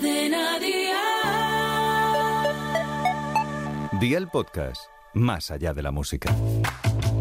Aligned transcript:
Cadena 0.00 0.58
Día 4.00 4.16
el 4.16 4.28
podcast, 4.28 4.80
más 5.12 5.50
allá 5.50 5.74
de 5.74 5.82
la 5.82 5.90
música. 5.90 6.34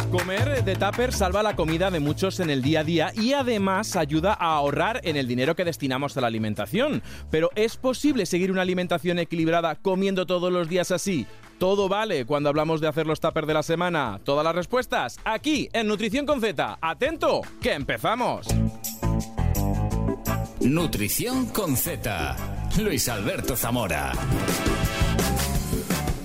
Comer 0.10 0.64
de 0.64 0.76
tupper 0.78 1.12
salva 1.12 1.44
la 1.44 1.58
comida 1.58 1.92
de 1.92 2.00
muchos 2.00 2.40
en 2.40 2.50
el 2.50 2.62
día 2.62 2.80
a 2.80 2.84
día 2.86 3.12
y 3.16 3.34
además 3.34 3.98
ayuda 3.98 4.32
a 4.34 4.56
ahorrar 4.56 5.02
en 5.04 5.18
el 5.18 5.28
dinero 5.28 5.58
que 5.58 5.66
destinamos 5.66 6.16
a 6.16 6.22
la 6.22 6.28
alimentación. 6.28 7.04
Pero 7.30 7.50
¿es 7.56 7.76
posible 7.76 8.26
seguir 8.26 8.50
una 8.50 8.62
alimentación 8.62 9.20
equilibrada 9.20 9.76
comiendo 9.76 10.26
todos 10.26 10.50
los 10.50 10.70
días 10.70 10.92
así? 10.92 11.28
Todo 11.58 11.90
vale 11.90 12.26
cuando 12.26 12.48
hablamos 12.48 12.80
de 12.80 12.88
hacer 12.88 13.06
los 13.08 13.20
tuppers 13.20 13.48
de 13.48 13.56
la 13.56 13.64
semana. 13.64 14.22
Todas 14.24 14.46
las 14.46 14.56
respuestas 14.56 15.20
aquí 15.26 15.68
en 15.74 15.88
Nutrición 15.88 16.26
con 16.26 16.40
Z. 16.40 16.78
Atento, 16.82 17.42
que 17.62 17.74
empezamos. 17.74 18.48
Nutrición 20.62 21.48
con 21.48 21.76
Z. 21.76 22.59
Luis 22.78 23.08
Alberto 23.10 23.56
Zamora. 23.56 24.79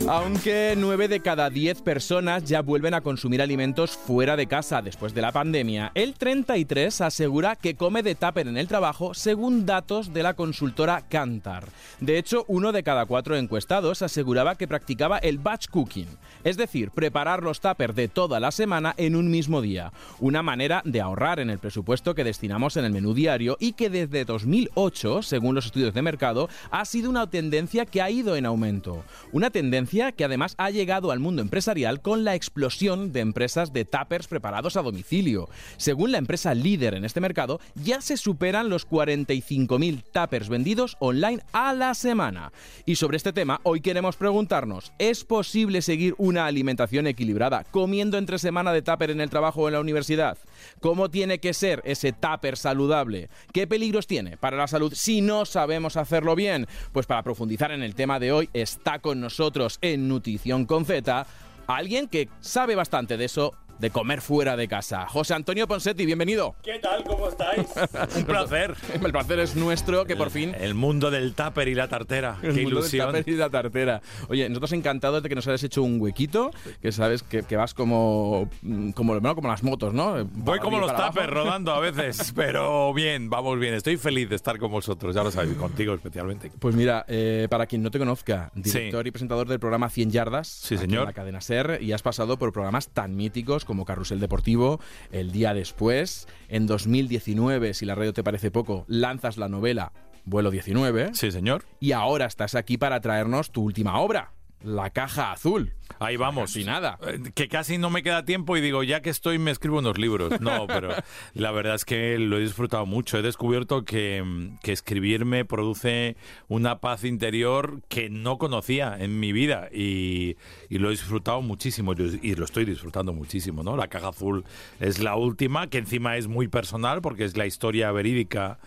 Aunque 0.06 0.74
9 0.76 1.08
de 1.08 1.20
cada 1.20 1.48
10 1.48 1.80
personas 1.80 2.44
ya 2.44 2.60
vuelven 2.60 2.92
a 2.92 3.00
consumir 3.00 3.40
alimentos 3.40 3.96
fuera 3.96 4.36
de 4.36 4.46
casa 4.46 4.82
después 4.82 5.14
de 5.14 5.22
la 5.22 5.32
pandemia, 5.32 5.92
el 5.94 6.12
33 6.12 7.00
asegura 7.00 7.56
que 7.56 7.74
come 7.74 8.02
de 8.02 8.14
tupper 8.14 8.46
en 8.48 8.58
el 8.58 8.68
trabajo 8.68 9.14
según 9.14 9.64
datos 9.64 10.12
de 10.12 10.22
la 10.22 10.34
consultora 10.34 11.00
Kantar. 11.08 11.68
De 12.00 12.18
hecho, 12.18 12.44
uno 12.48 12.72
de 12.72 12.82
cada 12.82 13.06
cuatro 13.06 13.34
encuestados 13.34 14.02
aseguraba 14.02 14.56
que 14.56 14.68
practicaba 14.68 15.16
el 15.16 15.38
batch 15.38 15.68
cooking, 15.68 16.08
es 16.44 16.58
decir, 16.58 16.90
preparar 16.90 17.42
los 17.42 17.62
tuppers 17.62 17.96
de 17.96 18.08
toda 18.08 18.40
la 18.40 18.50
semana 18.50 18.92
en 18.98 19.16
un 19.16 19.30
mismo 19.30 19.62
día, 19.62 19.90
una 20.20 20.42
manera 20.42 20.82
de 20.84 21.00
ahorrar 21.00 21.40
en 21.40 21.48
el 21.48 21.58
presupuesto 21.58 22.14
que 22.14 22.24
destinamos 22.24 22.76
en 22.76 22.84
el 22.84 22.92
menú 22.92 23.14
diario 23.14 23.56
y 23.58 23.72
que 23.72 23.88
desde 23.88 24.26
2008, 24.26 25.22
según 25.22 25.54
los 25.54 25.64
estudios 25.64 25.94
de 25.94 26.02
mercado, 26.02 26.50
ha 26.70 26.84
sido 26.84 27.08
una 27.08 27.30
tendencia 27.30 27.86
que 27.86 28.02
ha 28.02 28.10
ido 28.10 28.36
en 28.36 28.44
aumento. 28.44 29.02
Una 29.32 29.48
tendencia 29.48 29.93
que 29.94 30.24
además 30.24 30.56
ha 30.58 30.70
llegado 30.70 31.12
al 31.12 31.20
mundo 31.20 31.40
empresarial 31.40 32.02
con 32.02 32.24
la 32.24 32.34
explosión 32.34 33.12
de 33.12 33.20
empresas 33.20 33.72
de 33.72 33.84
tuppers 33.84 34.26
preparados 34.26 34.76
a 34.76 34.82
domicilio. 34.82 35.48
Según 35.76 36.10
la 36.10 36.18
empresa 36.18 36.52
líder 36.52 36.94
en 36.94 37.04
este 37.04 37.20
mercado, 37.20 37.60
ya 37.76 38.00
se 38.00 38.16
superan 38.16 38.68
los 38.68 38.88
45.000 38.88 40.02
tuppers 40.12 40.48
vendidos 40.48 40.96
online 40.98 41.42
a 41.52 41.74
la 41.74 41.94
semana. 41.94 42.52
Y 42.86 42.96
sobre 42.96 43.16
este 43.16 43.32
tema, 43.32 43.60
hoy 43.62 43.80
queremos 43.82 44.16
preguntarnos, 44.16 44.92
¿es 44.98 45.24
posible 45.24 45.80
seguir 45.80 46.16
una 46.18 46.46
alimentación 46.46 47.06
equilibrada 47.06 47.62
comiendo 47.62 48.18
entre 48.18 48.40
semana 48.40 48.72
de 48.72 48.82
tupper 48.82 49.12
en 49.12 49.20
el 49.20 49.30
trabajo 49.30 49.62
o 49.62 49.68
en 49.68 49.74
la 49.74 49.80
universidad? 49.80 50.38
¿Cómo 50.80 51.08
tiene 51.08 51.38
que 51.38 51.54
ser 51.54 51.82
ese 51.84 52.12
tupper 52.12 52.56
saludable? 52.56 53.28
¿Qué 53.52 53.68
peligros 53.68 54.08
tiene 54.08 54.36
para 54.38 54.56
la 54.56 54.66
salud 54.66 54.92
si 54.92 55.20
no 55.20 55.44
sabemos 55.44 55.96
hacerlo 55.96 56.34
bien? 56.34 56.66
Pues 56.90 57.06
para 57.06 57.22
profundizar 57.22 57.70
en 57.70 57.84
el 57.84 57.94
tema 57.94 58.18
de 58.18 58.32
hoy 58.32 58.50
está 58.54 58.98
con 58.98 59.20
nosotros 59.20 59.78
en 59.92 60.08
Nutrición 60.08 60.64
con 60.64 60.84
Z, 60.84 61.26
alguien 61.66 62.08
que 62.08 62.28
sabe 62.40 62.74
bastante 62.74 63.16
de 63.16 63.26
eso 63.26 63.54
de 63.78 63.90
comer 63.90 64.20
fuera 64.20 64.56
de 64.56 64.68
casa. 64.68 65.06
José 65.06 65.34
Antonio 65.34 65.66
Ponsetti, 65.66 66.06
bienvenido. 66.06 66.54
¿Qué 66.62 66.78
tal? 66.78 67.04
¿Cómo 67.04 67.28
estáis? 67.28 67.66
Un 68.16 68.24
placer. 68.26 68.74
El 68.92 69.12
placer 69.12 69.38
es 69.40 69.56
nuestro, 69.56 70.04
que 70.04 70.16
por 70.16 70.30
fin... 70.30 70.54
El 70.58 70.74
mundo 70.74 71.10
del 71.10 71.34
tupper 71.34 71.68
y 71.68 71.74
la 71.74 71.88
tartera. 71.88 72.38
Qué 72.40 72.62
ilusión. 72.62 73.12
Del 73.12 73.22
tupper 73.22 73.34
y 73.34 73.36
la 73.36 73.50
tartera. 73.50 74.02
Oye, 74.28 74.48
nosotros 74.48 74.72
encantados 74.72 75.22
de 75.22 75.28
que 75.28 75.34
nos 75.34 75.46
hayas 75.48 75.62
hecho 75.62 75.82
un 75.82 76.00
huequito, 76.00 76.50
que 76.80 76.92
sabes 76.92 77.22
que, 77.22 77.56
vas 77.56 77.74
como, 77.74 78.48
como, 78.94 79.20
como 79.20 79.48
las 79.48 79.62
motos, 79.62 79.92
¿no? 79.92 80.24
Voy 80.32 80.58
como 80.58 80.78
los 80.78 80.94
tuppers 80.94 81.30
rodando 81.30 81.72
a 81.72 81.80
veces, 81.80 82.32
pero 82.36 82.92
bien, 82.94 83.30
vamos 83.30 83.58
bien. 83.58 83.74
Estoy 83.74 83.96
feliz 83.96 84.28
de 84.28 84.36
estar 84.36 84.58
con 84.58 84.70
vosotros, 84.70 85.14
ya 85.14 85.22
lo 85.22 85.30
sabéis, 85.30 85.56
contigo 85.56 85.94
especialmente. 85.94 86.50
Pues 86.58 86.74
mira, 86.74 87.04
eh, 87.08 87.48
para 87.50 87.66
quien 87.66 87.82
no 87.82 87.90
te 87.90 87.98
conozca, 87.98 88.50
director 88.54 89.06
y 89.06 89.10
presentador 89.10 89.48
del 89.48 89.60
programa 89.60 89.90
100 89.90 90.10
Yardas, 90.10 90.48
sí, 90.48 90.78
señor. 90.78 91.02
En 91.02 91.06
la 91.06 91.12
cadena 91.12 91.40
SER, 91.40 91.78
y 91.82 91.92
has 91.92 92.02
pasado 92.02 92.38
por 92.38 92.52
programas 92.52 92.88
tan 92.88 93.16
míticos 93.16 93.63
como 93.64 93.84
Carrusel 93.84 94.20
Deportivo, 94.20 94.80
el 95.12 95.32
día 95.32 95.54
después, 95.54 96.28
en 96.48 96.66
2019, 96.66 97.74
si 97.74 97.86
la 97.86 97.94
radio 97.94 98.12
te 98.12 98.22
parece 98.24 98.50
poco, 98.50 98.84
lanzas 98.88 99.36
la 99.36 99.48
novela 99.48 99.92
Vuelo 100.26 100.50
19. 100.50 101.10
Sí, 101.14 101.30
señor. 101.30 101.64
Y 101.80 101.92
ahora 101.92 102.26
estás 102.26 102.54
aquí 102.54 102.78
para 102.78 103.00
traernos 103.00 103.50
tu 103.50 103.62
última 103.62 103.98
obra. 103.98 104.32
La 104.64 104.90
caja 104.90 105.32
azul. 105.32 105.74
Ahí 105.98 106.16
vamos. 106.16 106.56
Y 106.56 106.64
nada. 106.64 106.98
Eh, 107.06 107.20
que 107.34 107.48
casi 107.48 107.76
no 107.76 107.90
me 107.90 108.02
queda 108.02 108.24
tiempo 108.24 108.56
y 108.56 108.62
digo, 108.62 108.82
ya 108.82 109.02
que 109.02 109.10
estoy, 109.10 109.38
me 109.38 109.50
escribo 109.50 109.78
unos 109.78 109.98
libros. 109.98 110.40
No, 110.40 110.66
pero 110.66 110.88
la 111.34 111.50
verdad 111.50 111.74
es 111.74 111.84
que 111.84 112.18
lo 112.18 112.38
he 112.38 112.40
disfrutado 112.40 112.86
mucho. 112.86 113.18
He 113.18 113.22
descubierto 113.22 113.84
que, 113.84 114.50
que 114.62 114.72
escribir 114.72 115.24
produce 115.46 116.16
una 116.48 116.80
paz 116.80 117.04
interior 117.04 117.82
que 117.88 118.08
no 118.08 118.38
conocía 118.38 118.96
en 118.98 119.20
mi 119.20 119.32
vida 119.32 119.68
y, 119.72 120.36
y, 120.68 120.78
lo 120.78 120.88
he 120.88 120.92
disfrutado 120.92 121.42
muchísimo 121.42 121.92
y 121.92 122.34
lo 122.34 122.44
estoy 122.44 122.64
disfrutando 122.64 123.12
muchísimo, 123.12 123.62
¿no? 123.62 123.76
La 123.76 123.88
caja 123.88 124.08
azul 124.08 124.44
es 124.80 124.98
la 124.98 125.16
última, 125.16 125.68
que 125.68 125.78
encima 125.78 126.16
es 126.16 126.26
muy 126.26 126.48
personal 126.48 127.00
porque 127.02 127.24
es 127.24 127.36
la 127.36 127.46
historia 127.46 127.92
verídica 127.92 128.58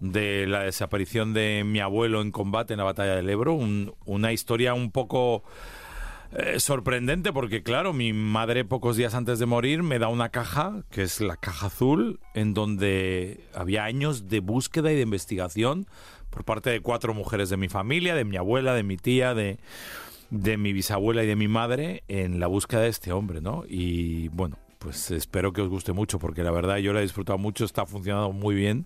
de 0.00 0.46
la 0.46 0.60
desaparición 0.60 1.32
de 1.32 1.62
mi 1.64 1.80
abuelo 1.80 2.20
en 2.20 2.30
combate 2.30 2.74
en 2.74 2.78
la 2.78 2.84
batalla 2.84 3.16
del 3.16 3.28
Ebro, 3.28 3.58
una 4.04 4.32
historia 4.32 4.74
un 4.74 4.90
poco 4.90 5.44
eh, 6.32 6.58
sorprendente 6.60 7.32
porque 7.32 7.62
claro, 7.62 7.92
mi 7.92 8.12
madre 8.12 8.64
pocos 8.64 8.96
días 8.96 9.14
antes 9.14 9.38
de 9.38 9.46
morir 9.46 9.82
me 9.82 9.98
da 9.98 10.08
una 10.08 10.30
caja, 10.30 10.84
que 10.90 11.02
es 11.02 11.20
la 11.20 11.36
caja 11.36 11.66
azul, 11.66 12.20
en 12.34 12.54
donde 12.54 13.40
había 13.54 13.84
años 13.84 14.28
de 14.28 14.40
búsqueda 14.40 14.92
y 14.92 14.96
de 14.96 15.02
investigación 15.02 15.86
por 16.30 16.44
parte 16.44 16.70
de 16.70 16.80
cuatro 16.80 17.14
mujeres 17.14 17.48
de 17.50 17.56
mi 17.56 17.68
familia, 17.68 18.14
de 18.14 18.24
mi 18.24 18.36
abuela, 18.36 18.74
de 18.74 18.82
mi 18.82 18.96
tía, 18.96 19.34
de 19.34 19.58
de 20.30 20.56
mi 20.56 20.72
bisabuela 20.72 21.22
y 21.22 21.26
de 21.26 21.36
mi 21.36 21.46
madre 21.46 22.02
en 22.08 22.40
la 22.40 22.48
búsqueda 22.48 22.80
de 22.80 22.88
este 22.88 23.12
hombre, 23.12 23.40
¿no? 23.40 23.64
Y 23.68 24.28
bueno, 24.28 24.58
pues 24.78 25.12
espero 25.12 25.52
que 25.52 25.60
os 25.60 25.68
guste 25.68 25.92
mucho 25.92 26.18
porque 26.18 26.42
la 26.42 26.50
verdad 26.50 26.78
yo 26.78 26.92
la 26.92 26.98
he 26.98 27.02
disfrutado 27.02 27.38
mucho, 27.38 27.64
está 27.64 27.86
funcionando 27.86 28.32
muy 28.32 28.54
bien 28.54 28.84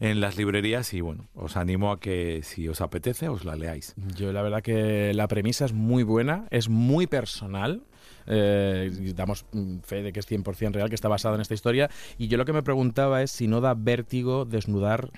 en 0.00 0.20
las 0.20 0.36
librerías 0.36 0.92
y 0.94 1.02
bueno, 1.02 1.28
os 1.34 1.56
animo 1.56 1.92
a 1.92 2.00
que 2.00 2.40
si 2.42 2.66
os 2.68 2.80
apetece 2.80 3.28
os 3.28 3.44
la 3.44 3.54
leáis. 3.54 3.94
Yo 4.16 4.32
la 4.32 4.42
verdad 4.42 4.62
que 4.62 5.12
la 5.14 5.28
premisa 5.28 5.66
es 5.66 5.74
muy 5.74 6.02
buena, 6.02 6.46
es 6.50 6.68
muy 6.68 7.06
personal. 7.06 7.84
Eh, 8.26 9.12
damos 9.14 9.44
fe 9.82 10.02
de 10.02 10.12
que 10.12 10.20
es 10.20 10.30
100% 10.30 10.72
real, 10.72 10.88
que 10.88 10.94
está 10.94 11.08
basado 11.08 11.34
en 11.34 11.42
esta 11.42 11.54
historia. 11.54 11.90
Y 12.16 12.28
yo 12.28 12.38
lo 12.38 12.46
que 12.46 12.52
me 12.52 12.62
preguntaba 12.62 13.22
es 13.22 13.30
si 13.30 13.46
no 13.46 13.60
da 13.60 13.74
vértigo 13.74 14.46
desnudar 14.46 15.10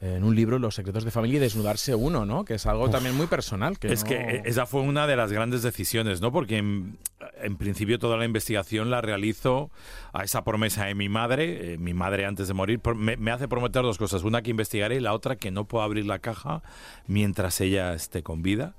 en 0.00 0.22
un 0.22 0.36
libro 0.36 0.58
Los 0.58 0.76
secretos 0.76 1.04
de 1.04 1.10
familia 1.10 1.38
y 1.38 1.40
desnudarse 1.40 1.94
uno, 1.94 2.24
¿no? 2.24 2.44
Que 2.44 2.54
es 2.54 2.66
algo 2.66 2.88
también 2.88 3.16
muy 3.16 3.26
personal. 3.26 3.78
Que 3.78 3.92
es 3.92 4.04
que 4.04 4.42
esa 4.44 4.64
fue 4.64 4.82
una 4.82 5.08
de 5.08 5.16
las 5.16 5.32
grandes 5.32 5.62
decisiones, 5.62 6.20
¿no? 6.20 6.30
Porque 6.30 6.58
en, 6.58 7.56
principio 7.58 7.98
toda 7.98 8.16
la 8.16 8.24
investigación 8.24 8.90
la 8.90 9.00
realizo 9.00 9.70
a 10.12 10.22
esa 10.22 10.44
promesa 10.44 10.84
de 10.84 10.94
mi 10.94 11.08
madre. 11.08 11.74
Eh, 11.74 11.78
mi 11.78 11.94
madre 11.94 12.26
antes 12.26 12.46
de 12.46 12.54
morir 12.54 12.80
me, 12.94 13.30
hace 13.32 13.48
prometer 13.48 13.82
dos 13.82 13.98
cosas. 13.98 14.22
Una 14.22 14.42
que 14.42 14.50
investigaré 14.50 14.96
y 14.96 15.00
la 15.00 15.12
otra 15.12 15.34
que 15.34 15.50
no 15.50 15.64
puedo 15.64 15.82
abrir 15.82 16.06
la 16.06 16.20
caja 16.20 16.62
mientras 17.08 17.60
ella 17.60 17.92
esté 17.94 18.22
con 18.22 18.42
vida. 18.42 18.76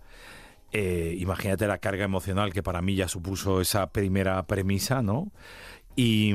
Eh, 0.72 1.16
imagínate 1.20 1.68
la 1.68 1.80
carga 1.80 2.06
emocional 2.06 2.54
que 2.54 2.64
para 2.64 2.82
mí 2.82 2.96
ya 2.96 3.10
supuso 3.10 3.60
esa 3.60 3.92
primera 3.92 4.42
premisa, 4.44 5.02
¿no? 5.02 5.32
Y, 5.98 6.34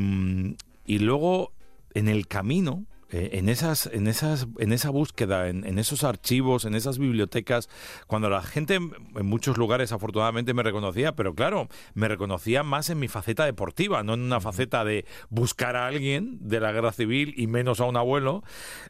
y 0.84 0.98
luego 0.98 1.52
en 1.94 2.08
el 2.08 2.26
camino 2.26 2.84
eh, 3.14 3.38
en, 3.38 3.48
esas, 3.48 3.86
en, 3.92 4.08
esas, 4.08 4.48
en 4.58 4.72
esa 4.72 4.90
búsqueda, 4.90 5.48
en, 5.48 5.78
esos 5.78 6.02
archivos, 6.02 6.64
en 6.64 6.74
esas 6.74 6.98
bibliotecas, 6.98 7.68
cuando 8.08 8.28
la 8.28 8.42
gente 8.42 8.74
en 8.74 9.26
muchos 9.26 9.56
lugares 9.56 9.92
afortunadamente 9.92 10.52
me 10.52 10.64
reconocía, 10.64 11.14
pero 11.14 11.32
claro, 11.32 11.68
me 11.94 12.08
reconocía 12.08 12.64
más 12.64 12.90
en 12.90 12.98
mi 12.98 13.06
faceta 13.06 13.44
deportiva, 13.44 14.02
no 14.02 14.14
en 14.14 14.22
una 14.22 14.40
faceta 14.40 14.84
de 14.84 15.04
buscar 15.30 15.76
a 15.76 15.86
alguien 15.86 16.38
de 16.40 16.58
la 16.58 16.72
guerra 16.72 16.90
civil 16.90 17.34
y 17.36 17.46
menos 17.46 17.78
a 17.78 17.84
un 17.84 17.96
abuelo, 17.96 18.42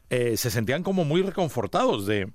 eh, 0.09 0.37
se 0.37 0.49
sentían 0.49 0.81
como 0.81 1.05
muy 1.05 1.21
reconfortados 1.21 2.07
de 2.07 2.33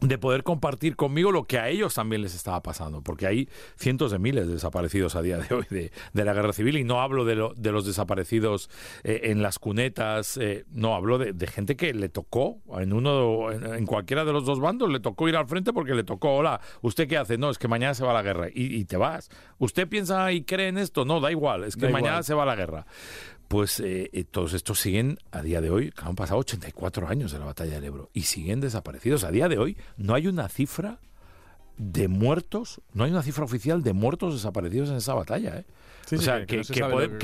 de 0.00 0.18
poder 0.18 0.42
compartir 0.42 0.96
conmigo 0.96 1.32
lo 1.32 1.44
que 1.44 1.58
a 1.58 1.68
ellos 1.68 1.94
también 1.94 2.22
les 2.22 2.34
estaba 2.34 2.62
pasando, 2.62 3.02
porque 3.02 3.26
hay 3.26 3.48
cientos 3.76 4.12
de 4.12 4.18
miles 4.18 4.46
de 4.46 4.54
desaparecidos 4.54 5.16
a 5.16 5.22
día 5.22 5.38
de 5.38 5.54
hoy 5.54 5.64
de, 5.70 5.90
la 6.24 6.32
guerra 6.34 6.52
civil 6.52 6.76
y 6.76 6.84
no 6.84 7.00
hablo 7.00 7.24
de, 7.24 7.36
lo, 7.36 7.54
de 7.54 7.72
los 7.72 7.86
desaparecidos 7.86 8.70
eh, 9.02 9.22
en 9.24 9.42
las 9.42 9.58
cunetas, 9.58 10.36
eh, 10.36 10.64
no, 10.70 10.94
hablo 10.94 11.18
de, 11.18 11.46
gente 11.46 11.76
que 11.76 11.92
le 11.94 12.08
tocó 12.08 12.60
en 12.78 12.92
uno, 12.92 13.52
en, 13.52 13.86
cualquiera 13.86 14.24
de 14.24 14.32
los 14.32 14.44
dos 14.44 14.60
bandos, 14.60 14.90
le 14.90 15.00
tocó 15.00 15.28
ir 15.28 15.36
al 15.36 15.46
frente 15.46 15.72
porque 15.72 15.94
le 15.94 16.04
tocó, 16.04 16.36
hola, 16.36 16.60
¿usted 16.80 17.06
qué 17.06 17.16
hace? 17.16 17.38
No, 17.38 17.50
es 17.50 17.58
que 17.58 17.68
mañana 17.68 17.94
se 17.94 18.04
va 18.04 18.10
a 18.10 18.14
la 18.14 18.22
guerra 18.22 18.48
y, 18.52 18.84
te 18.84 18.96
vas. 18.96 19.30
¿Usted 19.58 19.88
piensa 19.88 20.30
y 20.32 20.42
cree 20.42 20.68
en 20.68 20.78
esto? 20.78 21.04
No, 21.04 21.20
da 21.20 21.30
igual, 21.30 21.64
es 21.64 21.76
que 21.76 21.88
mañana 21.88 22.22
se 22.22 22.34
va 22.34 22.42
a 22.42 22.46
la 22.46 22.56
guerra 22.56 22.86
pues 23.54 23.78
eh, 23.78 24.10
eh, 24.12 24.24
todos 24.24 24.52
estos 24.52 24.80
siguen 24.80 25.16
a 25.30 25.40
día 25.40 25.60
de 25.60 25.70
hoy, 25.70 25.92
han 26.02 26.16
pasado 26.16 26.40
84 26.40 27.06
años 27.06 27.30
de 27.30 27.38
la 27.38 27.44
batalla 27.44 27.74
del 27.74 27.84
Ebro 27.84 28.10
y 28.12 28.22
siguen 28.22 28.60
desaparecidos. 28.60 29.22
A 29.22 29.30
día 29.30 29.48
de 29.48 29.58
hoy 29.58 29.76
no 29.96 30.14
hay 30.16 30.26
una 30.26 30.48
cifra 30.48 30.98
de 31.76 32.08
muertos, 32.08 32.80
no 32.94 33.04
hay 33.04 33.12
una 33.12 33.22
cifra 33.22 33.44
oficial 33.44 33.84
de 33.84 33.92
muertos 33.92 34.34
desaparecidos 34.34 34.90
en 34.90 34.96
esa 34.96 35.14
batalla. 35.14 35.58
¿eh? 35.58 35.66
o 36.16 36.20
sea, 36.20 36.46
que, 36.46 36.64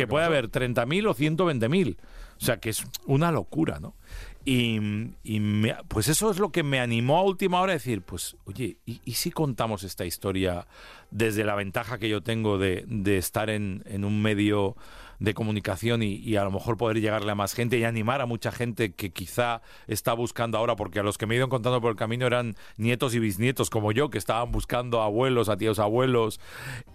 puede, 0.07 0.25
haber 0.25 0.53
30.000 0.53 1.09
o 1.09 1.15
120.000. 1.17 1.97
O 2.41 2.45
sea, 2.45 2.59
que 2.59 2.71
es 2.71 2.87
una 3.07 3.33
locura, 3.33 3.81
¿no? 3.81 3.97
Y, 4.45 4.79
y 5.25 5.41
me- 5.41 5.75
pues 5.89 6.07
eso 6.07 6.31
es 6.31 6.39
lo 6.39 6.53
que 6.53 6.63
me 6.63 6.79
animó 6.79 7.19
a 7.19 7.23
última 7.25 7.61
hora 7.61 7.73
a 7.73 7.75
decir, 7.75 8.03
pues 8.03 8.37
oye, 8.45 8.77
¿y, 8.87 9.01
y 9.05 9.15
si 9.15 9.33
contamos 9.33 9.83
esta 9.83 10.07
historia 10.07 10.69
desde 11.11 11.43
la 11.43 11.57
ventaja 11.57 11.99
que 11.99 12.09
yo 12.09 12.23
tengo 12.23 12.57
de, 12.57 12.85
de 12.87 13.19
estar 13.19 13.51
en, 13.51 13.83
en 13.87 14.05
un 14.05 14.23
medio 14.23 14.77
de 15.21 15.35
comunicación 15.35 16.03
y, 16.03 16.17
y 16.17 16.37
a 16.37 16.45
lo 16.45 16.51
mejor 16.51 16.77
poder 16.77 17.01
llegarle 17.01 17.31
a 17.31 17.35
más 17.35 17.55
gente 17.55 17.79
y 17.79 17.85
animar 17.85 18.21
a 18.21 18.27
mucha 18.27 18.51
gente 18.51 18.93
que 18.93 19.11
quizá 19.11 19.63
está 19.87 20.13
buscando 20.15 20.59
ahora, 20.59 20.77
porque 20.77 20.99
a 20.99 21.03
los 21.03 21.19
que 21.19 21.27
me 21.27 21.35
he 21.35 21.37
ido 21.37 21.47
encontrando 21.47 21.81
por 21.81 21.91
el 21.91 21.97
camino 21.97 22.27
eran 22.27 22.57
nietos 22.77 23.15
y 23.15 23.19
bisnietos 23.21 23.71
como 23.71 23.93
yo, 23.93 24.11
que 24.11 24.19
estaban 24.19 24.51
buscando 24.51 25.03
abuelos, 25.03 25.49
a 25.49 25.57
tíos 25.57 25.79
abuelos, 25.79 26.41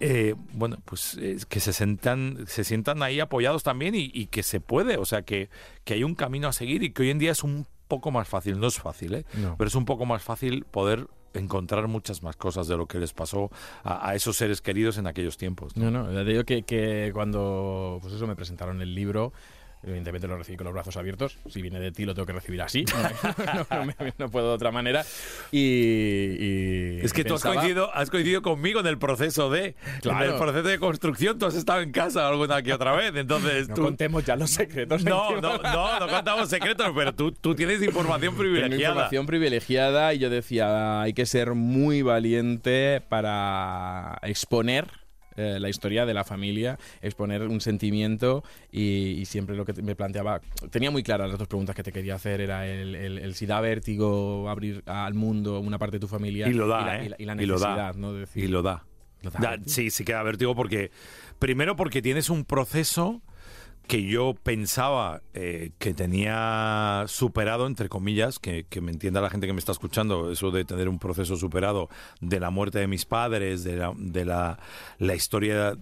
eh, 0.00 0.34
bueno, 0.52 0.76
pues 0.84 1.16
eh, 1.20 1.38
que 1.48 1.60
se 1.60 1.72
sientan, 1.72 2.44
se 2.46 2.64
sientan 2.64 3.02
ahí 3.02 3.20
apoyados 3.20 3.62
también 3.62 3.94
y, 3.94 4.10
y 4.12 4.26
que 4.26 4.42
se 4.42 4.60
puede, 4.60 4.96
o 4.96 5.04
sea, 5.04 5.22
que, 5.22 5.48
que 5.84 5.94
hay 5.94 6.04
un 6.04 6.14
camino 6.14 6.48
a 6.48 6.52
seguir 6.52 6.82
y 6.82 6.90
que 6.90 7.02
hoy 7.02 7.10
en 7.10 7.18
día 7.18 7.32
es 7.32 7.42
un 7.44 7.66
poco 7.88 8.10
más 8.10 8.28
fácil, 8.28 8.58
no 8.58 8.66
es 8.66 8.78
fácil, 8.78 9.14
¿eh? 9.14 9.24
No. 9.34 9.56
pero 9.56 9.68
es 9.68 9.74
un 9.74 9.84
poco 9.84 10.06
más 10.06 10.22
fácil 10.22 10.64
poder 10.64 11.06
encontrar 11.38 11.88
muchas 11.88 12.22
más 12.22 12.36
cosas 12.36 12.68
de 12.68 12.76
lo 12.76 12.86
que 12.86 12.98
les 12.98 13.12
pasó 13.12 13.50
a, 13.84 14.14
esos 14.14 14.36
seres 14.36 14.60
queridos 14.60 14.98
en 14.98 15.06
aquellos 15.06 15.36
tiempos. 15.36 15.76
¿no? 15.76 15.90
No, 15.90 16.04
no, 16.04 16.24
digo 16.24 16.44
que, 16.44 16.62
que 16.62 17.10
cuando 17.12 17.98
pues 18.02 18.14
eso 18.14 18.26
me 18.26 18.36
presentaron 18.36 18.80
el 18.82 18.94
libro, 18.94 19.32
evidentemente 19.86 20.26
lo 20.28 20.36
recibí 20.36 20.56
con 20.56 20.64
los 20.66 20.74
brazos 20.74 20.96
abiertos. 20.96 21.38
Si 21.48 21.62
viene 21.62 21.80
de 21.80 21.92
ti, 21.92 22.04
lo 22.04 22.14
tengo 22.14 22.26
que 22.26 22.32
recibir 22.34 22.60
así. 22.60 22.84
No, 23.56 23.66
no, 23.70 23.84
me- 23.86 23.94
no 24.18 24.28
puedo 24.28 24.48
de 24.48 24.54
otra 24.54 24.70
manera. 24.72 25.04
Y. 25.52 25.60
y 25.60 27.00
Es 27.02 27.12
que 27.12 27.24
tú 27.24 27.34
has 27.34 27.40
pensaba- 27.42 27.54
coincidido, 27.54 27.94
has 27.94 28.10
coincidido 28.10 28.42
conmigo 28.42 28.80
en 28.80 28.86
el 28.86 28.98
proceso 28.98 29.50
de 29.50 29.74
Claro. 30.02 30.24
en 30.24 30.32
el 30.32 30.38
proceso 30.38 30.68
de 30.68 30.78
construcción. 30.78 31.38
Tú 31.38 31.46
has 31.46 31.54
estado 31.54 31.80
en 31.80 31.92
casa 31.92 32.28
alguna 32.28 32.62
que 32.62 32.72
otra 32.72 32.92
vez, 32.94 33.12
entonces 33.14 33.68
No 33.68 33.74
tú 33.74 33.82
contemos 33.82 34.24
ya 34.24 34.36
los 34.36 34.50
secretos. 34.50 35.04
no, 35.04 35.40
no, 35.40 35.58
no, 35.58 36.00
no 36.00 36.08
contamos 36.08 36.48
secretos, 36.48 36.90
pero 36.94 37.14
tú, 37.14 37.32
tú 37.32 37.54
tienes 37.54 37.82
información 37.82 38.32
Tengo 38.32 38.38
privilegiada. 38.42 38.76
información 38.76 39.26
privilegiada 39.26 40.14
y 40.14 40.18
yo 40.18 40.30
decía, 40.30 41.00
hay 41.02 41.12
que 41.12 41.26
ser 41.26 41.54
muy 41.54 42.02
valiente 42.02 43.00
para 43.08 44.18
exponer 44.22 44.86
eh, 45.36 45.58
la 45.60 45.68
historia 45.68 46.06
de 46.06 46.14
la 46.14 46.24
familia, 46.24 46.78
exponer 47.02 47.42
un 47.42 47.60
sentimiento 47.60 48.42
y, 48.72 49.12
y 49.20 49.24
siempre 49.26 49.56
lo 49.56 49.64
que 49.64 49.72
me 49.82 49.94
planteaba, 49.94 50.40
tenía 50.70 50.90
muy 50.90 51.02
claras 51.02 51.28
las 51.28 51.38
dos 51.38 51.48
preguntas 51.48 51.74
que 51.76 51.82
te 51.82 51.92
quería 51.92 52.14
hacer, 52.16 52.40
era 52.40 52.66
el, 52.66 52.94
el- 52.94 53.18
el 53.18 53.34
si 53.34 53.46
da 53.46 53.60
vértigo 53.60 54.48
abrir 54.48 54.82
al 54.86 55.14
mundo 55.14 55.60
una 55.60 55.78
parte 55.78 55.96
de 55.96 56.00
tu 56.00 56.08
familia 56.08 56.48
Y 56.48 56.52
lo 56.52 56.66
da, 56.68 56.84
la, 56.86 56.98
¿eh? 57.02 57.06
y 57.18 57.24
la- 57.24 57.34
la 57.34 57.42
Y 57.42 57.46
lo 57.46 57.58
da. 57.58 57.68
necesidad, 57.68 57.94
¿no? 57.96 58.12
De 58.12 58.20
decir, 58.20 58.44
Y 58.44 58.48
lo 58.48 58.62
da. 58.62 58.84
¿Lo 59.22 59.30
da 59.30 59.56
sí, 59.66 59.90
sí 59.90 60.04
que 60.04 60.12
da 60.12 60.22
vértigo 60.22 60.54
porque, 60.54 60.90
primero 61.38 61.74
porque 61.74 62.02
tienes 62.02 62.30
un 62.30 62.44
proceso 62.44 63.22
que 63.86 64.04
yo 64.04 64.34
pensaba 64.34 65.22
eh, 65.34 65.70
que 65.78 65.94
tenía 65.94 67.04
superado, 67.08 67.66
entre 67.66 67.88
comillas, 67.88 68.38
que, 68.38 68.64
que 68.68 68.80
me 68.80 68.90
entienda 68.92 69.20
la 69.20 69.30
gente 69.30 69.46
que 69.46 69.52
me 69.52 69.58
está 69.60 69.72
escuchando, 69.72 70.30
eso 70.30 70.50
de 70.50 70.64
tener 70.64 70.88
un 70.88 70.98
proceso 70.98 71.36
superado 71.36 71.88
de 72.20 72.40
la 72.40 72.50
muerte 72.50 72.78
de 72.78 72.86
mis 72.86 73.04
padres, 73.04 73.64
de 73.64 73.76
la, 73.76 73.92
de 73.96 74.24
la, 74.24 74.58
la 74.98 75.14
historia 75.14 75.76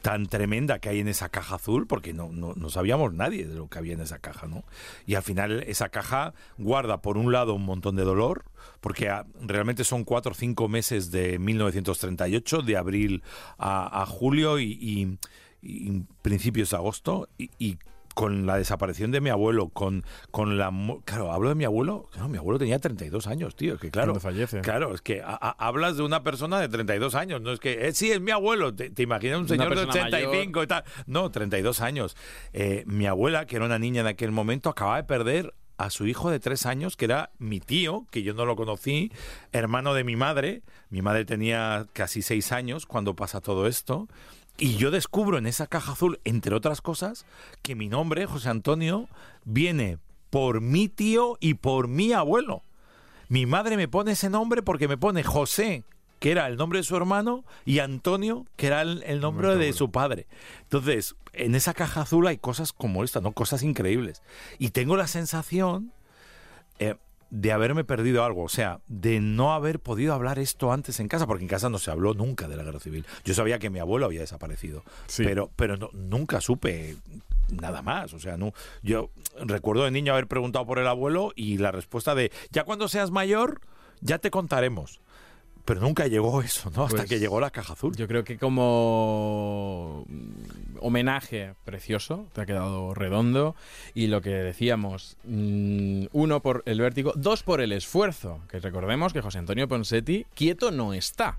tan 0.00 0.26
tremenda 0.26 0.78
que 0.78 0.90
hay 0.90 1.00
en 1.00 1.08
esa 1.08 1.28
caja 1.28 1.56
azul, 1.56 1.86
porque 1.88 2.12
no, 2.12 2.28
no, 2.30 2.52
no 2.54 2.70
sabíamos 2.70 3.14
nadie 3.14 3.46
de 3.48 3.54
lo 3.56 3.68
que 3.68 3.78
había 3.78 3.94
en 3.94 4.00
esa 4.00 4.20
caja, 4.20 4.46
¿no? 4.46 4.62
Y 5.06 5.16
al 5.16 5.24
final 5.24 5.64
esa 5.66 5.88
caja 5.88 6.34
guarda, 6.56 7.02
por 7.02 7.16
un 7.18 7.32
lado, 7.32 7.54
un 7.54 7.64
montón 7.64 7.96
de 7.96 8.04
dolor, 8.04 8.44
porque 8.80 9.08
ah, 9.08 9.26
realmente 9.40 9.82
son 9.82 10.04
cuatro 10.04 10.32
o 10.32 10.34
cinco 10.36 10.68
meses 10.68 11.10
de 11.10 11.38
1938, 11.40 12.62
de 12.62 12.76
abril 12.76 13.22
a, 13.58 14.02
a 14.02 14.06
julio 14.06 14.60
y, 14.60 14.72
y- 14.80 15.18
y 15.62 16.00
principios 16.22 16.70
de 16.70 16.76
agosto, 16.76 17.28
y, 17.38 17.50
y 17.58 17.78
con 18.14 18.44
la 18.44 18.58
desaparición 18.58 19.10
de 19.10 19.22
mi 19.22 19.30
abuelo, 19.30 19.70
con, 19.70 20.04
con 20.30 20.58
la... 20.58 20.70
Claro, 21.06 21.32
hablo 21.32 21.48
de 21.48 21.54
mi 21.54 21.64
abuelo, 21.64 22.08
claro, 22.12 22.28
mi 22.28 22.36
abuelo 22.36 22.58
tenía 22.58 22.78
32 22.78 23.26
años, 23.26 23.56
tío, 23.56 23.78
que 23.78 23.90
claro... 23.90 24.14
Fallece. 24.20 24.60
Claro, 24.60 24.94
es 24.94 25.00
que 25.00 25.22
a- 25.22 25.38
a- 25.40 25.56
hablas 25.66 25.96
de 25.96 26.02
una 26.02 26.22
persona 26.22 26.60
de 26.60 26.68
32 26.68 27.14
años, 27.14 27.40
no 27.40 27.52
es 27.52 27.58
que, 27.58 27.86
eh, 27.88 27.92
sí, 27.94 28.10
es 28.10 28.20
mi 28.20 28.30
abuelo, 28.30 28.74
te, 28.74 28.90
te 28.90 29.02
imaginas 29.02 29.38
un 29.38 29.48
señor 29.48 29.70
de 29.70 29.76
persona 29.86 30.08
85 30.08 30.62
y 30.62 30.66
tal. 30.66 30.84
No, 31.06 31.30
32 31.30 31.80
años. 31.80 32.14
Eh, 32.52 32.84
mi 32.86 33.06
abuela, 33.06 33.46
que 33.46 33.56
era 33.56 33.64
una 33.64 33.78
niña 33.78 34.02
en 34.02 34.08
aquel 34.08 34.30
momento, 34.30 34.68
acababa 34.68 34.98
de 34.98 35.04
perder 35.04 35.54
a 35.78 35.88
su 35.88 36.06
hijo 36.06 36.30
de 36.30 36.38
tres 36.38 36.66
años, 36.66 36.98
que 36.98 37.06
era 37.06 37.30
mi 37.38 37.60
tío, 37.60 38.06
que 38.10 38.22
yo 38.22 38.34
no 38.34 38.44
lo 38.44 38.56
conocí, 38.56 39.10
hermano 39.52 39.94
de 39.94 40.04
mi 40.04 40.16
madre. 40.16 40.62
Mi 40.90 41.00
madre 41.00 41.24
tenía 41.24 41.86
casi 41.94 42.20
seis 42.20 42.52
años 42.52 42.84
cuando 42.84 43.16
pasa 43.16 43.40
todo 43.40 43.66
esto. 43.66 44.06
Y 44.58 44.76
yo 44.76 44.90
descubro 44.90 45.38
en 45.38 45.46
esa 45.46 45.66
caja 45.66 45.92
azul, 45.92 46.20
entre 46.24 46.54
otras 46.54 46.80
cosas, 46.80 47.26
que 47.62 47.74
mi 47.74 47.88
nombre, 47.88 48.26
José 48.26 48.48
Antonio, 48.48 49.08
viene 49.44 49.98
por 50.30 50.60
mi 50.60 50.88
tío 50.88 51.36
y 51.40 51.54
por 51.54 51.88
mi 51.88 52.12
abuelo. 52.12 52.62
Mi 53.28 53.46
madre 53.46 53.76
me 53.76 53.88
pone 53.88 54.12
ese 54.12 54.30
nombre 54.30 54.62
porque 54.62 54.88
me 54.88 54.98
pone 54.98 55.22
José, 55.22 55.84
que 56.20 56.30
era 56.30 56.46
el 56.46 56.56
nombre 56.56 56.80
de 56.80 56.84
su 56.84 56.96
hermano, 56.96 57.44
y 57.64 57.78
Antonio, 57.80 58.46
que 58.56 58.68
era 58.68 58.82
el, 58.82 59.02
el 59.04 59.20
nombre 59.20 59.56
de 59.56 59.72
su 59.72 59.90
padre. 59.90 60.26
Entonces, 60.62 61.16
en 61.32 61.54
esa 61.54 61.74
caja 61.74 62.02
azul 62.02 62.26
hay 62.26 62.38
cosas 62.38 62.72
como 62.72 63.04
esta, 63.04 63.20
¿no? 63.20 63.32
Cosas 63.32 63.62
increíbles. 63.62 64.22
Y 64.58 64.70
tengo 64.70 64.96
la 64.96 65.06
sensación 65.06 65.92
eh, 66.78 66.96
de 67.34 67.50
haberme 67.50 67.82
perdido 67.82 68.24
algo, 68.24 68.42
o 68.42 68.48
sea, 68.50 68.80
de 68.88 69.18
no 69.18 69.54
haber 69.54 69.80
podido 69.80 70.12
hablar 70.12 70.38
esto 70.38 70.70
antes 70.70 71.00
en 71.00 71.08
casa, 71.08 71.26
porque 71.26 71.42
en 71.44 71.48
casa 71.48 71.70
no 71.70 71.78
se 71.78 71.90
habló 71.90 72.12
nunca 72.12 72.46
de 72.46 72.56
la 72.56 72.62
guerra 72.62 72.78
civil. 72.78 73.06
Yo 73.24 73.32
sabía 73.32 73.58
que 73.58 73.70
mi 73.70 73.78
abuelo 73.78 74.04
había 74.04 74.20
desaparecido, 74.20 74.84
Sí. 75.06 75.24
pero, 75.24 75.50
pero 75.56 75.78
no- 75.78 75.88
nunca 75.94 76.42
supe 76.42 76.94
nada 77.50 77.80
más. 77.80 78.12
O 78.12 78.18
sea, 78.18 78.36
no, 78.36 78.52
yo 78.82 79.08
recuerdo 79.46 79.84
de 79.84 79.90
niño 79.92 80.12
haber 80.12 80.26
preguntado 80.26 80.66
por 80.66 80.78
el 80.78 80.86
abuelo 80.86 81.32
y 81.34 81.56
la 81.56 81.72
respuesta 81.72 82.14
de, 82.14 82.30
ya 82.50 82.64
cuando 82.64 82.86
seas 82.88 83.10
mayor, 83.10 83.62
ya 84.02 84.18
te 84.18 84.30
contaremos. 84.30 85.00
Pero 85.64 85.80
nunca 85.80 86.06
llegó 86.08 86.42
eso, 86.42 86.70
¿no? 86.74 86.84
Hasta 86.84 86.98
Pues, 86.98 87.08
que 87.08 87.18
llegó 87.20 87.40
la 87.40 87.50
caja 87.50 87.74
azul. 87.74 87.94
Yo 87.94 88.08
creo 88.08 88.24
que 88.24 88.36
como 88.36 90.04
mm, 90.08 90.78
homenaje 90.80 91.54
precioso, 91.64 92.26
te 92.32 92.40
ha 92.40 92.46
quedado 92.46 92.94
redondo. 92.94 93.54
Y 93.94 94.08
lo 94.08 94.20
que 94.20 94.30
decíamos, 94.30 95.16
mm, 95.24 96.06
uno 96.12 96.40
por 96.40 96.62
el 96.66 96.80
vértigo, 96.80 97.12
dos 97.14 97.42
por 97.44 97.60
el 97.60 97.72
esfuerzo. 97.72 98.40
Que 98.48 98.58
recordemos 98.58 99.12
que 99.12 99.20
José 99.20 99.38
Antonio 99.38 99.68
Ponsetti 99.68 100.26
quieto 100.34 100.72
no 100.72 100.94
está. 100.94 101.38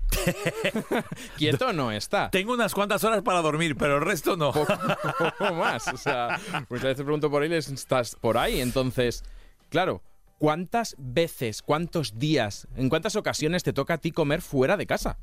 quieto 1.36 1.72
no 1.74 1.92
está. 1.92 2.30
Tengo 2.30 2.54
unas 2.54 2.74
cuantas 2.74 3.04
horas 3.04 3.22
para 3.22 3.42
dormir, 3.42 3.76
pero 3.76 3.98
el 3.98 4.04
resto 4.04 4.36
no. 4.36 4.52
poco 4.52 5.54
más. 5.54 5.86
O 5.88 5.98
sea, 5.98 6.40
muchas 6.70 6.84
veces 6.84 7.04
pregunto 7.04 7.30
por 7.30 7.44
él, 7.44 7.52
estás 7.52 8.16
por 8.16 8.38
ahí. 8.38 8.60
Entonces, 8.60 9.22
claro, 9.68 10.00
¿cuántas 10.38 10.94
veces, 10.98 11.62
cuántos 11.62 12.18
días, 12.18 12.68
en 12.76 12.88
cuántas 12.88 13.16
ocasiones 13.16 13.62
te 13.62 13.72
toca 13.72 13.94
a 13.94 13.98
ti 13.98 14.10
comer 14.12 14.40
fuera 14.42 14.76
de 14.76 14.86
casa? 14.86 15.18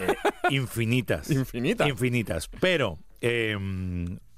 Eh, 0.00 0.14
infinitas. 0.50 1.30
Infinitas. 1.30 1.88
Infinitas. 1.88 2.48
Pero 2.60 2.98
eh, 3.20 3.56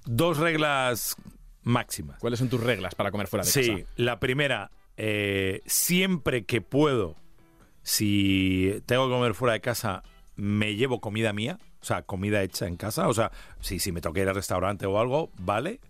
dos 0.04 0.38
reglas 0.38 1.16
máximas. 1.62 2.18
¿Cuáles 2.20 2.38
son 2.38 2.48
tus 2.48 2.62
reglas 2.62 2.94
para 2.94 3.10
comer 3.10 3.26
fuera 3.26 3.44
de 3.44 3.50
Sí, 3.50 3.70
casa? 3.70 3.92
la 3.96 4.20
primera, 4.20 4.70
eh, 4.96 5.62
siempre 5.66 6.44
que 6.44 6.60
puedo, 6.60 7.16
si 7.82 8.82
tengo 8.86 9.06
que 9.08 9.14
comer 9.14 9.34
fuera 9.34 9.52
de 9.54 9.60
casa, 9.60 10.02
me 10.36 10.74
llevo 10.74 11.00
comida 11.00 11.32
mía, 11.32 11.58
o 11.80 11.84
sea, 11.84 12.02
comida 12.02 12.42
hecha 12.42 12.66
en 12.66 12.76
casa, 12.76 13.08
o 13.08 13.14
sea, 13.14 13.30
si, 13.60 13.78
si 13.78 13.92
me 13.92 14.00
toca 14.00 14.20
ir 14.20 14.28
al 14.28 14.34
restaurante 14.34 14.86
o 14.86 14.98
algo, 14.98 15.30
vale, 15.38 15.80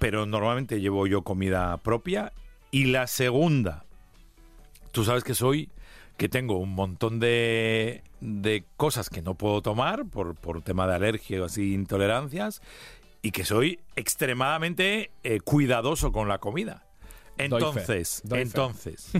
pero 0.00 0.26
normalmente 0.26 0.80
llevo 0.80 1.06
yo 1.06 1.22
comida 1.22 1.76
propia. 1.76 2.32
Y 2.72 2.86
la 2.86 3.06
segunda, 3.06 3.84
tú 4.92 5.04
sabes 5.04 5.22
que 5.22 5.34
soy, 5.34 5.68
que 6.16 6.28
tengo 6.28 6.56
un 6.56 6.74
montón 6.74 7.20
de, 7.20 8.02
de 8.20 8.64
cosas 8.76 9.10
que 9.10 9.20
no 9.22 9.34
puedo 9.34 9.60
tomar 9.60 10.06
por, 10.06 10.34
por 10.34 10.62
tema 10.62 10.86
de 10.86 10.94
alergia 10.94 11.42
o 11.42 11.44
así, 11.44 11.74
intolerancias, 11.74 12.62
y 13.22 13.30
que 13.30 13.44
soy 13.44 13.78
extremadamente 13.94 15.10
eh, 15.22 15.40
cuidadoso 15.40 16.12
con 16.12 16.28
la 16.28 16.38
comida. 16.38 16.86
Entonces, 17.36 18.22
doy 18.24 18.38
fe. 18.38 18.42
entonces, 18.42 19.10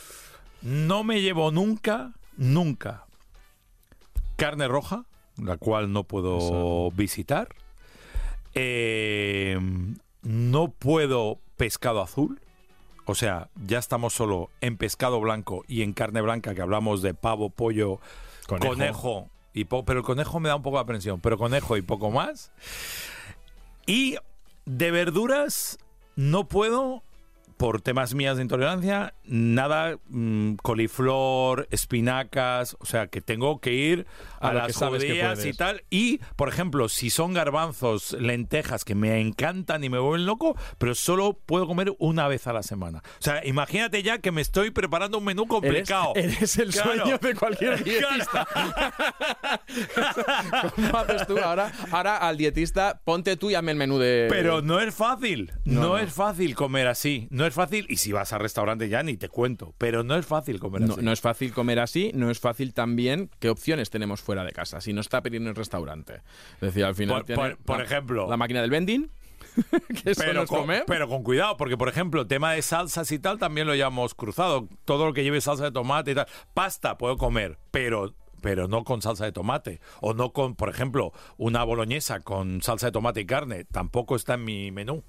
no 0.62 1.04
me 1.04 1.20
llevo 1.20 1.52
nunca, 1.52 2.12
nunca 2.38 3.04
carne 4.36 4.66
roja, 4.66 5.04
la 5.36 5.58
cual 5.58 5.92
no 5.92 6.04
puedo 6.04 6.38
Eso. 6.38 6.90
visitar. 6.96 7.48
Eh, 8.54 9.58
no 10.22 10.68
puedo 10.68 11.38
pescado 11.56 12.00
azul. 12.00 12.40
O 13.04 13.14
sea, 13.14 13.48
ya 13.66 13.78
estamos 13.78 14.12
solo 14.14 14.48
en 14.60 14.76
pescado 14.76 15.20
blanco 15.20 15.64
y 15.66 15.82
en 15.82 15.92
carne 15.92 16.20
blanca, 16.20 16.54
que 16.54 16.62
hablamos 16.62 17.02
de 17.02 17.14
pavo, 17.14 17.50
pollo, 17.50 17.98
Conejo. 18.46 18.68
conejo, 18.72 19.30
y 19.52 19.64
po- 19.64 19.84
pero 19.84 20.00
el 20.00 20.04
conejo 20.04 20.38
me 20.40 20.48
da 20.48 20.56
un 20.56 20.62
poco 20.62 20.76
de 20.76 20.82
aprensión, 20.82 21.20
pero 21.20 21.36
conejo 21.36 21.76
y 21.76 21.82
poco 21.82 22.10
más. 22.12 22.52
Y 23.86 24.16
de 24.66 24.90
verduras 24.92 25.78
no 26.14 26.46
puedo 26.46 27.02
por 27.62 27.80
temas 27.80 28.12
mías 28.12 28.38
de 28.38 28.42
intolerancia, 28.42 29.14
nada 29.22 29.96
mm, 30.08 30.54
coliflor, 30.56 31.68
espinacas, 31.70 32.76
o 32.80 32.86
sea, 32.86 33.06
que 33.06 33.20
tengo 33.20 33.60
que 33.60 33.72
ir 33.72 34.04
a, 34.40 34.48
A 34.48 34.52
las 34.52 34.74
judías 34.76 35.46
y 35.46 35.52
tal. 35.52 35.84
Y, 35.88 36.18
por 36.34 36.48
ejemplo, 36.48 36.88
si 36.88 37.08
son 37.08 37.34
garbanzos, 37.34 38.16
lentejas, 38.18 38.84
que 38.84 38.96
me 38.96 39.20
encantan 39.20 39.84
y 39.84 39.88
me 39.88 40.00
vuelven 40.00 40.26
loco, 40.26 40.56
pero 40.78 40.96
solo 40.96 41.34
puedo 41.46 41.68
comer 41.68 41.94
una 42.00 42.26
vez 42.26 42.48
a 42.48 42.52
la 42.52 42.64
semana. 42.64 42.98
O 43.20 43.22
sea, 43.22 43.46
imagínate 43.46 44.02
ya 44.02 44.18
que 44.18 44.32
me 44.32 44.40
estoy 44.40 44.72
preparando 44.72 45.18
un 45.18 45.24
menú 45.24 45.42
Eres, 45.42 45.50
complicado. 45.52 46.12
eres 46.16 46.58
el 46.58 46.72
Claro. 46.72 46.94
sueño 46.96 47.18
de 47.18 47.34
cualquier 47.36 47.84
dietista. 47.84 48.48
¿Cómo 50.74 50.98
haces 50.98 51.26
tú 51.28 51.38
ahora? 51.38 51.70
Ahora 51.92 52.16
al 52.16 52.36
dietista, 52.36 53.00
ponte 53.04 53.36
tú 53.36 53.50
y 53.50 53.54
hazme 53.54 53.70
el 53.70 53.78
menú 53.78 53.98
de... 53.98 54.26
Pero 54.30 54.62
no 54.62 54.80
es 54.80 54.92
fácil, 54.92 55.52
no, 55.64 55.80
No, 55.80 55.88
no. 55.90 55.98
es 55.98 56.12
fácil 56.12 56.56
comer 56.56 56.88
así, 56.88 57.28
no 57.30 57.46
es 57.46 57.51
fácil, 57.54 57.86
y 57.88 57.96
si 57.96 58.12
vas 58.12 58.32
al 58.32 58.40
restaurante 58.40 58.88
ya 58.88 59.02
ni 59.02 59.16
te 59.16 59.28
cuento, 59.28 59.74
pero 59.78 60.02
no 60.04 60.16
es 60.16 60.26
fácil 60.26 60.58
comer 60.60 60.82
No, 60.82 60.94
así. 60.94 61.02
no 61.02 61.12
es 61.12 61.20
fácil 61.20 61.52
comer 61.52 61.78
así, 61.80 62.10
no 62.14 62.30
es 62.30 62.38
fácil 62.40 62.74
también 62.74 63.30
qué 63.38 63.48
opciones 63.50 63.90
tenemos 63.90 64.20
fuera 64.20 64.44
de 64.44 64.52
casa, 64.52 64.80
si 64.80 64.92
no 64.92 65.00
está 65.00 65.22
pidiendo 65.22 65.48
en 65.48 65.52
el 65.52 65.56
restaurante. 65.56 66.22
Es 66.54 66.60
decir, 66.60 66.84
al 66.84 66.94
final 66.94 67.16
Por- 67.18 67.24
tiene 67.24 67.42
por- 67.42 67.56
por 67.64 67.78
la- 67.78 67.84
ejemplo. 67.84 68.28
La 68.28 68.36
máquina 68.36 68.60
del 68.60 68.70
vending, 68.70 69.10
que 70.04 70.14
pero, 70.16 70.42
es 70.42 70.48
con, 70.48 70.60
comer. 70.60 70.84
pero 70.86 71.08
con 71.08 71.22
cuidado, 71.22 71.56
porque 71.56 71.76
por 71.76 71.88
ejemplo, 71.88 72.26
tema 72.26 72.52
de 72.52 72.62
salsas 72.62 73.10
y 73.12 73.18
tal 73.18 73.38
también 73.38 73.66
lo 73.66 73.74
llevamos 73.74 74.14
cruzado. 74.14 74.68
Todo 74.84 75.06
lo 75.06 75.12
que 75.12 75.22
lleve 75.24 75.40
salsa 75.40 75.64
de 75.64 75.72
tomate 75.72 76.12
y 76.12 76.14
tal. 76.14 76.26
Pasta 76.54 76.96
puedo 76.98 77.16
comer, 77.16 77.58
pero 77.70 78.14
pero 78.40 78.66
no 78.66 78.82
con 78.82 79.00
salsa 79.02 79.24
de 79.24 79.30
tomate. 79.30 79.80
O 80.00 80.14
no 80.14 80.32
con, 80.32 80.56
por 80.56 80.68
ejemplo, 80.68 81.12
una 81.36 81.62
boloñesa 81.62 82.18
con 82.20 82.60
salsa 82.60 82.86
de 82.86 82.92
tomate 82.92 83.20
y 83.20 83.24
carne. 83.24 83.64
Tampoco 83.66 84.16
está 84.16 84.34
en 84.34 84.42
mi 84.44 84.72
menú. 84.72 85.04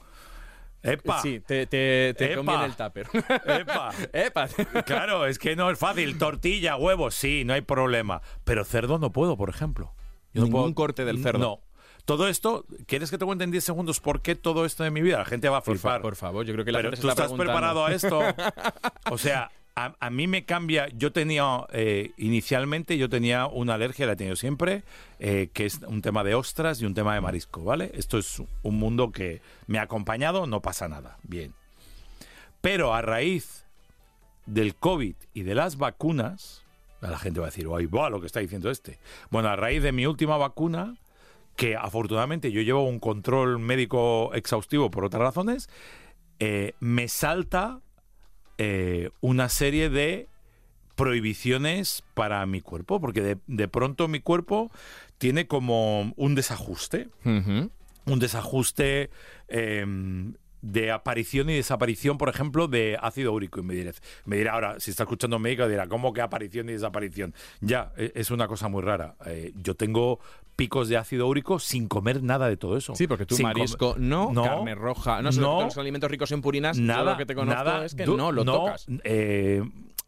¡Epa! 0.83 1.21
Sí, 1.21 1.39
te, 1.39 1.65
te, 1.65 2.13
te 2.17 2.25
Epa. 2.33 2.35
conviene 2.35 2.65
el 2.65 2.75
tupper. 2.75 3.07
¡Epa! 3.45 3.91
Epa. 4.13 4.47
Claro, 4.85 5.25
es 5.25 5.39
que 5.39 5.55
no 5.55 5.71
es 5.71 5.79
fácil. 5.79 6.17
Tortilla, 6.17 6.75
huevos, 6.75 7.15
sí, 7.15 7.43
no 7.45 7.53
hay 7.53 7.61
problema. 7.61 8.21
Pero 8.43 8.65
cerdo 8.65 8.99
no 8.99 9.11
puedo, 9.11 9.37
por 9.37 9.49
ejemplo. 9.49 9.93
no 10.33 10.43
Ningún 10.43 10.73
corte 10.73 11.05
del 11.05 11.23
cerdo. 11.23 11.39
No. 11.39 11.59
Todo 12.05 12.27
esto, 12.27 12.65
¿quieres 12.85 13.09
que 13.09 13.17
te 13.17 13.23
cuente 13.25 13.45
en 13.45 13.51
10 13.51 13.63
segundos 13.63 14.01
por 14.01 14.21
qué 14.21 14.35
todo 14.35 14.65
esto 14.65 14.83
de 14.83 14.91
mi 14.91 15.01
vida? 15.01 15.19
La 15.19 15.25
gente 15.25 15.47
va 15.47 15.59
a 15.59 15.63
Por, 15.63 15.77
fa- 15.77 15.81
flipar. 15.91 16.01
por 16.01 16.15
favor, 16.17 16.45
yo 16.45 16.51
creo 16.51 16.65
que 16.65 16.73
la 16.73 16.79
Pero 16.79 16.89
gente 16.89 16.97
se 16.97 17.01
tú 17.03 17.09
está 17.09 17.23
estás 17.23 17.37
preparado 17.39 17.85
a 17.85 17.93
esto. 17.93 18.19
O 19.09 19.17
sea, 19.17 19.49
a, 19.75 19.95
a 19.99 20.09
mí 20.09 20.27
me 20.27 20.45
cambia. 20.45 20.87
Yo 20.89 21.11
tenía, 21.11 21.65
eh, 21.71 22.11
inicialmente, 22.17 22.97
yo 22.97 23.09
tenía 23.09 23.47
una 23.47 23.75
alergia, 23.75 24.05
la 24.05 24.13
he 24.13 24.15
tenido 24.15 24.35
siempre, 24.35 24.83
eh, 25.19 25.49
que 25.53 25.65
es 25.65 25.79
un 25.87 26.01
tema 26.01 26.23
de 26.23 26.35
ostras 26.35 26.81
y 26.81 26.85
un 26.85 26.93
tema 26.93 27.15
de 27.15 27.21
marisco, 27.21 27.63
¿vale? 27.63 27.91
Esto 27.93 28.17
es 28.17 28.41
un 28.61 28.77
mundo 28.77 29.11
que 29.11 29.41
me 29.67 29.79
ha 29.79 29.83
acompañado, 29.83 30.45
no 30.47 30.61
pasa 30.61 30.87
nada. 30.87 31.17
Bien. 31.23 31.53
Pero 32.61 32.93
a 32.93 33.01
raíz 33.01 33.65
del 34.45 34.75
COVID 34.75 35.15
y 35.33 35.43
de 35.43 35.55
las 35.55 35.77
vacunas, 35.77 36.63
la 37.01 37.17
gente 37.17 37.39
va 37.39 37.47
a 37.47 37.49
decir, 37.49 37.67
¡ay, 37.75 37.85
va 37.87 38.09
lo 38.09 38.21
que 38.21 38.27
está 38.27 38.39
diciendo 38.39 38.69
este! 38.69 38.99
Bueno, 39.29 39.49
a 39.49 39.55
raíz 39.55 39.83
de 39.83 39.91
mi 39.91 40.05
última 40.05 40.37
vacuna, 40.37 40.95
que 41.55 41.75
afortunadamente 41.75 42.51
yo 42.51 42.61
llevo 42.61 42.83
un 42.83 42.99
control 42.99 43.59
médico 43.59 44.31
exhaustivo 44.33 44.89
por 44.89 45.05
otras 45.05 45.21
razones, 45.21 45.69
eh, 46.39 46.73
me 46.79 47.07
salta 47.07 47.79
eh, 48.57 49.09
una 49.21 49.49
serie 49.49 49.89
de 49.89 50.27
prohibiciones 50.95 52.03
para 52.13 52.45
mi 52.45 52.61
cuerpo, 52.61 52.99
porque 53.01 53.21
de, 53.21 53.37
de 53.47 53.67
pronto 53.67 54.07
mi 54.07 54.19
cuerpo 54.19 54.71
tiene 55.17 55.47
como 55.47 56.13
un 56.15 56.35
desajuste, 56.35 57.09
un 58.05 58.19
desajuste 58.19 59.09
eh, 59.47 59.85
de 60.61 60.91
aparición 60.91 61.49
y 61.49 61.55
desaparición, 61.55 62.17
por 62.17 62.29
ejemplo, 62.29 62.67
de 62.67 62.97
ácido 63.01 63.33
úrico. 63.33 63.59
Y 63.59 63.63
me 63.63 63.73
dirá, 63.73 63.91
me 64.25 64.37
dirá 64.37 64.53
ahora, 64.53 64.79
si 64.79 64.91
está 64.91 65.03
escuchando 65.03 65.35
un 65.37 65.43
médico, 65.43 65.67
dirá, 65.67 65.87
¿cómo 65.87 66.13
que 66.13 66.21
aparición 66.21 66.69
y 66.69 66.73
desaparición? 66.73 67.33
Ya, 67.59 67.91
e- 67.97 68.13
es 68.15 68.31
una 68.31 68.47
cosa 68.47 68.69
muy 68.69 68.81
rara. 68.81 69.15
Eh, 69.25 69.51
yo 69.61 69.75
tengo 69.75 70.19
picos 70.63 70.87
de 70.89 70.97
ácido 70.97 71.27
úrico 71.27 71.59
sin 71.59 71.87
comer 71.87 72.23
nada 72.23 72.47
de 72.47 72.57
todo 72.57 72.77
eso. 72.77 72.95
Sí, 72.95 73.07
porque 73.07 73.25
tú 73.25 73.35
Sin 73.35 73.43
marisco 73.43 73.95
no, 73.97 74.31
No, 74.31 74.43
carne 74.43 74.75
roja, 74.75 75.21
no, 75.21 75.31
no. 75.31 75.63
los 75.63 75.77
alimentos 75.77 76.09
ricos 76.09 76.31
en 76.31 76.41
purinas, 76.41 76.77
yo 76.77 76.83
nada 76.83 77.11
lo 77.11 77.17
que 77.17 77.25
te 77.25 77.35
conozco 77.35 77.63
nada, 77.63 77.85
es 77.85 77.95
que 77.95 78.05
no 78.05 78.31
lo 78.31 78.45
tocas. 78.45 78.85
eh, 79.03 79.63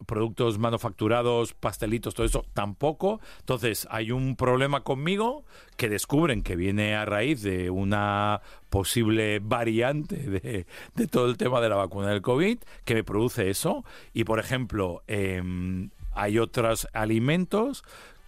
productos 0.06 0.58
manufacturados, 0.58 1.54
pastelitos, 1.54 2.14
todo 2.14 2.26
eso, 2.26 2.44
tampoco. 2.52 3.20
Entonces, 3.40 3.88
hay 3.90 4.12
un 4.12 4.36
problema 4.36 4.82
conmigo 4.82 5.44
que 5.76 5.88
descubren 5.88 6.42
que 6.42 6.54
viene 6.54 6.94
a 6.94 7.04
raíz 7.06 7.42
de 7.42 7.70
una 7.70 8.40
posible 8.70 9.38
variante 9.40 10.16
de, 10.16 10.66
de 10.94 11.06
todo 11.06 11.26
el 11.30 11.36
tema 11.38 11.60
de 11.60 11.68
la 11.70 11.76
vacuna 11.76 12.08
del 12.10 12.20
COVID 12.22 12.58
que 12.84 12.94
me 12.94 13.04
produce 13.04 13.48
eso. 13.48 13.84
Y, 14.12 14.24
por 14.24 14.38
ejemplo, 14.38 15.02
em, 15.06 15.88
hay 16.12 16.38
otros 16.38 16.88
alimentos 16.92 17.82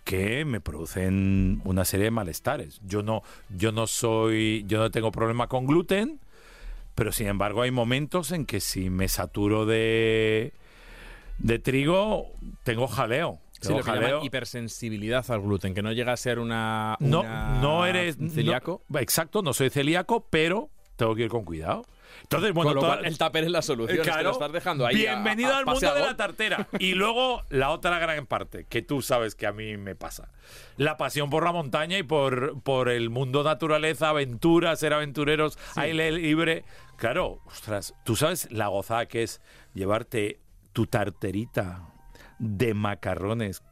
que 0.08 0.46
me 0.46 0.58
producen 0.58 1.60
una 1.66 1.84
serie 1.84 2.04
de 2.04 2.10
malestares. 2.10 2.80
Yo 2.86 3.02
no, 3.02 3.22
yo 3.54 3.72
no 3.72 3.86
soy, 3.86 4.64
yo 4.66 4.78
no 4.78 4.90
tengo 4.90 5.12
problema 5.12 5.48
con 5.48 5.66
gluten, 5.66 6.18
pero 6.94 7.12
sin 7.12 7.26
embargo 7.26 7.60
hay 7.60 7.70
momentos 7.70 8.32
en 8.32 8.46
que 8.46 8.60
si 8.60 8.88
me 8.88 9.06
saturo 9.08 9.66
de, 9.66 10.54
de 11.36 11.58
trigo, 11.58 12.28
tengo 12.64 12.86
jaleo. 12.88 13.38
Sí, 13.60 13.68
lo 13.68 13.80
que 13.80 13.90
llaman 13.90 14.24
hipersensibilidad 14.24 15.30
al 15.30 15.42
gluten, 15.42 15.74
que 15.74 15.82
no 15.82 15.92
llega 15.92 16.12
a 16.14 16.16
ser 16.16 16.38
una, 16.38 16.96
no, 17.00 17.20
una- 17.20 17.60
no 17.60 17.84
eres 17.84 18.16
celíaco. 18.32 18.80
no- 18.88 18.98
exacto, 19.00 19.42
no 19.42 19.52
soy 19.52 19.68
celíaco, 19.68 20.26
pero 20.30 20.70
tengo 20.96 21.14
que 21.14 21.24
ir 21.24 21.28
con 21.28 21.44
cuidado. 21.44 21.84
Entonces, 22.30 22.52
bueno, 22.52 22.68
con 22.72 22.74
lo 22.74 22.80
cual, 22.82 23.06
el 23.06 23.16
tupper 23.16 23.44
es 23.44 23.50
la 23.50 23.62
solución, 23.62 24.00
es 24.00 24.04
que 24.04 24.10
Claro. 24.10 24.24
lo 24.24 24.32
estás 24.32 24.52
dejando 24.52 24.84
ahí. 24.86 24.96
Bienvenido 24.96 25.50
a- 25.54 25.58
al 25.58 25.64
mundo 25.64 25.94
de 25.94 26.00
la 26.00 26.14
tartera. 26.14 26.68
Y 26.78 26.92
luego 26.92 27.42
la 27.48 27.70
otra 27.70 27.98
gran 27.98 28.26
parte, 28.26 28.66
que 28.68 28.82
tú 28.82 29.00
sabes 29.00 29.34
que 29.34 29.46
a 29.46 29.52
mí 29.52 29.78
me 29.78 29.94
pasa. 29.94 30.28
La 30.76 30.98
pasión 30.98 31.30
por 31.30 31.44
la 31.44 31.52
montaña 31.52 31.96
y 31.96 32.02
por, 32.02 32.60
por 32.60 32.90
el 32.90 33.08
mundo 33.08 33.42
naturaleza, 33.44 34.10
aventura, 34.10 34.76
ser 34.76 34.92
aventureros, 34.92 35.58
aire 35.74 36.12
libre. 36.12 36.64
Claro, 36.98 37.40
ostras, 37.46 37.94
tú 38.04 38.14
sabes 38.14 38.52
la 38.52 38.66
gozada 38.68 39.06
que 39.06 39.22
es 39.22 39.40
llevarte 39.72 40.38
tu 40.74 40.86
tarterita 40.86 41.88
de 42.38 42.74
macarrones 42.74 43.62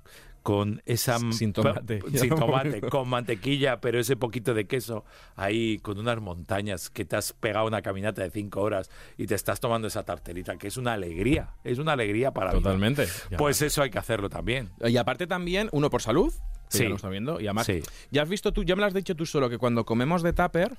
con 0.47 0.81
esa 0.87 1.19
Sin 1.33 1.53
tomate. 1.53 2.01
sin 2.15 2.29
tomate, 2.29 2.81
con 2.89 3.09
mantequilla, 3.09 3.81
pero 3.81 3.99
ese 3.99 4.15
poquito 4.15 4.55
de 4.55 4.69
queso 4.69 5.05
ahí 5.35 5.79
con 5.79 5.99
unas 5.99 6.21
montañas 6.21 6.89
que 6.89 7.05
te 7.05 7.17
has 7.17 7.33
pegado 7.33 7.67
una 7.67 7.83
caminata 7.83 8.23
de 8.23 8.31
cinco 8.31 8.61
horas 8.61 8.89
y 9.19 9.27
te 9.27 9.35
estás 9.35 9.59
tomando 9.59 9.89
esa 9.89 10.05
tarterita, 10.05 10.57
que 10.57 10.69
es 10.69 10.77
una 10.77 10.93
alegría, 10.93 11.57
es 11.65 11.79
una 11.81 11.95
alegría 11.95 12.31
para. 12.31 12.53
Totalmente. 12.53 13.09
Pues 13.37 13.61
eso 13.61 13.83
hay 13.83 13.91
que 13.91 13.99
hacerlo 13.99 14.29
también. 14.31 14.71
Y 14.85 14.97
aparte 14.99 15.27
también, 15.27 15.69
uno 15.73 15.91
por 15.91 16.01
salud, 16.01 16.33
que 16.71 16.79
Sí. 16.79 16.83
ya 16.85 16.91
lo 16.91 16.95
está 16.95 17.09
viendo, 17.09 17.41
y 17.41 17.47
además, 17.49 17.67
Sí. 17.67 17.83
ya 18.13 18.23
has 18.23 18.29
visto 18.29 18.53
tú, 18.53 18.63
ya 18.63 18.77
me 18.77 18.83
lo 18.83 18.87
has 18.87 18.95
dicho 18.95 19.17
tú 19.17 19.27
solo, 19.27 19.51
que 19.51 19.59
cuando 19.59 19.85
comemos 19.85 20.23
de 20.23 20.33
tupper, 20.33 20.77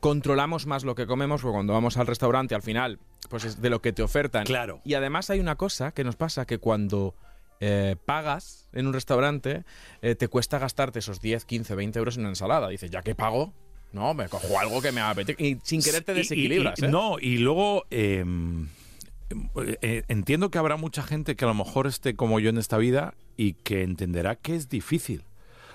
controlamos 0.00 0.66
más 0.66 0.84
lo 0.84 0.94
que 0.94 1.06
comemos, 1.06 1.40
porque 1.40 1.54
cuando 1.54 1.72
vamos 1.72 1.96
al 1.96 2.06
restaurante, 2.06 2.54
al 2.54 2.60
final, 2.60 2.98
pues 3.30 3.46
es 3.46 3.62
de 3.62 3.70
lo 3.70 3.80
que 3.80 3.94
te 3.94 4.02
ofertan. 4.02 4.44
Claro. 4.44 4.82
Y 4.84 4.92
además 4.92 5.30
hay 5.30 5.40
una 5.40 5.56
cosa 5.56 5.92
que 5.92 6.04
nos 6.04 6.16
pasa, 6.16 6.44
que 6.44 6.58
cuando 6.58 7.14
eh, 7.60 7.96
pagas 8.04 8.68
en 8.72 8.86
un 8.86 8.92
restaurante, 8.92 9.64
eh, 10.02 10.14
te 10.14 10.28
cuesta 10.28 10.58
gastarte 10.58 10.98
esos 10.98 11.20
10, 11.20 11.44
15, 11.44 11.74
20 11.74 11.98
euros 11.98 12.16
en 12.16 12.20
una 12.22 12.30
ensalada. 12.30 12.68
Dices, 12.68 12.90
ya 12.90 13.02
que 13.02 13.14
pago, 13.14 13.52
no, 13.92 14.12
me 14.14 14.28
cojo 14.28 14.58
algo 14.58 14.82
que 14.82 14.92
me 14.92 15.00
apetece. 15.00 15.42
Y 15.42 15.58
sin 15.62 15.82
querer 15.82 16.04
te 16.04 16.12
Y- 16.12 16.14
y- 16.14 16.18
desequilibras, 16.18 16.78
y- 16.80 16.84
¿eh? 16.84 16.88
No, 16.88 17.18
y 17.18 17.38
luego 17.38 17.84
eh, 17.90 18.24
entiendo 20.08 20.50
que 20.50 20.58
habrá 20.58 20.76
mucha 20.76 21.02
gente 21.02 21.34
que 21.36 21.44
a 21.44 21.48
lo 21.48 21.54
mejor 21.54 21.86
esté 21.86 22.14
como 22.14 22.38
yo 22.40 22.50
en 22.50 22.58
esta 22.58 22.78
vida 22.78 23.14
y 23.36 23.54
que 23.54 23.82
entenderá 23.82 24.36
que 24.36 24.54
es 24.54 24.68
difícil. 24.68 25.24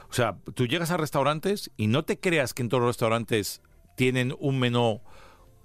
O 0.09 0.13
sea, 0.13 0.37
tú 0.55 0.67
llegas 0.67 0.91
a 0.91 0.97
restaurantes 0.97 1.71
y 1.77 1.87
no 1.87 2.03
te 2.03 2.19
creas 2.19 2.53
que 2.53 2.61
en 2.63 2.69
todos 2.69 2.81
los 2.81 2.89
restaurantes 2.89 3.61
tienen 3.95 4.35
un 4.39 4.59
menú 4.59 5.01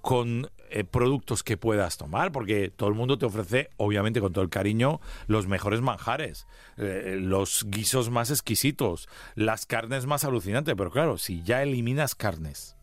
con 0.01 0.49
eh, 0.69 0.83
productos 0.83 1.43
que 1.43 1.57
puedas 1.57 1.97
tomar, 1.97 2.31
porque 2.31 2.69
todo 2.69 2.89
el 2.89 2.95
mundo 2.95 3.17
te 3.17 3.25
ofrece, 3.25 3.69
obviamente 3.77 4.21
con 4.21 4.33
todo 4.33 4.43
el 4.43 4.49
cariño, 4.49 4.99
los 5.27 5.47
mejores 5.47 5.81
manjares, 5.81 6.47
eh, 6.77 7.17
los 7.19 7.65
guisos 7.67 8.09
más 8.09 8.29
exquisitos, 8.31 9.07
las 9.35 9.65
carnes 9.65 10.05
más 10.05 10.23
alucinantes, 10.23 10.75
pero 10.77 10.91
claro, 10.91 11.17
si 11.17 11.41
ya 11.43 11.63
eliminas 11.63 12.15
carnes, 12.15 12.75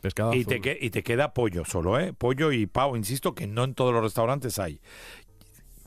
Pescado 0.00 0.34
y 0.34 0.40
azul. 0.40 0.60
te, 0.60 0.78
y 0.80 0.90
te 0.90 1.02
queda 1.02 1.34
pollo 1.34 1.64
solo, 1.64 1.98
¿eh? 2.00 2.12
Pollo 2.12 2.52
y 2.52 2.66
pavo, 2.66 2.96
insisto 2.96 3.34
que 3.34 3.46
no 3.46 3.64
en 3.64 3.74
todos 3.74 3.92
los 3.92 4.02
restaurantes 4.02 4.58
hay. 4.58 4.80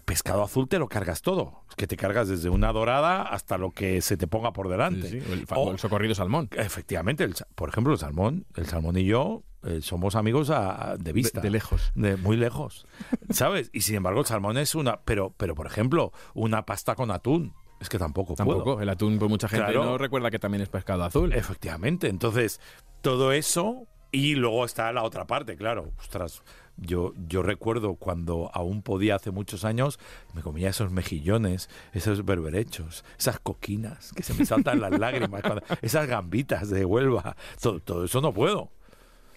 Pescado 0.06 0.44
azul 0.44 0.68
te 0.68 0.80
lo 0.80 0.88
cargas 0.88 1.22
todo. 1.22 1.62
Que 1.75 1.88
te 1.88 1.98
cargas 1.98 2.27
desde 2.27 2.50
una 2.50 2.72
dorada 2.72 3.24
hasta 3.24 3.58
lo 3.58 3.72
que 3.72 4.01
se 4.01 4.15
te 4.18 4.27
ponga 4.27 4.53
por 4.53 4.70
delante. 4.70 5.08
Sí, 5.10 5.22
sí, 5.22 5.32
el, 5.32 5.46
O- 5.56 5.72
el 5.72 5.80
socorrido 5.80 6.13
salmón. 6.15 6.50
efectivamente, 6.56 7.24
el 7.24 7.34
por 7.56 7.70
ejemplo, 7.70 7.94
el 7.94 8.00
salmón, 8.00 8.46
el 8.56 8.65
salmón 8.68 8.98
y 8.98 9.06
yo 9.06 9.44
eh, 9.63 9.80
somos 9.82 10.15
amigos 10.15 10.50
a- 10.50 10.92
a- 10.92 10.98
de 10.98 11.13
vista. 11.13 11.39
de 11.42 11.50
lejos. 11.50 11.92
De 11.96 12.18
muy 12.18 12.36
lejos. 12.38 12.86
¿Sabes? 13.30 13.70
Y 13.74 13.82
sin 13.82 13.96
embargo, 13.96 14.20
el 14.20 14.25
salmón 14.25 14.58
es 14.58 14.75
una. 14.75 15.01
Pero, 15.01 15.34
pero 15.38 15.56
por 15.56 15.65
ejemplo, 15.68 16.12
una 16.34 16.65
pasta 16.65 16.96
con 16.96 17.12
atún. 17.12 17.53
Es 17.80 17.89
que 17.89 17.98
tampoco, 17.98 18.36
Tampoco. 18.36 18.63
puedo. 18.63 18.82
El 18.82 18.89
atún, 18.89 19.18
pues 19.20 19.30
mucha 19.30 19.48
gente 19.50 19.65
Claro. 19.72 19.84
no 19.86 19.98
recuerda 19.98 20.32
que 20.32 20.39
también 20.39 20.62
es 20.62 20.70
pescado 20.70 21.03
azul. 21.03 21.34
Efectivamente. 21.34 22.08
Entonces, 22.08 22.62
todo 23.01 23.32
eso. 23.32 23.88
Y 24.12 24.36
luego 24.36 24.63
está 24.63 24.92
la 24.94 25.01
otra 25.03 25.25
parte, 25.25 25.56
claro. 25.58 25.92
Ostras, 26.00 26.44
Yo, 26.77 27.13
yo 27.27 27.44
recuerdo 27.44 27.96
cuando 27.96 28.50
aún 28.53 28.82
podía 28.82 29.15
hace 29.15 29.32
muchos 29.32 29.63
años, 29.63 30.00
me 30.34 30.42
comía 30.42 30.70
esos 30.70 30.92
mejillones, 30.92 31.70
esos 31.94 32.25
berberechos, 32.25 33.06
esas 33.18 33.39
coquinas 33.39 34.12
que 34.13 34.24
se 34.24 34.34
me 34.34 34.46
saltan 34.46 34.82
las 34.82 34.92
lágrimas, 35.00 35.44
esas 35.82 36.08
gambitas 36.08 36.70
de 36.70 36.86
Huelva. 36.86 37.36
Todo, 37.62 37.80
todo 37.80 38.06
eso 38.06 38.22
no 38.22 38.34
puedo. 38.34 38.72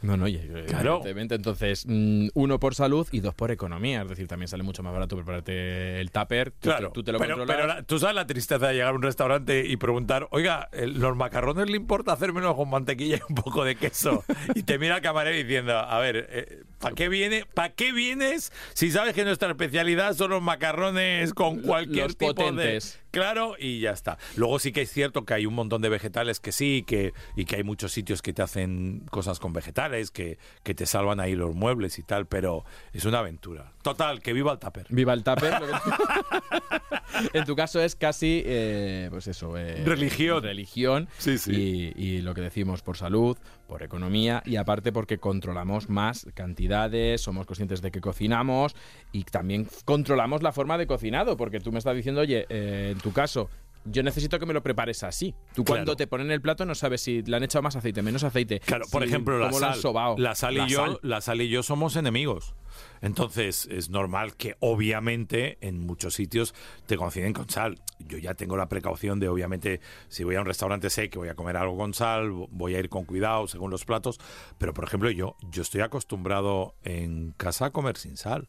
No, 0.03 0.17
no, 0.17 0.27
claro. 0.67 0.97
evidentemente. 0.97 1.35
Entonces, 1.35 1.85
mm, 1.87 2.29
uno 2.35 2.61
por 2.61 2.75
salud 2.75 3.07
y 3.13 3.21
dos 3.21 3.35
por 3.35 3.51
economía. 3.51 4.03
Es 4.03 4.09
decir, 4.09 4.27
también 4.29 4.49
sale 4.49 4.63
mucho 4.63 4.83
más 4.83 4.93
barato 4.93 5.17
prepararte 5.17 6.01
el 6.01 6.11
tupper. 6.11 6.53
claro, 6.61 6.93
tú 6.93 7.03
te 7.03 7.13
lo 7.13 7.19
pero, 7.19 7.47
pero 7.47 7.85
tú 7.85 7.99
sabes 7.99 8.15
la 8.15 8.27
tristeza 8.27 8.69
de 8.69 8.75
llegar 8.75 8.93
a 8.93 8.97
un 8.97 9.03
restaurante 9.03 9.67
y 9.67 9.77
preguntar, 9.77 10.29
oiga, 10.31 10.69
¿los 10.73 11.17
macarrones 11.17 11.69
le 11.71 11.77
importa 11.77 12.13
hacérmelo 12.13 12.55
con 12.57 12.71
mantequilla 12.71 13.17
y 13.17 13.21
un 13.29 13.35
poco 13.35 13.65
de 13.65 13.77
queso? 13.77 14.25
y 14.55 14.63
te 14.63 14.79
mira 14.79 14.97
el 14.97 15.03
camarero 15.03 15.37
diciendo, 15.37 15.77
a 15.77 15.99
ver, 15.99 16.27
eh, 16.31 16.63
¿para 16.79 16.95
qué, 16.95 17.09
viene, 17.09 17.45
¿para 17.55 17.71
qué 17.71 17.93
vienes 17.93 18.53
si 18.75 18.91
sabes 18.91 19.15
que 19.15 19.25
nuestra 19.25 19.51
especialidad 19.51 20.15
son 20.15 20.31
los 20.31 20.43
macarrones 20.43 21.35
con 21.35 21.61
cualquier 21.61 22.15
tipo 22.15 22.53
de 22.53 22.81
claro 23.17 23.55
y 23.59 23.81
ya 23.81 23.93
está. 23.93 24.19
Luego 24.37 24.59
sí 24.59 24.73
que 24.73 24.83
es 24.83 24.91
cierto 24.91 25.25
que 25.25 25.33
hay 25.33 25.47
un 25.47 25.55
montón 25.55 25.81
de 25.81 25.89
vegetales 25.89 26.39
que 26.39 26.53
sí, 26.53 26.85
que, 26.87 27.15
y 27.35 27.47
que 27.47 27.57
hay 27.57 27.65
muchos 27.65 27.93
sitios 27.93 28.21
que 28.21 28.35
te 28.35 28.43
hacen 28.43 29.07
cosas 29.11 29.39
con 29.39 29.55
vegetales, 29.55 30.11
que, 30.11 30.39
que 30.63 30.75
te 30.75 30.85
salvan 30.85 31.19
ahí 31.21 31.35
los 31.35 31.55
muebles 31.55 31.99
y 31.99 32.03
tal, 32.03 32.27
pero 32.27 32.65
es 32.93 33.07
una 33.07 33.21
aventura. 33.21 33.73
Total, 33.83 34.21
que 34.21 34.35
viva 34.35 34.53
el 34.53 34.59
tupper. 34.59 34.87
Viva 34.91 35.15
el 35.15 35.25
tupper. 35.25 35.55
en 37.33 37.45
tu 37.47 37.57
caso 37.57 37.81
es 37.81 37.97
casi, 37.97 38.43
eh, 38.45 39.09
pues 39.11 39.27
eso. 39.29 39.57
Eh, 39.57 39.83
religión. 39.85 40.43
Religión. 40.43 41.09
Sí, 41.17 41.39
sí. 41.39 41.95
Y, 41.97 42.05
y, 42.05 42.23
lo 42.23 42.35
que 42.35 42.43
decimos 42.43 42.83
por 42.83 42.97
salud, 42.99 43.39
por 43.67 43.83
economía 43.83 44.43
y 44.47 44.57
aparte 44.57 44.93
porque 44.93 45.19
controlamos 45.19 45.89
más 45.89 46.27
cantidades, 46.35 47.21
somos 47.21 47.47
conscientes 47.47 47.83
de 47.83 47.91
que 47.91 48.01
cocinamos 48.01 48.75
y 49.13 49.25
también 49.25 49.67
controlamos 49.85 50.43
la 50.43 50.53
forma 50.53 50.79
de 50.79 50.87
cocinado, 50.87 51.37
porque 51.37 51.61
tú 51.61 51.73
me 51.73 51.79
estás 51.79 51.97
diciendo, 51.97 52.21
oye, 52.21 52.47
eh, 52.49 52.91
en 52.93 52.99
tu 52.99 53.13
caso, 53.13 53.51
yo 53.87 54.03
necesito 54.03 54.39
que 54.39 54.47
me 54.47 54.53
lo 54.53 54.63
prepares 54.63 55.03
así. 55.03 55.35
Tú 55.55 55.65
cuando 55.65 55.97
te 55.97 56.07
ponen 56.07 56.31
el 56.31 56.41
plato 56.41 56.65
no 56.65 56.75
sabes 56.75 57.01
si 57.01 57.23
le 57.23 57.37
han 57.37 57.45
echado 57.45 57.63
más 57.63 57.77
aceite, 57.77 58.03
menos 58.03 58.25
aceite. 58.25 58.61
Claro, 58.61 58.87
por 58.91 59.03
ejemplo, 59.03 59.39
la 59.39 59.53
sal, 59.53 59.81
la 60.19 60.35
sal, 60.35 60.57
y 60.57 60.69
yo, 60.69 60.99
la 61.03 61.21
sal 61.21 61.41
y 61.41 61.49
yo 61.49 61.63
somos 61.63 61.97
enemigos. 61.97 62.55
Entonces 63.01 63.67
es 63.71 63.91
normal 63.91 64.37
que 64.37 64.57
obviamente 64.61 65.59
en 65.61 65.81
muchos 65.81 66.15
sitios 66.15 66.55
te 66.87 66.97
cocinen 66.97 67.33
con 67.33 67.49
sal. 67.49 67.81
Yo 67.99 68.19
ya 68.19 68.35
tengo 68.35 68.57
la 68.57 68.69
precaución 68.69 69.19
de 69.21 69.29
obviamente 69.29 69.81
si 70.09 70.25
voy 70.25 70.37
a 70.37 70.41
un 70.41 70.47
restaurante 70.47 70.91
sé 70.91 71.09
que 71.09 71.19
voy 71.19 71.29
a 71.29 71.35
comer 71.35 71.57
algo 71.57 71.77
con 71.77 71.95
sal, 71.95 72.31
voy 72.31 72.75
a 72.75 72.79
ir 72.79 72.89
con 72.89 73.05
cuidado 73.05 73.47
según 73.49 73.71
los 73.71 73.85
platos, 73.85 74.19
pero 74.59 74.75
por 74.75 74.85
ejemplo 74.85 75.11
yo 75.11 75.37
yo 75.51 75.63
estoy 75.63 75.81
acostumbrado 75.81 76.75
en 76.83 77.33
casa 77.37 77.67
a 77.67 77.71
comer 77.71 77.97
sin 77.97 78.17
sal. 78.17 78.49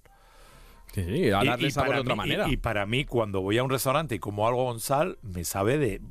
Sí, 1.06 1.30
a 1.30 1.44
darle 1.44 1.72
sabor 1.72 1.96
de 1.96 2.01
otra 2.01 2.16
manera. 2.16 2.50
Y, 2.50 2.58
para 2.58 2.86
mí, 2.86 3.06
cuando 3.06 3.42
voy 3.42 3.58
a 3.58 3.63
un 3.63 3.70
restaurante 3.70 4.16
y 4.16 4.20
como 4.20 4.48
algo 4.48 4.66
con 4.66 4.80
sal, 4.80 5.20
me 5.22 5.44
sabe 5.44 5.77
de 5.77 6.01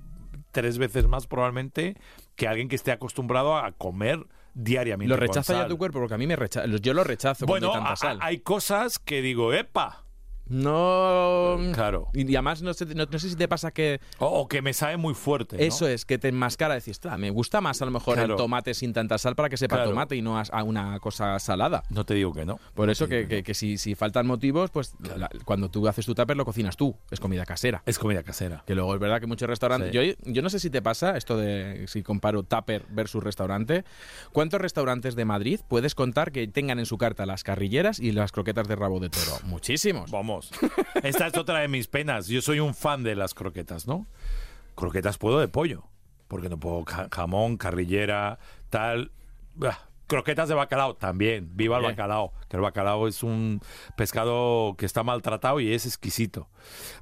tres 0.53 0.79
veces 0.79 1.07
más 1.07 1.27
probablemente 1.27 1.97
que 2.35 2.49
alguien 2.49 2.69
que 2.69 2.77
esté 2.77 2.93
acostumbrado 2.93 3.57
a 3.57 3.73
comer 3.73 4.27
diariamente. 4.55 5.09
Lo 5.09 5.17
rechaza 5.17 5.55
ya 5.55 5.69
tu 5.69 5.77
cuerpo, 5.77 5.99
porque 5.99 6.15
a 6.15 6.19
mí 6.19 6.27
me 6.27 6.37
rechaza. 6.37 6.67
Yo 6.67 6.95
lo 6.95 7.05
rechazo 7.05 7.47
bueno, 7.47 7.69
con 7.69 7.79
tanta 7.79 7.97
sal. 7.97 8.19
hay 8.23 8.39
cosas 8.39 8.99
que 8.99 9.23
digo, 9.23 9.53
epa, 9.53 10.06
no. 10.49 11.59
Claro. 11.73 12.09
Y 12.13 12.23
además, 12.35 12.63
no 12.63 12.73
sé, 12.75 12.87
no, 12.87 13.07
sé 13.19 13.31
si 13.31 13.37
te 13.37 13.49
pasa 13.49 13.71
que. 13.71 14.01
O, 14.19 14.47
que 14.49 14.63
me 14.63 14.73
sabe 14.73 14.97
muy 14.97 15.15
fuerte. 15.15 15.67
Eso 15.67 15.89
es, 15.89 16.05
que 16.05 16.19
te 16.19 16.29
enmascara. 16.29 16.75
Decís, 16.75 17.01
me 17.19 17.31
gusta 17.31 17.61
más 17.61 17.83
a 17.83 17.85
lo 17.85 17.91
mejor 17.91 18.19
el 18.19 18.37
tomate 18.37 18.75
sin 18.75 18.93
tanta 18.93 19.19
sal 19.19 19.35
para 19.35 19.49
que 19.49 19.57
sepa 19.57 19.85
tomate 19.85 20.17
y 20.17 20.23
no 20.23 20.39
a 20.39 20.63
una 20.63 21.01
cosa 21.01 21.39
salada. 21.39 21.83
No 21.91 22.05
te 22.05 22.15
digo 22.15 22.33
que 22.33 22.45
no. 22.45 22.59
Por 22.75 22.91
eso 22.91 23.09
que, 23.09 23.43
que, 23.43 23.55
si, 23.55 23.79
si, 23.79 23.95
faltan 23.95 24.27
motivos, 24.27 24.71
pues 24.71 24.95
cuando 25.45 25.71
tú 25.71 25.87
haces 25.89 26.07
tu 26.07 26.15
tupper 26.15 26.37
lo 26.37 26.45
cocinas 26.45 26.77
tú. 26.77 26.97
Es 27.11 27.21
comida 27.21 27.45
casera. 27.45 27.83
Es 27.87 27.99
comida 27.99 28.23
casera. 28.23 28.63
Que 28.67 28.75
luego 28.75 28.95
es 28.95 29.01
verdad 29.01 29.21
que 29.21 29.27
muchos 29.27 29.49
restaurantes. 29.49 29.93
Yo, 29.93 30.03
yo 30.25 30.43
no 30.43 30.51
sé 30.51 30.61
si 30.61 30.71
te 30.71 30.83
pasa 30.83 31.17
esto 31.17 31.37
de 31.37 31.87
si 31.89 32.03
comparo 32.03 32.43
tupper 32.43 32.85
versus 32.91 33.23
restaurante. 33.23 33.85
¿Cuántos 34.33 34.61
restaurantes 34.61 35.17
de 35.17 35.25
Madrid 35.25 35.61
puedes 35.69 35.95
contar 35.95 36.33
que 36.33 36.47
tengan 36.47 36.79
en 36.79 36.87
su 36.87 36.99
carta 36.99 37.27
las 37.27 37.43
carrilleras 37.43 37.99
y 37.99 38.13
las 38.13 38.33
croquetas 38.33 38.69
de 38.69 38.77
rabo 38.77 39.01
de 39.01 39.11
toro? 39.11 39.39
Muchísimos. 39.45 40.11
Vamos. 40.11 40.36
Esta 41.03 41.27
es 41.27 41.37
otra 41.37 41.61
de 41.61 41.69
mis 41.69 41.89
penas. 41.89 42.29
Yo 42.29 42.43
soy 42.43 42.61
un 42.61 42.75
fan 42.75 43.03
de 43.03 43.15
las 43.15 43.35
croquetas, 43.35 43.87
¿no? 43.87 44.07
Croquetas 44.75 45.19
puedo 45.19 45.41
de 45.41 45.49
pollo, 45.49 45.85
porque 46.29 46.49
no 46.49 46.59
puedo 46.59 46.85
jamón, 47.11 47.57
carrillera, 47.57 48.39
tal. 48.71 49.13
Croquetas 50.07 50.49
de 50.49 50.55
bacalao 50.55 50.95
también, 50.95 51.57
viva 51.57 51.79
el 51.79 51.85
bacalao, 51.85 52.33
que 52.49 52.57
el 52.57 52.63
bacalao 52.63 53.09
es 53.09 53.23
un 53.23 53.61
pescado 53.97 54.77
que 54.79 54.87
está 54.87 55.03
maltratado 55.03 55.59
y 55.61 55.73
es 55.73 55.87
exquisito. 55.87 56.49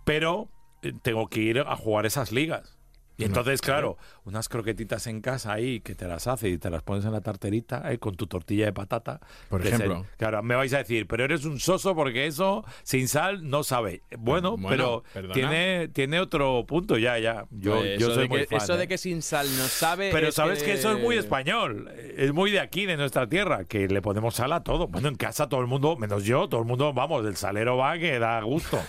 Pero 0.04 0.48
eh, 0.82 0.92
tengo 1.02 1.28
que 1.28 1.40
ir 1.40 1.60
a 1.60 1.76
jugar 1.76 2.06
esas 2.06 2.32
ligas. 2.32 2.73
Y 3.16 3.24
entonces, 3.24 3.60
claro, 3.60 3.96
unas 4.24 4.48
croquetitas 4.48 5.06
en 5.06 5.20
casa 5.20 5.52
ahí 5.52 5.80
que 5.80 5.94
te 5.94 6.08
las 6.08 6.26
hace 6.26 6.48
y 6.48 6.58
te 6.58 6.68
las 6.68 6.82
pones 6.82 7.04
en 7.04 7.12
la 7.12 7.20
tarterita 7.20 7.92
eh, 7.92 7.98
con 7.98 8.16
tu 8.16 8.26
tortilla 8.26 8.66
de 8.66 8.72
patata. 8.72 9.20
Por 9.48 9.64
ejemplo. 9.64 10.04
claro, 10.16 10.42
me 10.42 10.56
vais 10.56 10.72
a 10.74 10.78
decir, 10.78 11.06
pero 11.06 11.24
eres 11.24 11.44
un 11.44 11.60
soso 11.60 11.94
porque 11.94 12.26
eso 12.26 12.64
sin 12.82 13.06
sal 13.06 13.48
no 13.48 13.62
sabe. 13.62 14.02
Bueno, 14.18 14.56
pero 14.68 15.04
tiene, 15.32 15.88
tiene 15.88 16.18
otro 16.18 16.64
punto 16.66 16.98
ya, 16.98 17.18
ya. 17.18 17.46
Yo, 17.50 17.78
pues 17.78 18.00
yo 18.00 18.12
soy 18.12 18.28
muy 18.28 18.46
Eso 18.50 18.76
de 18.76 18.84
¿eh? 18.84 18.88
que 18.88 18.98
sin 18.98 19.22
sal 19.22 19.46
no 19.56 19.64
sabe. 19.64 20.10
Pero 20.10 20.32
sabes 20.32 20.62
que... 20.62 20.72
eso 20.72 20.92
es 20.92 21.00
muy 21.00 21.16
español. 21.16 21.92
Es 22.16 22.32
muy 22.32 22.50
de 22.50 22.60
aquí, 22.60 22.84
de 22.84 22.96
nuestra 22.96 23.28
tierra, 23.28 23.64
que 23.64 23.86
le 23.86 24.02
ponemos 24.02 24.34
sal 24.34 24.52
a 24.52 24.64
todo. 24.64 24.88
Bueno, 24.88 25.08
en 25.08 25.14
casa 25.14 25.48
todo 25.48 25.60
el 25.60 25.68
mundo, 25.68 25.96
menos 25.96 26.24
yo, 26.24 26.48
todo 26.48 26.60
el 26.60 26.66
mundo, 26.66 26.92
vamos, 26.92 27.24
el 27.26 27.36
salero 27.36 27.76
va 27.76 27.96
que 27.96 28.18
da 28.18 28.40
gusto. 28.40 28.80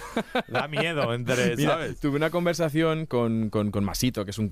da 0.47 0.67
miedo 0.67 1.13
entre, 1.13 1.57
¿sabes? 1.63 1.99
Tuve 1.99 2.17
una 2.17 2.31
conversación 2.31 3.05
con, 3.05 3.49
con, 3.49 3.69
con 3.69 3.83
Masito 3.83 4.14
que 4.23 4.31
es 4.31 4.37
un, 4.37 4.49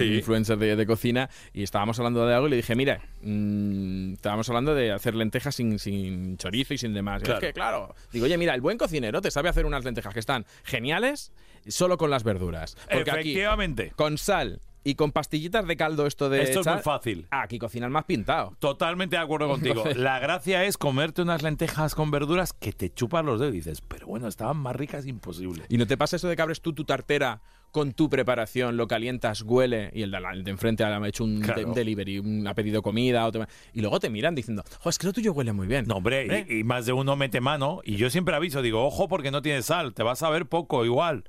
influencer 0.00 0.58
de, 0.58 0.86
cocina, 0.86 1.30
y 1.52 1.62
estábamos 1.62 1.98
hablando 1.98 2.26
de 2.26 2.34
algo 2.34 2.48
y 2.48 2.50
le 2.50 2.56
dije, 2.56 2.74
mira, 2.74 3.00
mm, 3.22 4.14
estábamos 4.14 4.48
hablando 4.48 4.74
de 4.74 4.90
hacer 4.90 5.14
lentejas 5.14 5.54
sin, 5.54 5.78
sin 5.78 6.36
chorizo 6.38 6.74
y 6.74 6.78
sin 6.78 6.94
demás. 6.94 7.22
es 7.22 7.38
que, 7.38 7.52
claro, 7.52 7.94
digo, 8.12 8.24
oye, 8.24 8.38
mira, 8.38 8.54
el 8.54 8.60
buen 8.60 8.78
cocinero 8.78 9.20
te 9.20 9.30
sabe 9.30 9.48
hacer 9.48 9.66
unas 9.66 9.84
lentejas 9.84 10.14
que 10.14 10.20
están 10.20 10.46
geniales 10.64 11.32
solo 11.68 11.98
con 11.98 12.10
las 12.10 12.24
verduras. 12.24 12.76
Porque 12.90 13.10
Efectivamente. 13.10 13.92
con 13.94 14.18
sal, 14.18 14.60
y 14.84 14.94
con 14.94 15.12
pastillitas 15.12 15.66
de 15.66 15.76
caldo 15.76 16.06
esto 16.06 16.28
de... 16.28 16.42
Esto 16.42 16.60
es 16.60 16.66
muy 16.66 16.78
fácil. 16.78 17.26
Aquí 17.30 17.58
cocinas 17.58 17.90
más 17.90 18.04
pintado. 18.04 18.56
Totalmente 18.58 19.16
de 19.16 19.22
acuerdo 19.22 19.48
contigo. 19.48 19.84
La 19.96 20.18
gracia 20.18 20.64
es 20.64 20.76
comerte 20.76 21.22
unas 21.22 21.42
lentejas 21.42 21.94
con 21.94 22.10
verduras 22.10 22.52
que 22.52 22.72
te 22.72 22.92
chupas 22.92 23.24
los 23.24 23.40
dedos 23.40 23.54
y 23.54 23.58
dices, 23.58 23.80
pero 23.80 24.06
bueno, 24.06 24.28
estaban 24.28 24.56
más 24.56 24.74
ricas 24.74 25.06
imposible. 25.06 25.64
¿Y 25.68 25.78
no 25.78 25.86
te 25.86 25.96
pasa 25.96 26.16
eso 26.16 26.28
de 26.28 26.36
que 26.36 26.42
abres 26.42 26.60
tú 26.60 26.72
tu 26.72 26.84
tartera 26.84 27.42
con 27.72 27.92
tu 27.92 28.08
preparación, 28.08 28.76
lo 28.76 28.86
calientas, 28.86 29.42
huele 29.42 29.90
y 29.94 30.02
el 30.02 30.10
de, 30.10 30.50
enfrente 30.50 30.84
ha 30.84 31.08
hecho 31.08 31.24
un, 31.24 31.40
delivery, 31.74 32.22
ha 32.46 32.54
pedido 32.54 32.82
comida 32.82 33.28
y 33.72 33.80
luego 33.80 33.98
te 33.98 34.10
miran 34.10 34.34
diciendo, 34.34 34.62
jo, 34.80 34.90
es 34.90 34.98
que 34.98 35.06
lo 35.06 35.12
tuyo 35.12 35.32
huele 35.32 35.52
muy 35.52 35.66
bien. 35.66 35.86
No, 35.86 35.96
hombre, 35.96 36.46
y, 36.48 36.58
y, 36.58 36.64
más 36.64 36.86
de 36.86 36.92
uno 36.92 37.16
mete 37.16 37.40
mano 37.40 37.80
y 37.84 37.96
yo 37.96 38.10
siempre 38.10 38.36
aviso, 38.36 38.62
digo, 38.62 38.84
ojo 38.84 39.08
porque 39.08 39.30
no 39.30 39.42
tiene 39.42 39.62
sal, 39.62 39.94
te 39.94 40.02
vas 40.02 40.22
a 40.22 40.30
ver 40.30 40.46
poco 40.46 40.84
igual. 40.84 41.24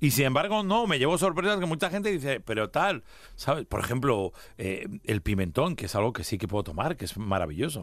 Y 0.00 0.10
sin 0.12 0.26
embargo, 0.26 0.62
no, 0.62 0.86
me 0.86 0.98
llevo 0.98 1.18
sorpresas 1.18 1.58
que 1.58 1.66
mucha 1.66 1.90
gente 1.90 2.10
dice, 2.10 2.40
pero 2.40 2.70
tal, 2.70 3.04
¿sabes? 3.36 3.66
Por 3.66 3.80
ejemplo, 3.80 4.32
eh, 4.56 4.86
el 5.04 5.22
pimentón, 5.22 5.76
que 5.76 5.86
es 5.86 5.94
algo 5.94 6.12
que 6.12 6.24
sí 6.24 6.38
que 6.38 6.48
puedo 6.48 6.64
tomar, 6.64 6.96
que 6.96 7.04
es 7.04 7.16
maravilloso. 7.16 7.82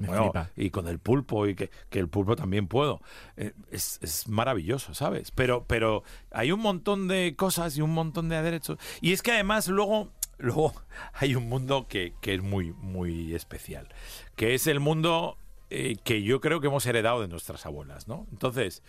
y 0.56 0.70
con 0.70 0.88
el 0.88 1.00
pulpo, 1.00 1.48
y 1.48 1.56
que, 1.56 1.70
el 1.92 2.10
pulpo 2.10 2.36
también 2.36 2.68
puedo. 2.68 3.02
Eh, 3.38 3.54
es, 3.72 4.00
es, 4.02 4.28
maravilloso, 4.28 4.94
¿sabes? 4.94 5.32
Pero, 5.32 5.66
pero 5.68 6.04
hay 6.32 6.52
un 6.52 6.60
montón 6.60 7.08
de 7.08 7.36
cosas 7.36 7.78
y 7.78 7.82
un 7.82 7.94
montón 7.94 8.30
de 8.30 8.36
aderezos. 8.36 8.78
Y 9.02 9.14
es 9.14 9.22
que 9.22 9.32
además 9.32 9.68
luego 9.68 10.12
luego 10.38 10.74
hay 11.14 11.36
un 11.36 11.48
mundo 11.50 11.88
que, 11.88 12.14
que, 12.22 12.36
es 12.36 12.42
muy, 12.42 12.74
muy 12.74 13.34
especial, 13.34 13.88
que 14.36 14.54
es 14.54 14.68
el 14.68 14.80
mundo 14.80 15.38
eh, 15.72 15.98
que 16.04 16.22
yo 16.22 16.42
creo 16.42 16.62
que 16.62 16.68
hemos 16.68 16.86
heredado 16.86 17.22
de 17.22 17.28
nuestras 17.28 17.66
abuelas, 17.66 18.08
¿no? 18.08 18.28
Entonces, 18.32 18.84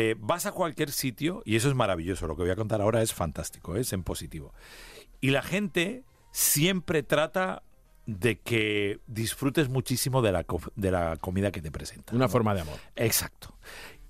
eh, 0.00 0.14
vas 0.16 0.46
a 0.46 0.52
cualquier 0.52 0.92
sitio, 0.92 1.42
y 1.44 1.56
eso 1.56 1.68
es 1.68 1.74
maravilloso, 1.74 2.28
lo 2.28 2.36
que 2.36 2.42
voy 2.42 2.52
a 2.52 2.54
contar 2.54 2.80
ahora 2.80 3.02
es 3.02 3.12
fantástico, 3.12 3.74
es 3.74 3.92
en 3.92 4.04
positivo. 4.04 4.54
Y 5.20 5.30
la 5.30 5.42
gente 5.42 6.04
siempre 6.30 7.02
trata 7.02 7.64
de 8.06 8.38
que 8.38 9.00
disfrutes 9.08 9.68
muchísimo 9.68 10.22
de 10.22 10.30
la, 10.30 10.46
de 10.76 10.90
la 10.92 11.16
comida 11.16 11.50
que 11.50 11.60
te 11.60 11.72
presenta. 11.72 12.14
Una 12.14 12.28
forma 12.28 12.54
de 12.54 12.60
amor. 12.60 12.76
Exacto. 12.94 13.58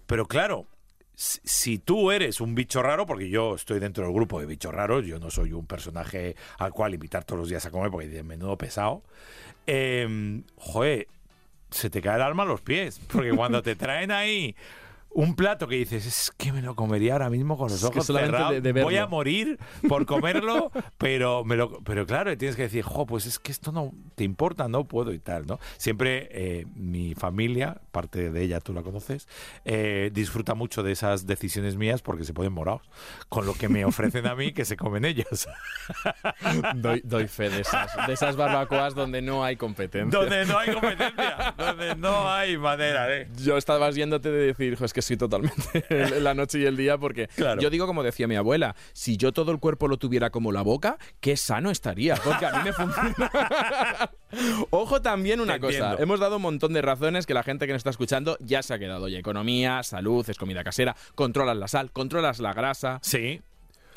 Pero 0.07 0.27
claro, 0.27 0.66
si 1.14 1.79
tú 1.79 2.11
eres 2.11 2.42
un 2.42 2.55
bicho 2.55 2.83
raro, 2.83 3.07
porque 3.07 3.31
yo 3.31 3.55
estoy 3.55 3.81
dentro 3.81 4.05
del 4.05 4.12
grupo 4.12 4.40
de 4.40 4.44
bichos 4.44 4.74
raros, 4.74 5.07
yo 5.07 5.18
no 5.18 5.31
soy 5.31 5.55
un 5.55 5.64
personaje 5.64 6.37
al 6.59 6.72
cual 6.72 6.92
invitar 6.92 7.24
todos 7.24 7.38
los 7.38 7.48
días 7.48 7.64
a 7.64 7.70
comer 7.70 7.90
porque 7.90 8.14
es 8.14 8.24
menudo 8.27 8.59
pesado, 8.59 9.05
eh, 9.66 10.42
joder, 10.57 11.09
se 11.70 11.88
te 11.88 12.03
cae 12.03 12.16
el 12.16 12.22
alma 12.22 12.42
a 12.42 12.46
los 12.46 12.61
pies, 12.61 13.01
porque 13.11 13.31
cuando 13.31 13.62
te 13.62 13.74
traen 13.77 14.11
ahí 14.11 14.55
un 15.11 15.35
plato 15.35 15.66
que 15.66 15.77
dices, 15.77 16.07
es 16.07 16.33
que 16.37 16.53
me 16.53 16.62
lo 16.62 16.75
comería 16.77 17.14
ahora 17.14 17.31
mismo 17.31 17.57
con 17.57 17.68
los 17.71 17.83
Es 17.83 17.90
que 17.90 17.99
ojos 17.99 18.07
cerrados. 18.07 18.51
de- 18.53 18.61
de. 18.61 18.83
Voy 18.83 18.97
a 18.99 19.07
morir 19.07 19.59
por 19.88 20.07
comerlo, 20.07 20.71
pero 20.99 21.44
me 21.44 21.57
lo, 21.57 21.81
pero 21.83 22.07
claro, 22.07 22.37
tienes 22.37 22.55
que 22.57 22.62
decir, 22.62 22.83
jo, 22.85 23.07
pues 23.07 23.27
es 23.27 23.38
que 23.38 23.51
esto 23.51 23.73
no 23.73 23.92
te 24.14 24.25
importa, 24.25 24.68
no 24.68 24.85
puedo 24.87 25.12
y 25.12 25.18
tal, 25.18 25.47
¿no? 25.47 25.59
Siempre 25.77 26.29
eh, 26.31 26.66
mi 26.77 27.14
familia, 27.14 27.81
parte 27.90 28.31
de 28.31 28.42
ella 28.42 28.61
tú 28.61 28.73
la 28.73 28.83
conoces, 28.83 29.27
eh, 29.64 30.11
disfruta 30.12 30.55
mucho 30.55 30.83
de 30.83 30.92
esas 30.92 31.27
decisiones 31.27 31.77
mías 31.77 32.01
porque 32.03 32.25
se 32.25 32.33
ponen 32.35 32.53
morados 32.53 32.83
con 33.29 33.44
lo 33.47 33.55
que 33.55 33.68
me 33.68 33.85
ofrecen 33.85 34.27
a 34.27 34.35
mí 34.35 34.53
que 34.53 34.64
se 34.64 34.77
comen 34.77 35.05
ellos. 35.05 35.49
Doy, 36.77 37.01
doy 37.05 37.29
fe 37.29 37.51
de 37.51 37.61
esas, 37.62 37.90
de 38.07 38.12
esas 38.12 38.37
barbacoas 38.37 38.94
donde 38.94 39.23
no 39.23 39.42
hay 39.44 39.57
competencia. 39.57 40.18
donde 40.18 40.44
no 40.47 40.59
hay 40.59 40.73
competencia, 40.73 41.55
donde 41.57 41.97
no 41.97 42.29
hay 42.31 42.57
manera 42.57 43.07
de... 43.07 43.29
Yo 43.42 43.57
estaba 43.57 43.90
yéndote 43.90 44.31
de 44.31 44.47
decir, 44.47 44.77
"Jo, 44.77 44.85
es 44.85 44.92
que 44.92 44.98
soy 45.03 45.17
totalmente 45.17 45.85
la 46.21 46.35
noche 46.35 46.59
y 46.61 46.65
el 46.67 46.77
día, 46.77 46.99
porque 46.99 47.29
Claro. 47.29 47.61
yo 47.61 47.71
digo 47.71 47.87
como 47.87 48.03
decía 48.03 48.27
mi 48.29 48.37
abuela, 48.37 48.75
si 48.93 49.17
yo 49.17 49.33
todo 49.33 49.53
el 49.53 49.59
cuerpo 49.59 49.89
lo 49.89 49.97
tuviera 49.97 50.31
como 50.31 50.53
la 50.53 50.63
boca, 50.63 50.99
qué 51.21 51.37
sano 51.37 51.71
estaría, 51.71 52.17
porque 52.17 52.47
a 52.47 52.53
mí 52.53 52.59
me 52.65 52.73
funciona. 52.73 53.31
Ojo 54.71 55.01
también 55.03 55.41
una 55.41 55.59
cosa, 55.59 55.97
hemos 55.99 56.21
dado 56.21 56.37
un 56.37 56.43
montón 56.43 56.73
de 56.73 56.83
razones 56.83 57.27
que 57.27 57.35
la 57.35 57.43
gente 57.43 57.67
que 57.67 57.73
nos 57.73 57.81
está 57.81 57.91
escuchando 57.91 58.37
ya 58.41 58.63
se 58.63 58.75
ha 58.75 58.79
quedado. 58.79 59.05
Oye, 59.07 59.19
economía, 59.19 59.83
salud, 59.83 60.29
es 60.29 60.37
comida 60.37 60.63
casera, 60.65 60.97
controlas 61.15 61.57
la 61.57 61.69
sal, 61.69 61.91
controlas 61.93 62.39
la 62.41 62.53
grasa, 62.53 62.99
Sí, 63.03 63.41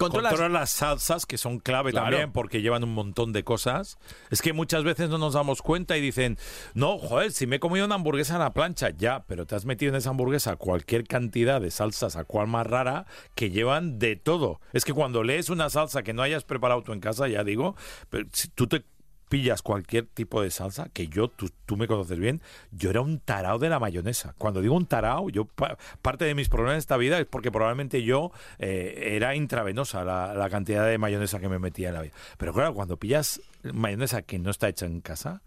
controlas... 0.02 0.32
Controlar 0.32 0.52
las 0.52 0.70
salsas, 0.72 1.26
que 1.26 1.38
son 1.38 1.60
clave 1.60 1.92
Claro. 1.92 2.08
también 2.08 2.32
porque 2.32 2.62
llevan 2.62 2.84
un 2.84 2.94
montón 2.94 3.34
de 3.34 3.44
cosas. 3.44 3.98
Es 4.30 4.42
que 4.42 4.54
muchas 4.54 4.84
veces 4.84 5.10
no 5.10 5.18
nos 5.18 5.34
damos 5.34 5.62
cuenta 5.62 5.98
y 5.98 6.02
dicen, 6.02 6.38
no, 6.74 6.98
joder, 6.98 7.32
si 7.32 7.48
me 7.48 7.58
he 7.58 7.60
comido 7.60 7.86
una 7.86 7.96
hamburguesa 7.96 8.34
en 8.34 8.40
la 8.40 8.54
plancha, 8.54 8.90
ya, 8.90 9.24
pero 9.28 9.46
te 9.46 9.56
has 9.56 9.66
metido 9.66 9.90
en 9.90 9.96
esa 9.96 10.10
hamburguesa 10.10 10.56
cualquier 10.56 11.06
cantidad 11.06 11.62
de 11.62 11.72
salsas, 11.72 12.16
a 12.16 12.24
cual 12.24 12.48
más 12.48 12.68
rara, 12.68 13.06
que 13.36 13.50
llevan 13.52 14.00
de 14.00 14.16
todo. 14.16 14.60
Es 14.74 14.86
que 14.86 14.94
cuando 14.94 15.24
lees 15.24 15.50
una 15.50 15.70
salsa 15.70 16.04
que 16.04 16.14
no 16.14 16.22
hayas 16.22 16.44
preparado 16.44 16.82
tú 16.84 16.94
en 16.94 17.00
casa, 17.00 17.28
ya 17.28 17.44
digo, 17.44 17.76
pero 18.10 18.28
si 18.32 18.48
tú 18.50 18.68
te 18.68 18.84
pillas 19.32 19.62
cualquier 19.62 20.06
tipo 20.06 20.42
de 20.42 20.52
salsa, 20.52 20.90
que 20.92 21.08
yo, 21.08 21.30
tú, 21.30 21.50
tú 21.66 21.78
me 21.78 21.88
conoces 21.88 22.20
bien, 22.20 22.42
yo 22.72 22.90
era 22.90 23.00
un 23.00 23.20
tarao 23.20 23.58
de 23.60 23.70
la 23.70 23.80
mayonesa. 23.80 24.36
Cuando 24.38 24.60
digo 24.62 24.76
un 24.76 24.86
tarao, 24.86 25.30
yo 25.30 25.46
pa- 25.46 25.78
parte 26.02 26.26
de 26.26 26.36
mis 26.36 26.50
problemas 26.50 26.74
en 26.74 26.80
esta 26.80 26.98
vida 26.98 27.18
es 27.18 27.26
porque 27.26 27.50
probablemente 27.50 28.04
yo 28.04 28.32
eh, 28.60 29.14
era 29.16 29.34
intravenosa 29.36 30.04
la, 30.04 30.34
la 30.34 30.50
cantidad 30.50 30.86
de 30.86 30.98
mayonesa 30.98 31.40
que 31.40 31.48
me 31.48 31.60
metía 31.60 31.88
en 31.88 31.94
la 31.96 32.02
vida. 32.02 32.14
Pero 32.38 32.54
claro, 32.54 32.74
cuando 32.74 32.98
pillas 32.98 33.42
mayonesa 33.64 34.22
que 34.22 34.38
no 34.38 34.52
está 34.52 34.68
hecha 34.68 34.86
en 34.86 35.00
casa 35.00 35.42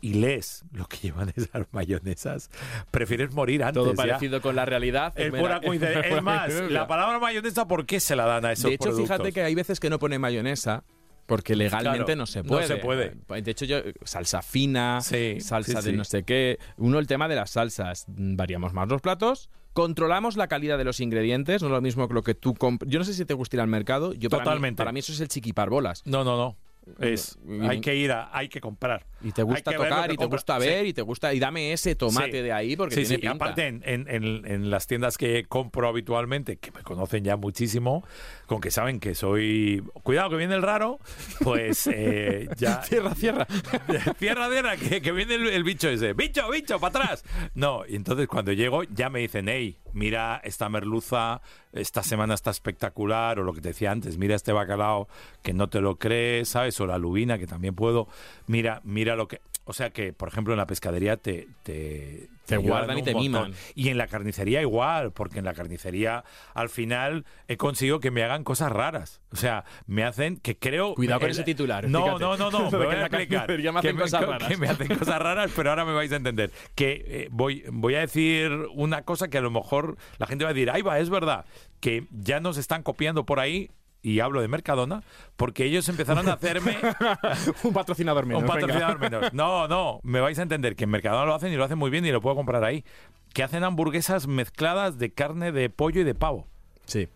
y 0.00 0.14
lees 0.14 0.64
lo 0.72 0.86
que 0.86 0.96
llevan 0.98 1.32
esas 1.36 1.66
mayonesas, 1.72 2.50
prefieres 2.90 3.32
morir 3.32 3.62
antes. 3.62 3.80
todo 3.82 3.92
ya. 3.92 3.96
parecido 3.96 4.42
con 4.42 4.56
la 4.56 4.64
realidad. 4.64 5.12
Es 5.16 5.30
coincidencia. 5.30 6.20
Más, 6.20 6.52
la 6.70 6.86
palabra 6.86 7.18
mayonesa, 7.20 7.66
¿por 7.68 7.86
qué 7.86 8.00
se 8.00 8.16
la 8.16 8.26
dan 8.26 8.44
a 8.44 8.52
esos 8.52 8.64
De 8.64 8.74
hecho, 8.74 8.84
productos? 8.90 9.08
fíjate 9.08 9.32
que 9.32 9.42
hay 9.42 9.54
veces 9.54 9.80
que 9.80 9.88
no 9.88 9.98
pone 9.98 10.18
mayonesa. 10.18 10.82
Porque 11.26 11.56
legalmente 11.56 12.04
Claro, 12.04 12.16
no 12.16 12.26
se 12.26 12.42
no 12.42 12.48
puede. 12.48 12.66
se 12.66 12.76
puede. 12.76 13.16
De 13.42 13.50
hecho, 13.50 13.64
yo, 13.64 13.78
salsa 14.04 14.42
fina, 14.42 15.00
Sí, 15.00 15.40
salsa 15.40 15.80
sí, 15.80 15.86
de 15.86 15.90
sí. 15.92 15.96
no 15.96 16.04
sé 16.04 16.22
qué. 16.24 16.58
Uno, 16.76 16.98
el 16.98 17.06
tema 17.06 17.28
de 17.28 17.34
las 17.36 17.50
salsas. 17.50 18.04
Variamos 18.08 18.72
más 18.74 18.88
los 18.88 19.00
platos. 19.00 19.48
Controlamos 19.72 20.36
la 20.36 20.46
calidad 20.48 20.78
de 20.78 20.84
los 20.84 21.00
ingredientes. 21.00 21.62
No 21.62 21.68
es 21.68 21.72
lo 21.72 21.80
mismo 21.80 22.06
que 22.08 22.14
lo 22.14 22.22
que 22.22 22.34
tú 22.34 22.54
compras. 22.54 22.90
Yo 22.90 22.98
no 22.98 23.04
sé 23.04 23.14
si 23.14 23.24
te 23.24 23.34
gusta 23.34 23.56
ir 23.56 23.60
al 23.60 23.68
mercado. 23.68 24.12
Yo 24.12 24.28
para 24.30 24.42
mí- 24.42 24.44
Totalmente. 24.44 24.76
Para 24.76 24.92
mí, 24.92 25.00
eso 25.00 25.12
es 25.12 25.20
el 25.20 25.28
chiquipar 25.28 25.70
bolas. 25.70 26.02
No, 26.04 26.22
no, 26.24 26.36
no. 26.36 26.56
Es, 27.00 27.38
hay 27.62 27.80
que 27.80 27.94
ir 27.96 28.12
a, 28.12 28.30
hay 28.36 28.48
que 28.48 28.60
comprar. 28.60 29.06
Y 29.22 29.32
te 29.32 29.42
gusta 29.42 29.72
tocar, 29.72 30.06
y 30.10 30.12
te 30.12 30.16
compra. 30.16 30.36
gusta 30.36 30.60
Sí. 30.60 30.66
ver, 30.66 30.86
y 30.86 30.92
te 30.92 31.02
gusta. 31.02 31.32
Y 31.32 31.38
dame 31.38 31.72
ese 31.72 31.94
tomate 31.94 32.30
Sí. 32.32 32.42
de 32.42 32.52
ahí 32.52 32.76
porque 32.76 32.94
sí, 32.94 33.00
tiene 33.02 33.14
sí. 33.16 33.20
pinta. 33.22 33.32
Aparte, 33.44 33.66
en, 33.66 33.82
en- 33.86 34.06
en- 34.08 34.46
en 34.46 34.70
las 34.70 34.86
tiendas 34.86 35.16
que 35.16 35.44
compro 35.44 35.88
habitualmente, 35.88 36.58
que 36.58 36.70
me 36.72 36.82
conocen 36.82 37.24
ya 37.24 37.36
muchísimo, 37.36 38.04
con 38.46 38.60
que 38.60 38.70
saben 38.70 39.00
que 39.00 39.14
soy. 39.14 39.82
Cuidado, 40.02 40.30
que 40.30 40.36
viene 40.36 40.54
el 40.54 40.62
raro, 40.62 40.98
pues 41.40 41.86
eh, 41.86 42.48
ya. 42.58 42.82
Cierra, 42.82 43.14
cierra. 43.14 43.46
Cierra, 44.18 44.48
cierra, 44.50 44.76
que, 44.76 45.00
que 45.00 45.12
viene 45.12 45.34
el, 45.36 45.46
el 45.48 45.64
bicho 45.64 45.88
ese. 45.88 46.12
¡Bicho, 46.12 46.48
bicho, 46.50 46.78
para 46.78 47.00
atrás! 47.04 47.24
No, 47.54 47.82
y 47.88 47.96
entonces 47.96 48.26
cuando 48.28 48.52
llego 48.52 48.82
ya 48.84 49.08
me 49.10 49.20
dicen, 49.20 49.48
hey, 49.48 49.78
mira 49.94 50.40
esta 50.44 50.68
merluza, 50.68 51.40
esta 51.72 52.02
semana 52.02 52.34
está 52.34 52.50
espectacular, 52.50 53.38
o 53.38 53.44
lo 53.44 53.52
que 53.54 53.60
te 53.60 53.68
decía 53.68 53.90
antes, 53.90 54.18
mira 54.18 54.34
este 54.34 54.52
bacalao 54.52 55.08
que 55.42 55.54
no 55.54 55.68
te 55.68 55.80
lo 55.80 55.96
crees, 55.96 56.48
¿sabes? 56.50 56.78
O 56.80 56.86
la 56.86 56.98
lubina, 56.98 57.38
que 57.38 57.46
también 57.46 57.74
puedo. 57.74 58.08
Mira, 58.46 58.80
mira 58.84 59.16
lo 59.16 59.28
que... 59.28 59.40
O 59.64 59.72
sea 59.72 59.90
que, 59.90 60.12
por 60.12 60.28
ejemplo, 60.28 60.52
en 60.52 60.58
la 60.58 60.66
pescadería 60.66 61.16
te... 61.16 61.48
Te, 61.62 62.28
Te 62.46 62.56
guardan 62.56 62.98
y 62.98 63.02
te 63.02 63.12
montón. 63.14 63.32
miman. 63.32 63.54
Y 63.74 63.88
en 63.88 63.98
la 63.98 64.06
carnicería 64.06 64.60
igual, 64.60 65.12
porque 65.12 65.38
en 65.38 65.44
la 65.44 65.54
carnicería 65.54 66.24
al 66.54 66.68
final 66.68 67.24
he 67.48 67.56
conseguido 67.56 68.00
que 68.00 68.10
me 68.10 68.22
hagan 68.22 68.44
cosas 68.44 68.70
raras. 68.70 69.20
O 69.32 69.36
sea, 69.36 69.64
me 69.86 70.04
hacen 70.04 70.36
que 70.38 70.58
creo... 70.58 70.94
Cuidado 70.94 71.20
con 71.20 71.26
el- 71.28 71.32
ese 71.32 71.42
titular, 71.44 71.88
No, 71.88 72.04
fíjate. 72.04 72.20
no, 72.20 72.36
no, 72.36 72.50
no. 72.50 72.70
Me 72.70 72.78
voy 72.86 72.94
a 72.96 73.00
explicar. 73.06 73.48
me 73.48 73.56
Que 73.62 73.68
hacen 73.68 73.96
cosas 73.96 74.20
que- 74.20 74.26
raras. 74.26 74.48
que 74.48 74.56
me 74.56 74.68
hacen 74.68 74.88
cosas 74.98 75.18
raras, 75.20 75.50
pero 75.56 75.70
ahora 75.70 75.84
me 75.84 75.92
vais 75.92 76.12
a 76.12 76.16
entender. 76.16 76.50
Que 76.74 77.04
eh, 77.06 77.28
voy, 77.30 77.64
voy 77.72 77.94
a 77.94 78.00
decir 78.00 78.50
una 78.74 79.02
cosa 79.02 79.28
que 79.28 79.38
a 79.38 79.40
lo 79.40 79.50
mejor 79.50 79.96
la 80.18 80.26
gente 80.26 80.44
va 80.44 80.50
a 80.50 80.54
decir, 80.54 80.70
ahí 80.70 80.82
va, 80.82 80.98
es 80.98 81.10
verdad, 81.10 81.44
que 81.80 82.06
ya 82.10 82.40
nos 82.40 82.56
están 82.58 82.82
copiando 82.82 83.24
por 83.26 83.40
ahí. 83.40 83.70
Y 84.04 84.20
hablo 84.20 84.42
de 84.42 84.48
Mercadona, 84.48 85.02
porque 85.36 85.64
ellos 85.64 85.88
empezaron 85.88 86.28
a 86.28 86.34
hacerme 86.34 86.76
un 87.64 87.72
patrocinador 87.72 88.26
menos. 88.26 88.42
un 88.42 88.46
venga. 88.48 88.60
patrocinador 88.60 89.00
menos. 89.00 89.32
No, 89.32 89.66
no, 89.66 90.00
me 90.02 90.20
vais 90.20 90.38
a 90.38 90.42
entender 90.42 90.76
que 90.76 90.84
en 90.84 90.90
Mercadona 90.90 91.24
lo 91.24 91.34
hacen 91.34 91.50
y 91.50 91.56
lo 91.56 91.64
hacen 91.64 91.78
muy 91.78 91.90
bien 91.90 92.04
y 92.04 92.12
lo 92.12 92.20
puedo 92.20 92.36
comprar 92.36 92.62
ahí. 92.64 92.84
Que 93.32 93.42
hacen 93.42 93.64
hamburguesas 93.64 94.26
mezcladas 94.26 94.98
de 94.98 95.12
carne 95.14 95.52
de 95.52 95.70
pollo 95.70 96.02
y 96.02 96.04
de 96.04 96.14
pavo. 96.14 96.46
Sí. 96.84 97.08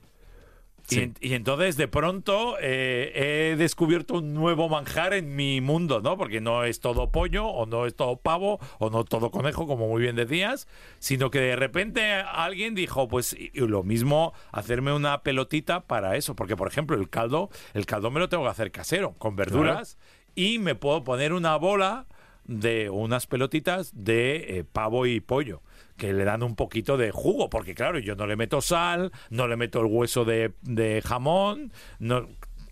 Y, 0.91 0.95
Sí. 0.95 1.13
y 1.21 1.35
entonces 1.35 1.77
de 1.77 1.87
pronto 1.87 2.57
eh, 2.61 3.51
he 3.53 3.57
descubierto 3.57 4.15
un 4.15 4.33
nuevo 4.33 4.71
manjar 4.71 5.13
en 5.13 5.37
mi 5.37 5.61
mundo, 5.61 6.01
¿no? 6.01 6.17
Porque 6.17 6.41
no 6.41 6.65
es 6.65 6.81
todo 6.81 7.13
pollo, 7.13 7.47
o 7.47 7.67
no 7.67 7.85
es 7.85 7.95
todo 7.95 8.17
pavo, 8.17 8.59
o 8.79 8.89
no 8.89 9.05
todo 9.05 9.31
conejo, 9.31 9.67
como 9.67 9.87
muy 9.89 10.01
bien 10.01 10.17
decías, 10.17 10.67
sino 10.99 11.31
que 11.31 11.41
de 11.41 11.57
repente 11.57 12.13
alguien 12.15 12.75
dijo, 12.75 13.07
pues 13.07 13.35
y- 13.35 13.51
y 13.53 13.61
lo 13.67 13.83
mismo 13.83 14.33
hacerme 14.51 14.93
una 14.95 15.23
pelotita 15.23 15.81
para 15.81 16.17
eso. 16.17 16.35
Porque, 16.35 16.57
por 16.57 16.69
ejemplo, 16.69 16.97
el 16.97 17.11
caldo, 17.11 17.51
el 17.75 17.85
caldo 17.85 18.11
me 18.11 18.21
lo 18.21 18.31
tengo 18.31 18.45
que 18.45 18.51
hacer 18.51 18.71
casero, 18.71 19.13
con 19.19 19.37
verduras, 19.37 19.99
y 20.35 20.59
me 20.59 20.75
puedo 20.75 21.05
poner 21.05 21.35
una 21.35 21.57
bola 21.57 22.07
de 22.45 22.89
unas 22.89 23.27
pelotitas 23.27 23.93
de 23.95 24.59
eh, 24.59 24.65
pavo 24.65 25.05
y 25.05 25.21
pollo 25.21 25.61
que 25.99 26.15
le 26.15 26.25
dan 26.25 26.43
un 26.43 26.55
poquito 26.55 26.97
de 26.97 27.11
jugo, 27.11 27.51
porque 27.51 27.75
claro, 27.75 27.99
yo 27.99 28.15
no 28.15 28.27
le 28.27 28.37
meto 28.37 28.63
sal, 28.63 29.13
no 29.29 29.47
le 29.47 29.57
meto 29.57 29.81
el 29.81 29.87
hueso 29.87 30.25
de, 30.25 31.03
jamón, 31.05 31.73
no, 31.99 32.29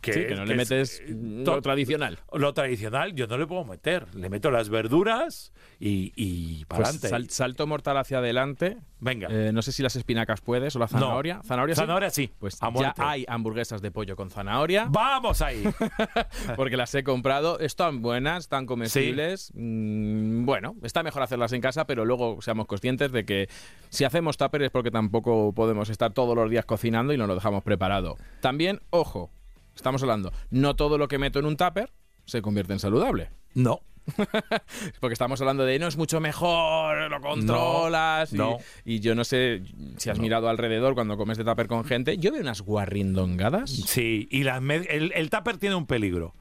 que, 0.07 0.13
sí, 0.13 0.27
que 0.27 0.35
no 0.35 0.45
le 0.45 0.53
es- 0.55 0.57
metes 0.71 1.01
eh, 1.01 1.17
lo 1.45 1.61
tradicional. 1.63 2.19
lo 2.33 2.55
tradicional 2.55 3.15
yo 3.15 3.27
no 3.27 3.37
le 3.39 3.47
puedo 3.47 3.65
meter, 3.65 4.15
le 4.15 4.29
meto 4.31 4.51
las 4.51 4.69
verduras 4.69 5.53
y, 5.79 6.13
y 6.17 6.65
para 6.67 6.79
Pues 6.85 6.89
adelante. 6.89 7.09
sal- 7.09 7.31
salto 7.31 7.67
mortal 7.67 7.97
hacia 7.99 8.19
adelante. 8.19 8.79
Venga. 8.99 9.29
Eh, 9.31 9.51
no 9.53 9.61
sé 9.61 9.73
si 9.73 9.83
las 9.83 9.95
espinacas 9.97 10.41
puedes 10.41 10.75
o 10.75 10.79
la 10.79 10.89
zanahoria. 10.89 11.43
¿Zanahoria 11.45 11.75
sí? 11.75 11.81
Zanahoria 11.81 12.11
sí, 12.11 12.31
Pues 12.39 12.57
a 12.63 12.73
ya 12.81 12.95
hay 12.97 13.25
hamburguesas 13.29 13.83
de 13.83 13.91
pollo 13.91 14.17
con 14.17 14.31
zanahoria. 14.31 14.87
Vamos 14.89 15.43
ahí. 15.43 15.65
porque 16.57 16.77
las 16.79 16.95
he 16.95 17.05
comprado. 17.05 17.59
Están 17.61 18.01
buenas, 18.01 18.45
están 18.45 18.65
comestibles. 18.67 19.53
Mm, 19.55 20.47
bueno, 20.47 20.77
está 20.83 21.03
mejor 21.03 21.23
hacerlas 21.23 21.53
en 21.53 21.61
casa, 21.61 21.87
pero 21.87 22.05
luego 22.07 22.41
seamos 22.41 22.67
conscientes 22.67 23.13
de 23.13 23.25
que 23.27 23.49
si 23.91 24.05
hacemos 24.05 24.37
tupper 24.39 24.63
es 24.63 24.71
porque 24.71 24.91
tampoco 24.91 25.53
podemos 25.53 25.91
estar 25.91 26.13
todos 26.13 26.35
los 26.35 26.51
días 26.51 26.65
cocinando 26.65 27.13
y 27.13 27.19
no 27.19 27.27
lo 27.27 27.35
dejamos 27.35 27.63
preparado. 27.65 28.17
También, 28.41 28.81
ojo, 28.91 29.31
estamos 29.77 30.03
hablando, 30.03 30.33
no 30.51 30.75
todo 30.75 30.99
lo 30.99 31.07
que 31.09 31.19
meto 31.19 31.39
en 31.39 31.45
un 31.47 31.57
tupper 31.57 31.93
se 32.25 32.43
convierte 32.43 32.73
en 32.73 32.79
saludable. 32.81 33.31
no. 33.55 33.81
Porque 35.01 35.15
estamos 35.15 35.41
hablando 35.41 35.65
de 35.65 35.81
no 35.81 35.89
es 35.89 35.97
mucho 35.97 36.21
mejor, 36.21 37.11
lo 37.11 37.21
controlas. 37.21 38.33
y- 38.33 38.37
no. 38.37 38.59
Y, 38.85 39.01
yo 39.01 39.17
no 39.17 39.25
sé 39.25 39.63
si 39.97 40.11
has 40.11 40.21
mirado 40.21 40.49
alrededor 40.49 40.95
cuando 40.95 41.17
comes 41.17 41.37
de 41.39 41.45
tupper 41.45 41.67
con 41.67 41.85
gente. 41.85 42.17
Yo 42.17 42.31
veo 42.31 42.41
unas 42.41 42.63
guarrindongadas. 42.63 43.69
Sí, 43.69 44.29
y 44.31 44.45
las 44.45 44.63
el, 44.63 45.13
el 45.13 45.31
tupper 45.31 45.57
tiene 45.57 45.75
un 45.75 45.87
peligro. 45.87 46.35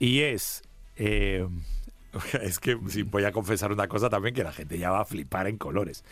Y 0.00 0.22
es. 0.22 0.62
eh, 0.96 1.46
es 2.42 2.58
que 2.58 2.74
voy 2.74 3.24
a 3.24 3.30
confesar 3.30 3.70
una 3.70 3.86
cosa 3.86 4.10
también 4.10 4.34
que 4.34 4.42
la 4.42 4.52
gente 4.52 4.76
ya 4.76 4.90
va 4.90 5.00
a 5.02 5.04
flipar 5.04 5.46
en 5.46 5.56
colores. 5.56 6.04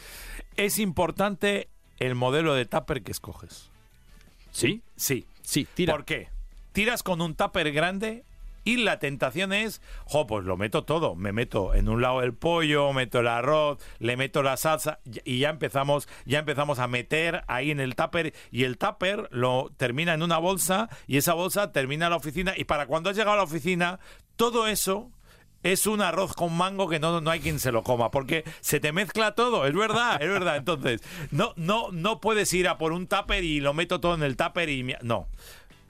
Es 0.56 0.78
importante 0.78 1.68
el 1.98 2.14
modelo 2.14 2.54
de 2.54 2.64
tupper 2.64 3.02
que 3.02 3.11
escoges. 3.11 3.70
¿Sí? 4.52 4.82
Sí. 4.94 5.26
Sí, 5.42 5.66
tira. 5.74 5.94
¿Por 5.94 6.04
qué? 6.04 6.28
Tiras 6.72 7.02
con 7.02 7.20
un 7.20 7.35
tupper 7.35 7.72
grande 7.72 8.24
y 8.64 8.76
la 8.76 8.98
tentación 8.98 9.52
es, 9.52 9.82
jo, 10.04 10.26
pues 10.26 10.44
lo 10.44 10.56
meto 10.56 10.85
todo. 10.85 11.14
Me 11.14 11.32
meto 11.32 11.74
en 11.74 11.88
un 11.88 12.00
lado 12.00 12.22
el 12.22 12.32
pollo, 12.32 12.92
meto 12.92 13.20
el 13.20 13.28
arroz, 13.28 13.78
le 13.98 14.16
meto 14.16 14.42
la 14.42 14.56
salsa 14.56 15.00
y 15.24 15.40
ya 15.40 15.50
empezamos, 15.50 16.08
ya 16.24 16.38
empezamos 16.38 16.78
a 16.78 16.87
meter 16.87 17.42
ahí 17.48 17.70
en 17.70 17.80
el 17.80 17.96
tupper 17.96 18.35
y 18.50 18.64
el 18.64 18.78
tupper 18.78 19.28
lo 19.32 19.72
termina 19.76 20.14
en 20.14 20.22
una 20.22 20.38
bolsa 20.38 20.88
y 21.06 21.16
esa 21.16 21.35
bolsa 21.35 21.72
termina 21.72 22.06
en 22.06 22.11
la 22.11 22.16
oficina 22.16 22.54
y 22.56 22.64
para 22.64 22.87
cuando 22.87 23.11
has 23.11 23.16
llegado 23.16 23.35
a 23.35 23.38
la 23.38 23.42
oficina 23.42 23.98
todo 24.37 24.66
eso 24.66 25.11
es 25.62 25.87
un 25.87 26.00
arroz 26.00 26.35
con 26.35 26.56
mango 26.56 26.88
que 26.88 26.98
no, 26.98 27.20
no 27.20 27.30
hay 27.30 27.40
quien 27.40 27.58
se 27.58 27.72
lo 27.72 27.82
coma, 27.82 28.11
porque 28.11 28.44
se 28.61 28.80
te 28.80 28.92
mezcla 28.92 29.35
todo, 29.35 29.66
es 29.66 29.74
verdad, 29.74 30.20
es 30.20 30.28
verdad. 30.28 30.56
Entonces, 30.56 31.02
no, 31.30 31.52
no, 31.56 31.92
no 31.92 32.20
puedes 32.20 32.52
ir 32.52 32.68
a 32.68 32.78
por 32.78 32.92
un 32.92 33.06
tupper 33.06 33.44
y 33.44 33.61
lo 33.61 33.74
meto 33.74 34.00
todo 34.00 34.14
en 34.14 34.22
el 34.22 34.37
tupper 34.37 34.68
y... 34.68 34.96
No. 35.02 35.28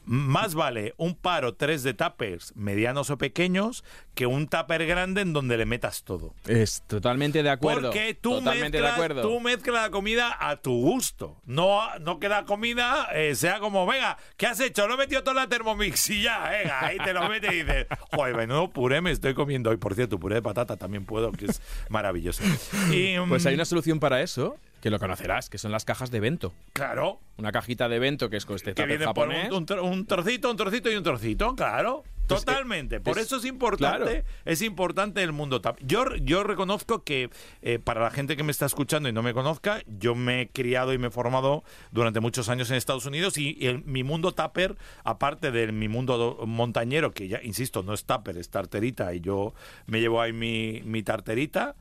Más 0.05 0.55
vale 0.55 0.95
un 0.97 1.15
par 1.15 1.45
o 1.45 1.55
tres 1.55 1.83
de 1.83 1.95
tuppers 1.95 2.53
medianos 2.57 3.11
o 3.11 3.19
pequeños 3.19 3.85
que 4.15 4.27
un 4.27 4.49
tupper 4.49 4.87
grande 4.87 5.23
en 5.23 5.33
donde 5.33 5.57
le 5.57 5.65
metas 5.65 6.03
todo. 6.03 6.35
Es 6.47 6.83
totalmente 6.87 7.43
de 7.43 7.51
acuerdo. 7.51 7.91
Porque 7.91 8.15
tú 8.15 8.31
totalmente 8.31 8.79
mezclas, 8.79 8.83
de 8.83 8.95
acuerdo. 8.95 9.23
tú 9.23 9.41
mezclas 9.41 9.83
la 9.83 9.91
comida 9.91 10.37
a 10.38 10.57
tu 10.57 10.73
gusto. 10.73 11.41
No, 11.47 11.81
no 12.01 12.19
que 12.19 12.29
la 12.29 12.45
comida 12.45 13.09
eh, 13.15 13.35
sea 13.35 13.61
como, 13.61 13.87
venga, 13.87 14.19
¿qué 14.37 14.47
has 14.47 14.61
hecho? 14.61 14.87
Lo 14.87 14.95
he 14.95 14.97
metido 14.99 15.23
toda 15.23 15.35
la 15.35 15.49
Thermomix 15.49 16.11
y 16.11 16.23
ya, 16.23 16.49
venga, 16.51 16.85
ahí 16.87 16.99
te 16.99 17.12
lo 17.12 17.29
metes 17.29 17.53
y 17.53 17.62
dices, 17.62 17.87
joder, 18.12 18.37
menudo 18.37 18.71
puré 18.71 19.01
me 19.01 19.11
estoy 19.12 19.35
comiendo 19.35 19.71
hoy. 19.71 19.77
Por 19.77 19.95
cierto, 19.95 20.19
puré 20.19 20.37
de 20.37 20.43
patata 20.43 20.77
también 20.77 21.05
puedo, 21.05 21.33
que 21.33 21.47
es 21.47 21.62
maravilloso. 21.88 22.43
Y, 22.93 23.19
mm, 23.19 23.29
Pues 23.29 23.47
hay 23.47 23.55
una 23.55 23.65
solución 23.65 24.01
para 24.01 24.23
eso, 24.23 24.57
que 24.83 24.90
lo 24.90 24.99
conocerás, 24.99 25.49
que 25.49 25.57
son 25.57 25.73
las 25.73 25.85
cajas 25.87 26.11
de 26.11 26.21
bento. 26.21 26.53
Claro, 26.75 27.21
Una 27.38 27.53
cajita 27.53 27.88
de 27.88 27.99
bento 27.99 28.29
que 28.29 28.37
es 28.37 28.45
con 28.45 28.57
este 28.57 28.75
que 28.75 28.85
viene 28.85 29.05
por 29.07 29.29
japonés. 29.31 29.51
un, 29.53 29.64
un 29.73 29.79
un 29.92 30.07
trocito, 30.07 30.51
un 30.51 30.57
trocito 30.59 30.90
y 30.90 30.97
un 30.97 31.03
trocito, 31.05 31.55
claro. 31.57 32.03
Totalmente. 32.27 33.01
Por 33.01 33.18
es- 33.18 33.27
eso 33.27 33.37
es 33.37 33.45
importante, 33.45 34.05
claro. 34.23 34.27
es 34.45 34.62
importante 34.62 35.23
el 35.23 35.33
mundo 35.33 35.61
tap. 35.61 35.77
Yo, 35.83 36.05
yo 36.16 36.42
reconozco 36.45 37.03
que 37.05 37.31
eh, 37.62 37.79
para 37.79 38.01
la 38.01 38.11
gente 38.11 38.37
que 38.37 38.42
me 38.42 38.51
está 38.53 38.66
escuchando 38.66 39.09
y 39.09 39.12
no 39.12 39.23
me 39.23 39.35
conozca, 39.35 39.83
yo 39.87 40.14
me 40.14 40.42
he 40.42 40.49
criado 40.49 40.92
y 40.92 40.99
me 40.99 41.09
he 41.09 41.11
formado 41.11 41.62
durante 41.90 42.21
muchos 42.21 42.49
años 42.49 42.71
en 42.71 42.77
Estados 42.77 43.07
Unidos 43.07 43.37
y 43.38 43.59
el- 43.66 43.85
mi 43.85 44.03
mundo 44.03 44.33
tupper, 44.33 44.77
aparte 45.05 45.51
de 45.51 45.71
mi 45.73 45.88
mundo 45.88 46.16
do- 46.18 46.47
montañero, 46.47 47.12
que 47.12 47.29
ya, 47.29 47.40
insisto, 47.42 47.83
no 47.83 47.92
es 47.92 48.05
tupper, 48.05 48.37
es 48.37 48.49
tarterita 48.51 49.12
y 49.14 49.21
yo 49.21 49.53
me 49.87 50.01
llevo 50.01 50.21
ahí 50.21 50.33
mi, 50.33 50.81
mi 50.85 51.03
tarterita. 51.03 51.75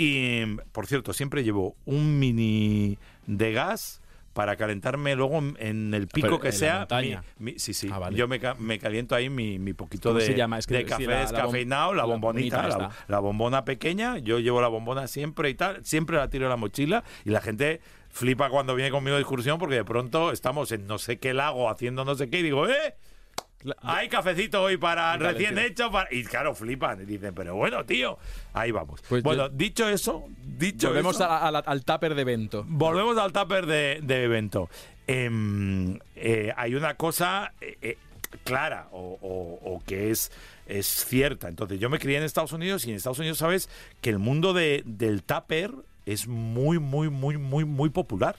Y, 0.00 0.44
por 0.70 0.86
cierto, 0.86 1.12
siempre 1.12 1.42
llevo 1.42 1.74
un 1.84 2.20
mini 2.20 2.98
de 3.26 3.52
gas 3.52 4.00
para 4.32 4.54
calentarme 4.54 5.16
luego 5.16 5.38
en- 5.58 5.92
el 5.92 6.06
pico 6.06 6.28
Pero 6.28 6.38
que 6.40 6.48
en 6.48 6.52
sea. 6.54 6.78
montaña. 6.78 7.24
mi- 7.38 7.54
mi- 7.54 7.58
sí, 7.58 7.74
sí. 7.74 7.88
Ah, 7.92 7.98
vale. 7.98 8.16
Yo 8.16 8.28
me, 8.28 8.38
me 8.60 8.78
caliento 8.78 9.16
ahí 9.16 9.28
mi, 9.28 9.58
mi 9.58 9.72
poquito 9.72 10.10
¿Cómo 10.10 10.20
de? 10.20 10.26
Es 10.60 10.66
que 10.68 10.74
de 10.74 10.80
sí, 10.82 10.86
café 10.86 11.06
la- 11.06 11.20
descafeinado, 11.22 11.92
la, 11.94 12.02
la 12.02 12.04
bombonita, 12.04 12.90
la 13.08 13.18
bombona 13.18 13.64
pequeña. 13.64 14.18
Yo 14.18 14.38
llevo 14.38 14.60
la 14.60 14.68
bombona 14.68 15.08
siempre 15.08 15.50
y 15.50 15.54
tal. 15.54 15.84
Siempre 15.84 16.16
la 16.16 16.28
tiro 16.30 16.44
en 16.44 16.50
la 16.50 16.56
mochila 16.56 17.02
y 17.24 17.30
la 17.30 17.40
gente 17.40 17.80
flipa 18.10 18.48
cuando 18.50 18.76
viene 18.76 18.92
conmigo 18.92 19.16
de 19.16 19.22
excursión 19.22 19.58
porque 19.58 19.74
de 19.74 19.84
pronto 19.84 20.30
estamos 20.30 20.70
en 20.70 20.86
no 20.86 20.98
sé 20.98 21.18
qué 21.18 21.34
lago 21.34 21.68
haciendo 21.68 22.04
no 22.04 22.14
sé 22.14 22.30
qué 22.30 22.38
y 22.38 22.42
digo, 22.44 22.68
¡eh! 22.68 22.94
Hay 23.82 24.08
cafecito 24.08 24.62
hoy 24.62 24.76
para 24.76 25.16
recién 25.16 25.58
hecho 25.58 25.90
para... 25.90 26.08
y 26.14 26.24
claro 26.24 26.54
flipan 26.54 27.02
y 27.02 27.04
dicen 27.06 27.34
pero 27.34 27.56
bueno 27.56 27.84
tío 27.84 28.16
ahí 28.52 28.70
vamos 28.70 29.02
Pues 29.08 29.22
bueno 29.24 29.48
yo- 29.48 29.54
dicho 29.54 29.88
eso 29.88 30.24
dicho 30.44 30.88
Volvemos 30.88 31.16
eso, 31.16 31.24
a- 31.24 31.48
a 31.48 31.50
la- 31.50 31.58
al 31.60 31.84
tupper 31.84 32.14
de 32.14 32.24
bento. 32.24 32.64
Volvemos 32.68 33.18
al 33.18 33.32
tupper 33.32 33.66
de, 33.66 34.00
de 34.02 34.22
evento. 34.24 34.68
Em, 35.06 35.98
eh, 36.16 36.52
hay 36.56 36.74
una 36.74 36.94
cosa 36.94 37.52
eh, 37.60 37.76
eh, 37.82 37.98
clara 38.44 38.88
o, 38.92 39.18
o- 39.20 39.74
o 39.74 39.82
que 39.86 40.10
es, 40.10 40.30
es 40.66 40.86
cierta. 40.86 41.48
Entonces, 41.48 41.80
yo 41.80 41.88
me 41.90 41.98
crié 41.98 42.18
en 42.18 42.24
Estados 42.24 42.52
Unidos 42.52 42.86
y 42.86 42.90
en 42.90 42.96
Estados 42.96 43.18
Unidos 43.18 43.38
sabes 43.38 43.68
que 44.00 44.10
el 44.10 44.18
mundo 44.18 44.52
de- 44.52 44.82
del 44.86 45.22
tupper 45.22 45.72
es 46.06 46.28
muy, 46.28 46.78
muy, 46.78 47.08
muy, 47.10 47.38
muy, 47.38 47.64
muy 47.64 47.90
popular. 47.90 48.36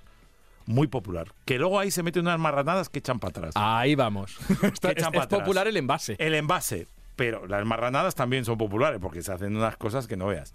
Muy 0.70 0.86
popular. 0.86 1.34
Que 1.46 1.58
luego 1.58 1.80
ahí 1.80 1.90
se 1.90 2.04
meten 2.04 2.22
unas 2.22 2.40
marranadas 2.40 2.90
que 2.90 3.00
echan 3.00 3.20
para 3.20 3.32
atrás. 3.32 3.54
Ahí 3.56 3.96
vamos. 3.96 4.38
Está- 4.62 4.92
echan 4.92 5.12
es, 5.16 5.22
es 5.22 5.28
popular 5.28 5.68
el 5.68 5.76
envase. 5.78 6.16
El 6.20 6.36
envase. 6.36 6.88
Pero 7.16 7.48
las 7.48 7.66
marranadas 7.66 8.14
también 8.14 8.46
son 8.46 8.60
populares 8.60 9.00
porque 9.02 9.24
se 9.24 9.34
hacen 9.34 9.58
unas 9.58 9.78
cosas 9.78 10.06
que 10.06 10.16
no 10.16 10.28
veas. 10.28 10.54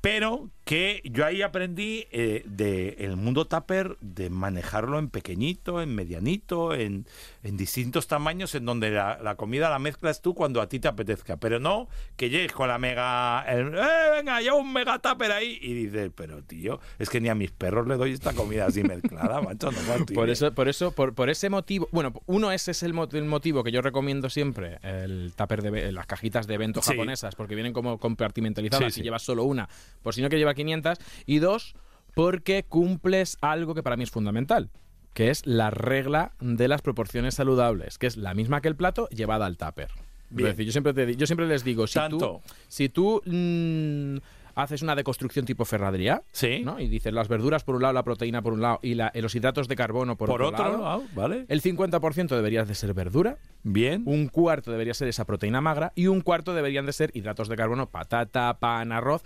Pero 0.00 0.48
que 0.64 1.02
yo 1.04 1.26
ahí 1.26 1.42
aprendí 1.42 2.06
eh, 2.12 2.42
de 2.46 2.96
el 3.00 3.16
mundo 3.16 3.44
tupper 3.46 3.98
de 4.00 4.30
manejarlo 4.30 4.98
en 4.98 5.10
pequeñito, 5.10 5.82
en 5.82 5.94
medianito, 5.94 6.72
en, 6.74 7.06
en 7.42 7.56
distintos 7.56 8.06
tamaños, 8.06 8.54
en 8.54 8.64
donde 8.64 8.90
la, 8.90 9.18
la 9.20 9.34
comida 9.34 9.68
la 9.68 9.78
mezclas 9.80 10.22
tú 10.22 10.32
cuando 10.34 10.60
a 10.60 10.68
ti 10.68 10.78
te 10.78 10.86
apetezca. 10.88 11.38
Pero 11.38 11.58
no 11.58 11.88
que 12.16 12.30
llegues 12.30 12.52
con 12.52 12.68
la 12.68 12.78
mega. 12.78 13.44
el, 13.48 13.74
"Eh, 13.74 14.10
venga, 14.16 14.40
lleva 14.40 14.54
un 14.56 14.72
mega 14.72 14.98
tupper 15.00 15.32
ahí. 15.32 15.58
Y 15.60 15.74
dices, 15.74 16.10
pero 16.14 16.42
tío, 16.44 16.78
es 17.00 17.10
que 17.10 17.20
ni 17.20 17.28
a 17.28 17.34
mis 17.34 17.50
perros 17.50 17.88
le 17.88 17.96
doy 17.96 18.12
esta 18.12 18.32
comida 18.32 18.66
así 18.66 18.82
mezclada, 18.84 19.40
macho. 19.42 19.72
No 19.72 19.78
fastidies". 19.78 20.14
Por 20.16 20.30
eso, 20.30 20.54
por 20.54 20.68
eso, 20.68 20.92
por, 20.92 21.14
por 21.14 21.30
ese 21.30 21.50
motivo, 21.50 21.88
bueno, 21.90 22.12
uno 22.26 22.52
ese 22.52 22.70
es 22.70 22.82
el, 22.84 22.94
mo- 22.94 23.08
el 23.12 23.24
motivo 23.24 23.64
que 23.64 23.72
yo 23.72 23.82
recomiendo 23.82 24.30
siempre, 24.30 24.78
el 24.82 25.32
tupper 25.36 25.62
de 25.62 25.90
las 25.92 26.06
cajitas 26.06 26.46
de 26.46 26.54
evento 26.54 26.80
Sí. 26.82 26.92
japonesas, 26.92 27.34
porque 27.34 27.54
vienen 27.56 27.72
como 27.72 27.98
compartimentalizadas 27.98 28.92
Sí, 28.94 29.00
y 29.00 29.02
sí. 29.02 29.04
llevas 29.04 29.22
solo 29.22 29.44
una, 29.44 29.68
por 30.02 30.14
si 30.14 30.22
no 30.22 30.28
que 30.28 30.38
lleva 30.38 30.54
500, 30.54 30.98
y 31.26 31.38
dos, 31.38 31.74
porque 32.14 32.62
cumples 32.62 33.36
algo 33.40 33.74
que 33.74 33.82
para 33.82 33.96
mí 33.96 34.04
es 34.04 34.10
fundamental, 34.10 34.70
que 35.14 35.30
es 35.30 35.46
la 35.46 35.70
regla 35.70 36.32
de 36.40 36.68
las 36.68 36.82
proporciones 36.82 37.34
saludables, 37.34 37.98
que 37.98 38.06
es 38.06 38.16
la 38.16 38.34
misma 38.34 38.60
que 38.60 38.68
el 38.68 38.76
plato 38.76 39.08
llevada 39.10 39.46
al 39.46 39.56
tupper. 39.56 39.88
Bien. 40.30 40.48
Es 40.48 40.56
decir, 40.56 40.66
yo 40.66 40.72
siempre, 40.72 40.94
te 40.94 41.04
di- 41.06 41.16
yo 41.16 41.26
siempre 41.26 41.46
les 41.46 41.62
digo, 41.64 41.86
si 41.86 41.94
Tanto. 41.94 42.40
tú, 42.46 42.52
si 42.68 42.88
tú 42.88 43.22
mm, 43.26 44.16
haces 44.54 44.80
una 44.82 44.94
deconstrucción 44.94 45.44
tipo 45.44 45.64
ferradería, 45.66 46.22
Sí. 46.32 46.62
¿no? 46.64 46.80
y 46.80 46.88
dices 46.88 47.12
las 47.12 47.28
verduras 47.28 47.64
por 47.64 47.74
un 47.76 47.82
lado, 47.82 47.92
la 47.94 48.02
proteína 48.02 48.40
por 48.40 48.54
un 48.54 48.62
lado 48.62 48.78
y 48.82 48.94
la- 48.94 49.12
los 49.14 49.34
hidratos 49.34 49.68
de 49.68 49.76
carbono 49.76 50.16
por, 50.16 50.28
Por 50.30 50.42
otro, 50.42 50.56
otro 50.64 50.72
lado, 50.72 50.82
lado, 50.84 51.04
¿vale? 51.14 51.44
el 51.48 51.60
50% 51.60 52.34
debería 52.34 52.64
de 52.64 52.74
ser 52.74 52.94
verdura, 52.94 53.36
Bien. 53.62 54.02
un 54.06 54.28
cuarto 54.28 54.70
debería 54.70 54.94
ser 54.94 55.08
esa 55.08 55.26
proteína 55.26 55.60
magra 55.60 55.92
y 55.94 56.06
un 56.06 56.22
cuarto 56.22 56.54
deberían 56.54 56.86
de 56.86 56.92
ser 56.94 57.10
hidratos 57.14 57.48
de 57.48 57.56
carbono, 57.56 57.86
patata, 57.90 58.54
pan, 58.58 58.92
arroz, 58.92 59.22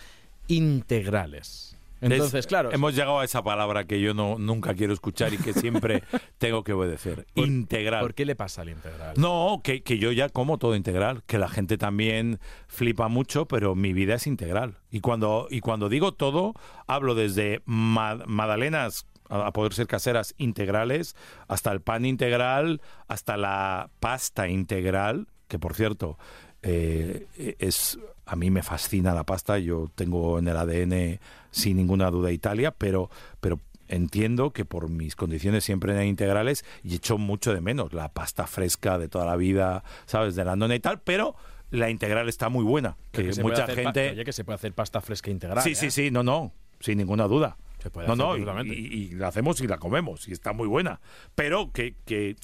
integrales. 0.49 1.76
Entonces, 2.01 2.41
Es- 2.41 2.47
claro, 2.47 2.71
Hemos 2.73 2.95
llegado 2.95 3.21
a 3.21 3.25
esa 3.25 3.43
palabra 3.43 3.85
que 3.85 4.01
yo 4.01 4.13
no 4.15 4.39
nunca 4.39 4.75
quiero 4.75 4.93
escuchar 4.93 5.33
y 5.33 5.39
que 5.39 5.53
siempre 5.55 6.03
tengo 6.39 6.63
que 6.65 6.73
obedecer. 6.73 7.27
¿por- 7.35 7.47
integral. 7.47 8.01
¿por 8.03 8.15
qué 8.15 8.25
le 8.27 8.37
pasa 8.37 8.63
al 8.63 8.69
integral? 8.71 9.15
No, 9.17 9.61
que, 9.65 9.83
que 9.83 9.99
yo 9.99 10.13
ya 10.13 10.29
como 10.29 10.59
todo 10.59 10.77
integral, 10.77 11.23
que 11.27 11.39
la 11.39 11.49
gente 11.49 11.79
también 11.79 12.39
flipa 12.69 13.09
mucho, 13.09 13.47
pero 13.47 13.75
mi 13.75 13.93
vida 13.93 14.15
es 14.15 14.27
integral. 14.27 14.79
Y 14.91 15.01
cuando, 15.01 15.47
y 15.51 15.61
cuando 15.61 15.89
digo 15.89 16.13
todo, 16.13 16.55
hablo 16.87 17.15
desde 17.15 17.63
ma- 17.65 18.23
magdalenas 18.27 19.07
a 19.29 19.47
a 19.49 19.53
poder 19.53 19.73
ser 19.75 19.89
caseras 19.89 20.35
integrales, 20.39 21.17
hasta 21.49 21.73
el 21.73 21.81
pan 21.81 22.05
integral, 22.05 22.81
hasta 23.09 23.37
la 23.37 23.91
pasta 23.99 24.47
integral, 24.49 25.27
que 25.49 25.59
por 25.59 25.75
cierto, 25.75 26.17
eh, 26.63 27.27
es 27.59 27.99
a 28.25 28.37
mí 28.37 28.51
me 28.51 28.63
fascina 28.63 29.15
la 29.15 29.25
pasta, 29.25 29.59
yo 29.59 29.91
tengo 29.97 30.39
en 30.39 30.47
el 30.49 30.57
ADN 30.57 31.21
sin 31.57 31.77
ninguna 31.79 32.11
duda 32.11 32.31
Italia, 32.33 32.71
pero, 32.71 33.11
pero 33.40 33.61
entiendo 33.88 34.53
que 34.53 34.64
por 34.64 34.90
mis 34.90 35.16
condiciones 35.16 35.64
siempre 35.64 35.92
eran 35.92 36.07
integrales 36.07 36.64
y 36.83 36.97
echo 36.97 37.19
mucho 37.19 37.55
de 37.55 37.61
menos 37.61 37.92
la 37.92 38.12
pasta 38.12 38.47
fresca 38.47 38.99
de 38.99 39.09
toda 39.09 39.25
la 39.25 39.37
vida, 39.37 39.85
¿sabes? 40.07 40.35
De 40.35 40.45
la 40.45 40.55
nona 40.57 40.75
y 40.75 40.81
tal, 40.81 41.01
pero 41.01 41.35
la 41.71 41.88
integral 41.88 42.29
está 42.29 42.49
muy 42.49 42.64
buena, 42.64 42.97
que, 43.12 43.33
mucha 43.42 43.66
gente... 43.66 44.11
Oye, 44.11 44.25
que 44.25 44.33
se 44.33 44.45
puede 44.45 44.57
hacer 44.57 44.73
pasta 44.75 45.01
fresca 45.01 45.31
integral. 45.31 45.62
Sí, 45.64 45.71
¿eh? 45.71 45.75
sí, 45.75 45.90
sí, 45.90 46.11
no, 46.11 46.23
no, 46.23 46.53
sin 46.81 46.99
ninguna 46.99 47.27
duda. 47.27 47.57
Se 47.79 47.90
puede 47.90 48.07
no, 48.07 48.12
hacer 48.12 48.25
no, 48.25 48.31
y, 48.37 48.40
absolutamente. 48.40 48.75
y- 48.75 48.87
y 48.87 49.11
la 49.12 49.29
hacemos 49.29 49.61
y 49.61 49.66
la 49.66 49.79
comemos 49.79 50.29
y 50.29 50.33
está 50.33 50.53
muy 50.53 50.66
buena. 50.69 51.01
Pero 51.35 51.73
que, 51.73 51.95
que 52.05 52.37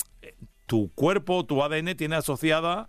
tu 0.66 0.90
cuerpo, 0.94 1.44
tu 1.44 1.62
ADN 1.62 1.96
tiene 1.96 2.16
asociada 2.16 2.88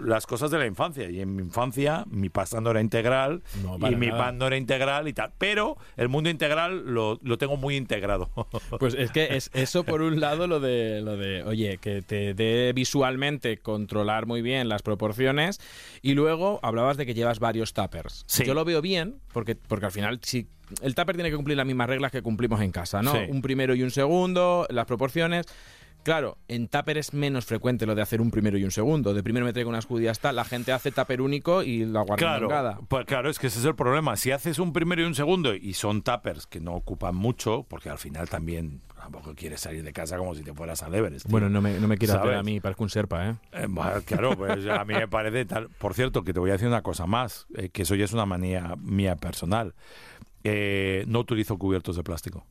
las 0.00 0.26
cosas 0.26 0.50
de 0.50 0.58
la 0.58 0.66
infancia. 0.66 1.08
Y 1.10 1.20
en 1.20 1.34
mi 1.36 1.42
infancia 1.42 2.04
mi 2.10 2.28
pasta 2.28 2.60
no 2.60 2.70
era 2.70 2.80
integral 2.80 3.42
No, 3.62 3.76
y 3.88 3.96
mi 3.96 4.06
nada. 4.08 4.18
pan 4.18 4.38
no 4.38 4.46
era 4.46 4.56
integral 4.56 5.08
y 5.08 5.12
tal. 5.12 5.32
Pero 5.38 5.76
el 5.96 6.08
mundo 6.08 6.30
integral 6.30 6.84
lo, 6.86 7.18
lo 7.22 7.38
tengo 7.38 7.56
muy 7.56 7.76
integrado. 7.76 8.30
Pues 8.78 8.94
es 8.94 9.10
que 9.10 9.36
es 9.36 9.50
eso 9.52 9.84
por 9.84 10.00
un 10.00 10.20
lado 10.20 10.46
lo 10.46 10.60
de 10.60 11.00
lo 11.02 11.16
de 11.16 11.42
oye 11.42 11.78
que 11.78 12.02
te 12.02 12.34
dé 12.34 12.72
visualmente 12.74 13.58
controlar 13.58 14.26
muy 14.26 14.42
bien 14.42 14.68
las 14.68 14.82
proporciones 14.82 15.60
y 16.02 16.14
luego 16.14 16.60
hablabas 16.62 16.96
de 16.96 17.06
que 17.06 17.14
llevas 17.14 17.40
varios 17.40 17.72
tuppers. 17.74 18.24
Sí. 18.26 18.44
Yo 18.44 18.54
lo 18.54 18.64
veo 18.64 18.80
bien 18.80 19.20
porque 19.32 19.54
porque 19.56 19.86
al 19.86 19.92
final 19.92 20.20
si 20.22 20.46
el 20.82 20.94
tupper 20.94 21.16
tiene 21.16 21.30
que 21.30 21.36
cumplir 21.36 21.56
las 21.56 21.66
mismas 21.66 21.88
reglas 21.88 22.12
que 22.12 22.22
cumplimos 22.22 22.60
en 22.60 22.70
casa, 22.70 23.02
¿no? 23.02 23.12
Sí. 23.12 23.18
Un 23.28 23.42
primero 23.42 23.74
y 23.74 23.82
un 23.82 23.90
segundo, 23.90 24.66
las 24.70 24.86
proporciones. 24.86 25.46
Claro, 26.02 26.38
en 26.48 26.68
tupper 26.68 26.96
es 26.98 27.12
menos 27.12 27.44
frecuente 27.44 27.84
lo 27.84 27.94
de 27.94 28.00
hacer 28.02 28.20
un 28.20 28.30
primero 28.30 28.56
y 28.56 28.64
un 28.64 28.70
segundo. 28.70 29.12
De 29.12 29.22
primero 29.22 29.44
me 29.44 29.52
traigo 29.52 29.68
unas 29.68 29.84
judías 29.86 30.18
tal, 30.18 30.36
la 30.36 30.44
gente 30.44 30.72
hace 30.72 30.90
tupper 30.92 31.20
único 31.20 31.62
y 31.62 31.84
la 31.84 32.00
guarda 32.00 32.16
Claro, 32.16 32.48
mangada. 32.48 32.78
pues 32.88 33.04
claro, 33.04 33.28
es 33.28 33.38
que 33.38 33.48
ese 33.48 33.58
es 33.58 33.64
el 33.66 33.74
problema. 33.74 34.16
Si 34.16 34.30
haces 34.30 34.58
un 34.58 34.72
primero 34.72 35.02
y 35.02 35.04
un 35.04 35.14
segundo 35.14 35.54
y 35.54 35.74
son 35.74 36.02
tuppers 36.02 36.46
que 36.46 36.58
no 36.60 36.74
ocupan 36.74 37.14
mucho, 37.14 37.64
porque 37.68 37.90
al 37.90 37.98
final 37.98 38.28
también 38.30 38.80
tampoco 38.96 39.34
quieres 39.34 39.60
salir 39.60 39.82
de 39.84 39.92
casa 39.92 40.16
como 40.16 40.34
si 40.34 40.42
te 40.42 40.54
fueras 40.54 40.82
al 40.82 40.94
Everest. 40.94 41.26
tío. 41.26 41.30
Bueno, 41.32 41.48
no 41.50 41.60
me, 41.60 41.78
no 41.78 41.86
me 41.88 41.98
quiero 41.98 42.14
hacer 42.18 42.34
a 42.34 42.42
mí, 42.42 42.60
parezco 42.60 42.82
un 42.84 42.90
serpa, 42.90 43.28
¿eh? 43.30 43.34
Eh, 43.52 43.66
bueno, 43.68 43.92
claro, 44.06 44.36
pues 44.36 44.66
a 44.66 44.84
mí 44.84 44.94
me 44.94 45.06
parece 45.08 45.44
tal. 45.44 45.68
Por 45.68 45.94
cierto, 45.94 46.22
que 46.24 46.32
te 46.32 46.40
voy 46.40 46.50
a 46.50 46.54
decir 46.54 46.68
una 46.68 46.82
cosa 46.82 47.06
más, 47.06 47.46
eh, 47.56 47.68
que 47.68 47.82
eso 47.82 47.94
ya 47.94 48.04
es 48.06 48.12
una 48.14 48.24
manía 48.26 48.74
mía 48.78 49.16
personal. 49.16 49.74
Eh, 50.44 51.04
no 51.06 51.20
utilizo 51.20 51.58
cubiertos 51.58 51.96
de 51.96 52.02
plástico. 52.02 52.46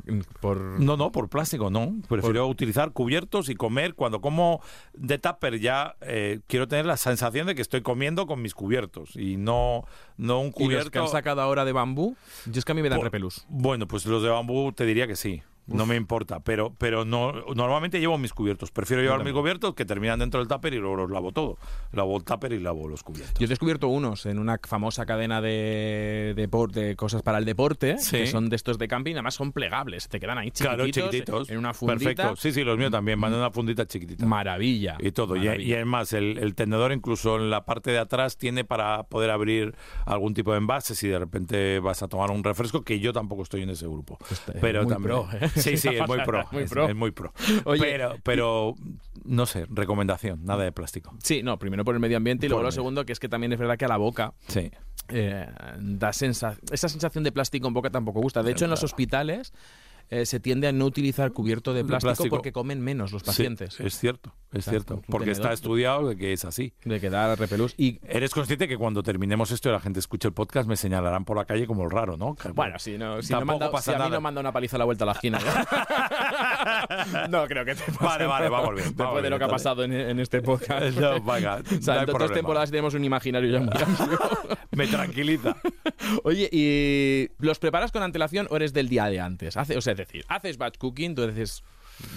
Por, 0.00 0.02
por- 0.40 0.80
No, 0.80 0.96
no, 0.96 1.12
por 1.12 1.28
plástico, 1.28 1.68
no. 1.70 1.94
Prefiero 2.08 2.46
utilizar 2.46 2.92
cubiertos 2.92 3.48
y 3.50 3.54
comer. 3.54 3.94
Cuando 3.94 4.20
como 4.22 4.62
de 4.94 5.18
tupper 5.18 5.58
ya 5.60 5.96
eh, 6.00 6.40
quiero 6.46 6.66
tener 6.66 6.86
la 6.86 6.96
sensación 6.96 7.46
de 7.46 7.54
que 7.54 7.60
estoy 7.62 7.82
comiendo 7.82 8.26
con 8.26 8.40
mis 8.40 8.54
cubiertos 8.54 9.14
y 9.16 9.36
no, 9.36 9.84
no 10.16 10.38
un 10.40 10.46
¿Y 10.46 10.48
los 10.50 10.54
cubierto. 10.54 10.90
que 10.90 10.98
han 11.00 11.08
sacado 11.08 11.42
ahora 11.42 11.64
de 11.66 11.72
bambú? 11.72 12.16
Yo 12.46 12.58
es 12.58 12.64
que 12.64 12.72
a 12.72 12.74
mí 12.74 12.80
me 12.82 12.88
dan 12.88 12.98
Por- 12.98 13.04
repelús. 13.06 13.44
Bueno, 13.48 13.86
pues 13.86 14.06
los 14.06 14.22
de 14.22 14.30
bambú 14.30 14.72
te 14.72 14.86
diría 14.86 15.06
que 15.06 15.16
sí. 15.16 15.42
No 15.66 15.86
me 15.86 15.94
importa, 15.96 16.40
pero, 16.40 16.74
pero 16.76 17.04
no, 17.04 17.32
normalmente 17.54 18.00
llevo 18.00 18.18
mis 18.18 18.32
cubiertos. 18.32 18.70
Prefiero 18.72 19.02
llevar 19.02 19.22
mis 19.24 19.32
cubiertos 19.32 19.74
que 19.74 19.84
terminan 19.84 20.18
dentro 20.18 20.40
del 20.40 20.48
tupper 20.48 20.74
y 20.74 20.78
luego 20.78 20.96
los 20.96 21.10
lavo 21.10 21.32
todo. 21.32 21.56
Lavo 21.92 22.16
el 22.16 22.24
tupper 22.24 22.52
y 22.52 22.58
lavo 22.58 22.88
los 22.88 23.02
cubiertos. 23.02 23.34
Yo 23.38 23.46
he 23.46 23.48
descubierto 23.48 23.88
unos 23.88 24.26
en 24.26 24.38
una 24.38 24.58
famosa 24.62 25.06
cadena 25.06 25.40
de, 25.40 26.34
depor- 26.36 26.72
de 26.72 26.96
cosas 26.96 27.22
para 27.22 27.38
el 27.38 27.44
deporte, 27.44 27.98
Sí. 27.98 28.18
que 28.18 28.26
son 28.26 28.48
de 28.48 28.56
estos 28.56 28.76
de 28.78 28.88
camping, 28.88 29.12
además 29.14 29.34
son 29.34 29.52
plegables, 29.52 30.08
te 30.08 30.18
quedan 30.20 30.38
ahí 30.38 30.50
chiquititos, 30.50 30.74
claro, 30.76 30.90
chiquititos. 30.90 31.50
en 31.50 31.58
una 31.58 31.72
fundita. 31.74 31.98
Perfecto. 32.04 32.36
Sí, 32.36 32.52
sí, 32.52 32.64
los 32.64 32.76
míos 32.76 32.90
también. 32.90 33.20
Van 33.20 33.32
en 33.32 33.38
una 33.38 33.50
fundita 33.50 33.86
chiquitita. 33.86 34.26
Maravilla. 34.26 34.96
Y 35.00 35.12
todo. 35.12 35.36
Y, 35.36 35.40
maravilla. 35.46 35.76
y 35.76 35.80
es 35.80 35.86
más, 35.86 36.12
el, 36.12 36.38
el 36.38 36.54
tenedor 36.54 36.92
incluso 36.92 37.36
en 37.36 37.50
la 37.50 37.64
parte 37.64 37.90
de 37.92 37.98
atrás 37.98 38.36
tiene 38.36 38.64
para 38.64 39.04
poder 39.04 39.30
abrir 39.30 39.74
algún 40.06 40.34
tipo 40.34 40.50
de 40.52 40.58
envase 40.58 40.94
si 40.94 41.08
de 41.08 41.18
repente 41.18 41.78
vas 41.78 42.02
a 42.02 42.08
tomar 42.08 42.30
un 42.30 42.42
refresco, 42.44 42.82
que 42.82 42.98
yo 43.00 43.12
tampoco 43.12 43.42
estoy 43.44 43.62
en 43.62 43.70
ese 43.70 43.86
grupo. 43.86 44.18
Está- 44.30 44.54
Pero 44.60 44.80
también. 44.86 45.02
pro, 45.02 45.28
¿eh? 45.32 45.50
Sí, 45.54 45.76
sí, 45.76 45.88
es 45.88 46.06
muy 46.06 46.18
pro. 46.26 46.46
Muy 46.52 46.62
es, 46.64 46.70
pro. 46.70 46.88
es 46.88 46.94
muy 46.94 47.10
pro. 47.10 47.32
Oye, 47.64 47.80
pero, 47.82 48.16
pero, 48.22 48.74
no 49.24 49.46
sé, 49.46 49.66
recomendación, 49.70 50.44
nada 50.44 50.64
de 50.64 50.72
plástico. 50.72 51.14
Sí, 51.22 51.42
no, 51.42 51.58
primero 51.58 51.84
por 51.84 51.94
el 51.94 52.00
medio 52.00 52.16
ambiente 52.16 52.46
y 52.46 52.48
luego 52.48 52.60
Por 52.60 52.66
lo 52.66 52.72
segundo, 52.72 53.04
que 53.04 53.12
es 53.12 53.20
que 53.20 53.28
también 53.28 53.52
es 53.52 53.58
verdad 53.58 53.76
que 53.76 53.84
a 53.84 53.88
la 53.88 53.96
boca 53.96 54.32
Sí. 54.48 54.70
eh, 55.08 55.46
da 55.78 56.12
sensa 56.12 56.56
esa 56.70 56.88
sensación 56.88 57.24
de 57.24 57.32
plástico 57.32 57.68
en 57.68 57.74
boca 57.74 57.90
tampoco 57.90 58.20
gusta. 58.20 58.42
De 58.42 58.52
hecho, 58.52 58.64
en 58.64 58.70
los 58.70 58.82
hospitales 58.82 59.52
eh, 60.14 60.26
se 60.26 60.40
tiende 60.40 60.68
a 60.68 60.72
no 60.72 60.84
utilizar 60.84 61.32
cubierto 61.32 61.72
de 61.72 61.84
plástico, 61.84 62.08
plástico. 62.08 62.36
porque 62.36 62.52
comen 62.52 62.80
menos 62.82 63.12
los 63.12 63.22
pacientes. 63.22 63.74
Sí, 63.74 63.82
es 63.86 63.98
cierto, 63.98 64.34
es 64.52 64.66
cierto. 64.66 64.96
Porque 65.08 65.24
tenedor. 65.30 65.42
está 65.42 65.52
estudiado 65.54 66.06
de 66.08 66.16
que 66.16 66.34
es 66.34 66.44
así. 66.44 66.74
De 66.84 67.00
que 67.00 67.08
da 67.08 67.34
repelús. 67.34 67.74
Y 67.78 67.98
Eres 68.06 68.32
consciente 68.34 68.68
que 68.68 68.76
cuando 68.76 69.02
terminemos 69.02 69.50
esto 69.50 69.70
y 69.70 69.72
la 69.72 69.80
gente 69.80 70.00
escuche 70.00 70.28
el 70.28 70.34
podcast 70.34 70.68
me 70.68 70.76
señalarán 70.76 71.24
por 71.24 71.36
la 71.38 71.46
calle 71.46 71.66
como 71.66 71.84
el 71.84 71.90
raro, 71.90 72.16
¿no? 72.18 72.34
Que, 72.34 72.50
Bueno, 72.50 72.78
si, 72.78 72.98
no, 72.98 73.22
si, 73.22 73.32
no 73.32 73.44
manda- 73.46 73.70
pasa 73.70 73.84
si 73.84 73.90
a 73.90 73.94
mí 73.94 73.98
nada. 74.00 74.10
no 74.16 74.20
manda 74.20 74.40
una 74.42 74.52
paliza 74.52 74.76
a 74.76 74.78
la 74.80 74.84
vuelta 74.84 75.04
a 75.04 75.06
la 75.06 75.12
esquina. 75.12 75.38
¿no? 75.38 75.46
No 77.30 77.46
creo 77.46 77.64
que 77.64 77.74
te 77.74 77.84
pase 77.84 78.04
Vale, 78.04 78.26
vale, 78.26 78.48
vamos 78.48 78.74
bien, 78.74 78.94
Después 78.96 79.22
de 79.22 79.30
lo 79.30 79.38
que 79.38 79.44
ha 79.44 79.48
pasado 79.48 79.84
en, 79.84 79.92
en 79.92 80.20
este 80.20 80.42
podcast. 80.42 80.96
No, 81.02 81.20
venga, 81.20 81.62
o 81.78 81.82
sea, 81.82 82.02
en 82.02 82.06
dos 82.06 82.32
temporadas 82.32 82.70
tenemos 82.70 82.94
un 82.94 83.04
imaginario 83.04 83.50
ya 83.50 83.60
muy 83.60 83.82
amplio. 83.82 84.18
Me 84.72 84.86
tranquiliza. 84.86 85.56
Oye, 86.24 86.48
¿y 86.52 87.30
los 87.38 87.58
preparas 87.58 87.92
con 87.92 88.02
antelación 88.02 88.46
o 88.50 88.56
eres 88.56 88.72
del 88.72 88.88
día 88.88 89.06
de 89.06 89.20
antes? 89.20 89.56
Hace, 89.56 89.76
o 89.76 89.80
sea, 89.80 89.92
es 89.92 89.98
decir, 89.98 90.24
¿haces 90.28 90.58
batch 90.58 90.78
cooking? 90.78 91.14
Tú 91.14 91.22
eres, 91.22 91.62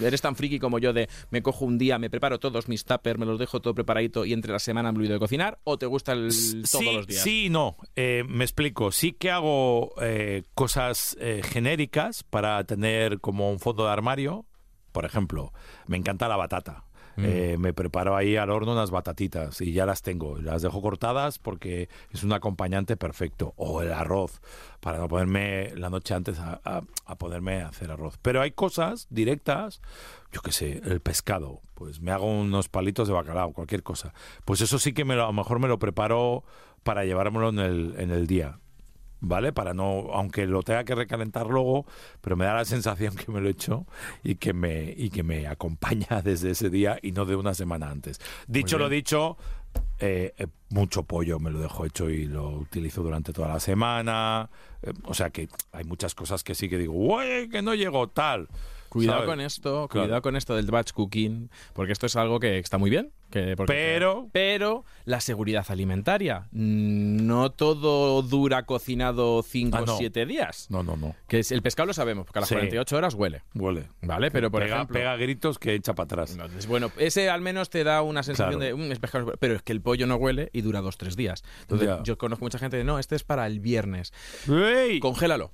eres 0.00 0.20
tan 0.20 0.36
friki 0.36 0.58
como 0.58 0.78
yo 0.78 0.92
de 0.92 1.08
me 1.30 1.42
cojo 1.42 1.64
un 1.64 1.78
día, 1.78 1.98
me 1.98 2.10
preparo 2.10 2.38
todos 2.38 2.68
mis 2.68 2.84
tuppers, 2.84 3.18
me 3.18 3.26
los 3.26 3.38
dejo 3.38 3.60
todo 3.60 3.74
preparadito 3.74 4.24
y 4.24 4.32
entre 4.32 4.52
la 4.52 4.58
semana 4.58 4.92
me 4.92 4.98
olvido 4.98 5.14
de 5.14 5.18
cocinar? 5.18 5.58
¿O 5.64 5.78
te 5.78 5.86
gusta 5.86 6.12
el, 6.12 6.28
todos 6.28 6.84
sí, 6.84 6.92
los 6.92 7.06
días? 7.06 7.22
Sí, 7.22 7.48
no. 7.50 7.76
Eh, 7.94 8.24
me 8.28 8.44
explico. 8.44 8.92
Sí 8.92 9.12
que 9.12 9.30
hago 9.30 9.94
eh, 10.00 10.44
cosas 10.54 11.16
eh, 11.20 11.42
genéricas 11.44 12.22
para 12.22 12.64
tener 12.64 13.20
como 13.20 13.50
un 13.50 13.58
fondo 13.58 13.84
de 13.84 13.90
armario. 13.90 14.46
Por 14.92 15.04
ejemplo, 15.04 15.52
me 15.86 15.96
encanta 15.96 16.28
la 16.28 16.36
batata. 16.36 16.85
Mm. 17.16 17.24
Eh, 17.24 17.56
me 17.58 17.72
preparo 17.72 18.14
ahí 18.16 18.36
al 18.36 18.50
horno 18.50 18.72
unas 18.72 18.90
batatitas 18.90 19.60
y 19.60 19.72
ya 19.72 19.86
las 19.86 20.02
tengo. 20.02 20.36
Las 20.38 20.62
dejo 20.62 20.82
cortadas 20.82 21.38
porque 21.38 21.88
es 22.12 22.22
un 22.24 22.32
acompañante 22.32 22.96
perfecto. 22.96 23.54
O 23.56 23.80
el 23.82 23.92
arroz, 23.92 24.40
para 24.80 24.98
no 24.98 25.08
ponerme 25.08 25.74
la 25.76 25.88
noche 25.90 26.14
antes 26.14 26.38
a, 26.38 26.60
a- 26.64 26.82
a 27.06 27.14
poderme 27.16 27.62
hacer 27.62 27.90
arroz. 27.90 28.18
Pero 28.22 28.42
hay 28.42 28.50
cosas 28.50 29.06
directas, 29.10 29.80
yo 30.32 30.40
qué 30.42 30.52
sé, 30.52 30.80
el 30.84 31.00
pescado. 31.00 31.60
Pues 31.74 32.00
me 32.00 32.10
hago 32.12 32.26
unos 32.26 32.68
palitos 32.68 33.08
de 33.08 33.14
bacalao, 33.14 33.52
cualquier 33.52 33.82
cosa. 33.82 34.12
Pues 34.44 34.60
eso 34.60 34.78
sí 34.78 34.92
que 34.92 35.04
me 35.04 35.16
lo- 35.16 35.24
a 35.24 35.26
lo 35.28 35.32
mejor 35.32 35.58
me 35.58 35.68
lo 35.68 35.78
preparo 35.78 36.44
para 36.82 37.04
llevármelo 37.04 37.48
en 37.48 37.58
el, 37.58 37.94
en 37.98 38.10
el 38.10 38.26
día. 38.26 38.58
¿Vale? 39.20 39.52
Para 39.52 39.72
no, 39.72 40.08
aunque 40.12 40.46
lo 40.46 40.62
tenga 40.62 40.84
que 40.84 40.94
recalentar 40.94 41.46
luego, 41.46 41.86
pero 42.20 42.36
me 42.36 42.44
da 42.44 42.54
la 42.54 42.64
sensación 42.64 43.14
que 43.16 43.32
me 43.32 43.40
lo 43.40 43.48
he 43.48 43.52
hecho 43.52 43.86
y 44.22 44.34
que 44.36 44.52
me, 44.52 44.92
y 44.96 45.10
que 45.10 45.22
me 45.22 45.46
acompaña 45.46 46.20
desde 46.24 46.50
ese 46.50 46.68
día 46.70 46.98
y 47.02 47.12
no 47.12 47.24
de 47.24 47.36
una 47.36 47.54
semana 47.54 47.90
antes. 47.90 48.20
Dicho 48.46 48.78
lo 48.78 48.88
dicho, 48.88 49.38
eh, 49.98 50.34
eh, 50.36 50.46
mucho 50.68 51.04
pollo 51.04 51.38
me 51.38 51.50
lo 51.50 51.58
dejo 51.60 51.86
hecho 51.86 52.10
y 52.10 52.26
lo 52.26 52.50
utilizo 52.50 53.02
durante 53.02 53.32
toda 53.32 53.48
la 53.48 53.60
semana. 53.60 54.50
Eh, 54.82 54.92
o 55.04 55.14
sea 55.14 55.30
que 55.30 55.48
hay 55.72 55.84
muchas 55.84 56.14
cosas 56.14 56.44
que 56.44 56.54
sí 56.54 56.68
que 56.68 56.76
digo, 56.78 56.92
¡Uy, 56.94 57.48
que 57.50 57.62
no 57.62 57.74
llegó 57.74 58.08
tal! 58.08 58.48
Cuidado 58.88 59.18
¿sabes? 59.20 59.30
con 59.30 59.40
esto, 59.40 59.88
Claro. 59.88 60.06
cuidado 60.06 60.22
con 60.22 60.36
esto 60.36 60.54
del 60.54 60.66
batch 60.66 60.92
cooking, 60.92 61.50
porque 61.72 61.92
esto 61.92 62.06
es 62.06 62.16
algo 62.16 62.38
que 62.38 62.58
está 62.58 62.78
muy 62.78 62.90
bien. 62.90 63.12
Pero- 63.30 64.28
pero 64.32 64.84
la 65.04 65.20
seguridad 65.20 65.64
alimentaria. 65.68 66.48
Mm, 66.52 67.26
No 67.26 67.50
todo 67.50 68.22
dura 68.22 68.64
cocinado 68.64 69.42
5 69.42 69.76
Ah, 69.76 69.82
o 69.82 69.86
no. 69.86 69.96
7 69.98 70.26
días. 70.26 70.66
No, 70.70 70.82
no, 70.82 70.96
no. 70.96 71.14
Que 71.28 71.40
es, 71.40 71.50
el 71.52 71.60
pescado 71.62 71.86
lo 71.86 71.92
sabemos, 71.92 72.24
porque 72.24 72.38
a 72.38 72.42
las 72.42 72.48
Sí. 72.48 72.54
48 72.54 72.96
horas 72.96 73.14
huele. 73.14 73.42
Huele. 73.54 73.88
¿Vale? 74.02 74.30
Pero 74.30 74.50
por 74.50 74.62
pega, 74.62 74.76
ejemplo. 74.76 74.94
pega 74.94 75.16
gritos 75.16 75.58
que 75.58 75.74
echa 75.74 75.94
para 75.94 76.04
atrás. 76.04 76.36
Bueno, 76.68 76.90
ese 76.98 77.28
al 77.30 77.40
menos 77.40 77.68
te 77.70 77.84
da 77.84 78.02
una 78.02 78.22
sensación 78.22 78.60
Claro. 78.60 78.76
de 78.76 78.82
"Mm, 78.88 78.92
es 78.92 78.98
pescado, 78.98 79.32
pero 79.38 79.54
es 79.54 79.62
que 79.62 79.72
el 79.72 79.80
pollo 79.80 80.06
no 80.06 80.16
huele 80.16 80.50
y 80.52 80.60
dura 80.62 80.80
dos 80.80 80.96
tres 80.96 81.16
días. 81.16 81.42
Entonces, 81.62 81.88
Ya. 81.88 82.02
yo 82.02 82.16
conozco 82.18 82.44
mucha 82.44 82.58
gente 82.58 82.76
de 82.76 82.84
no, 82.84 82.98
este 82.98 83.16
es 83.16 83.24
para 83.24 83.46
el 83.46 83.60
viernes. 83.60 84.12
¡Ey! 84.48 85.00
Congélalo. 85.00 85.52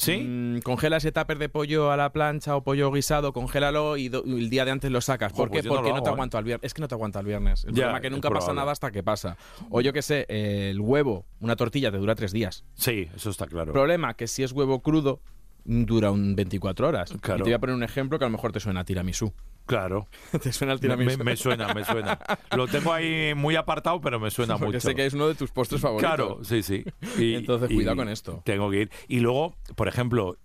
¿Sí? 0.00 0.16
Mm, 0.16 0.60
congela 0.62 0.96
ese 0.96 1.12
tupper 1.12 1.36
de 1.38 1.50
pollo 1.50 1.90
a 1.92 1.96
la 1.98 2.10
plancha 2.10 2.56
o 2.56 2.64
pollo 2.64 2.90
guisado, 2.90 3.34
congélalo 3.34 3.98
y, 3.98 4.08
do- 4.08 4.22
y 4.24 4.32
el 4.44 4.48
día 4.48 4.64
de 4.64 4.70
antes 4.70 4.90
lo 4.90 5.02
sacas. 5.02 5.32
¿Por 5.34 5.50
pues 5.50 5.60
qué? 5.60 5.68
no 5.68 5.74
Porque 5.74 5.90
no, 5.92 6.02
te 6.02 6.08
¿eh? 6.08 6.12
aguanto 6.12 6.38
al 6.38 6.44
viernes. 6.44 6.64
Es 6.66 6.72
que 6.72 6.80
no 6.80 6.88
te 6.88 6.94
aguanta 6.94 7.20
el 7.20 7.26
viernes. 7.26 7.64
El 7.64 7.72
Ya, 7.72 7.82
problema 7.82 7.98
es 7.98 8.00
que 8.00 8.06
es 8.06 8.12
nunca 8.14 8.30
pasa 8.30 8.54
nada 8.54 8.72
hasta 8.72 8.90
que 8.90 9.02
pasa. 9.02 9.36
O 9.68 9.82
yo 9.82 9.92
que 9.92 10.00
sé, 10.00 10.24
el 10.30 10.80
huevo, 10.80 11.26
una 11.40 11.54
tortilla 11.54 11.90
te 11.90 11.98
dura 11.98 12.14
tres 12.14 12.32
días. 12.32 12.64
Sí, 12.76 13.08
eso 13.14 13.28
está 13.28 13.46
claro. 13.46 13.72
Problema 13.74 14.14
que 14.14 14.26
si 14.26 14.42
es 14.42 14.52
huevo 14.52 14.80
crudo, 14.80 15.20
dura 15.64 16.10
un 16.10 16.34
24 16.34 16.88
horas. 16.88 17.12
Claro. 17.20 17.40
Y 17.40 17.42
te 17.42 17.50
voy 17.50 17.52
a 17.52 17.58
poner 17.58 17.76
un 17.76 17.82
ejemplo 17.82 18.18
que 18.18 18.24
a 18.24 18.28
lo 18.28 18.32
mejor 18.32 18.52
te 18.52 18.60
suena 18.60 18.80
a 18.80 18.84
tiramisú. 18.84 19.34
Claro. 19.70 20.08
¿Te 20.42 20.52
suena 20.52 20.74
Me, 20.74 20.80
tiramisú? 20.80 21.18
me- 21.18 21.24
me 21.24 21.36
suena, 21.36 21.72
me 21.72 21.84
suena. 21.84 22.18
Lo 22.56 22.66
tengo 22.66 22.92
ahí 22.92 23.34
muy 23.36 23.54
apartado, 23.54 24.00
pero 24.00 24.18
me 24.18 24.30
suena 24.30 24.54
Porque 24.58 24.66
mucho. 24.76 24.80
sé 24.80 24.94
que 24.96 25.06
es 25.06 25.14
uno 25.14 25.28
de 25.28 25.36
tus 25.36 25.50
postres 25.52 25.80
favoritos. 25.80 26.08
Claro, 26.14 26.40
sí, 26.42 26.62
sí. 26.64 26.84
Y- 27.18 27.34
Entonces, 27.36 27.70
y 27.70 27.74
cuidado 27.74 27.96
con 27.96 28.08
esto. 28.08 28.42
Tengo 28.44 28.68
que 28.70 28.80
ir. 28.82 28.90
Y 29.06 29.20
luego, 29.20 29.54
por 29.76 29.86
ejemplo, 29.86 30.36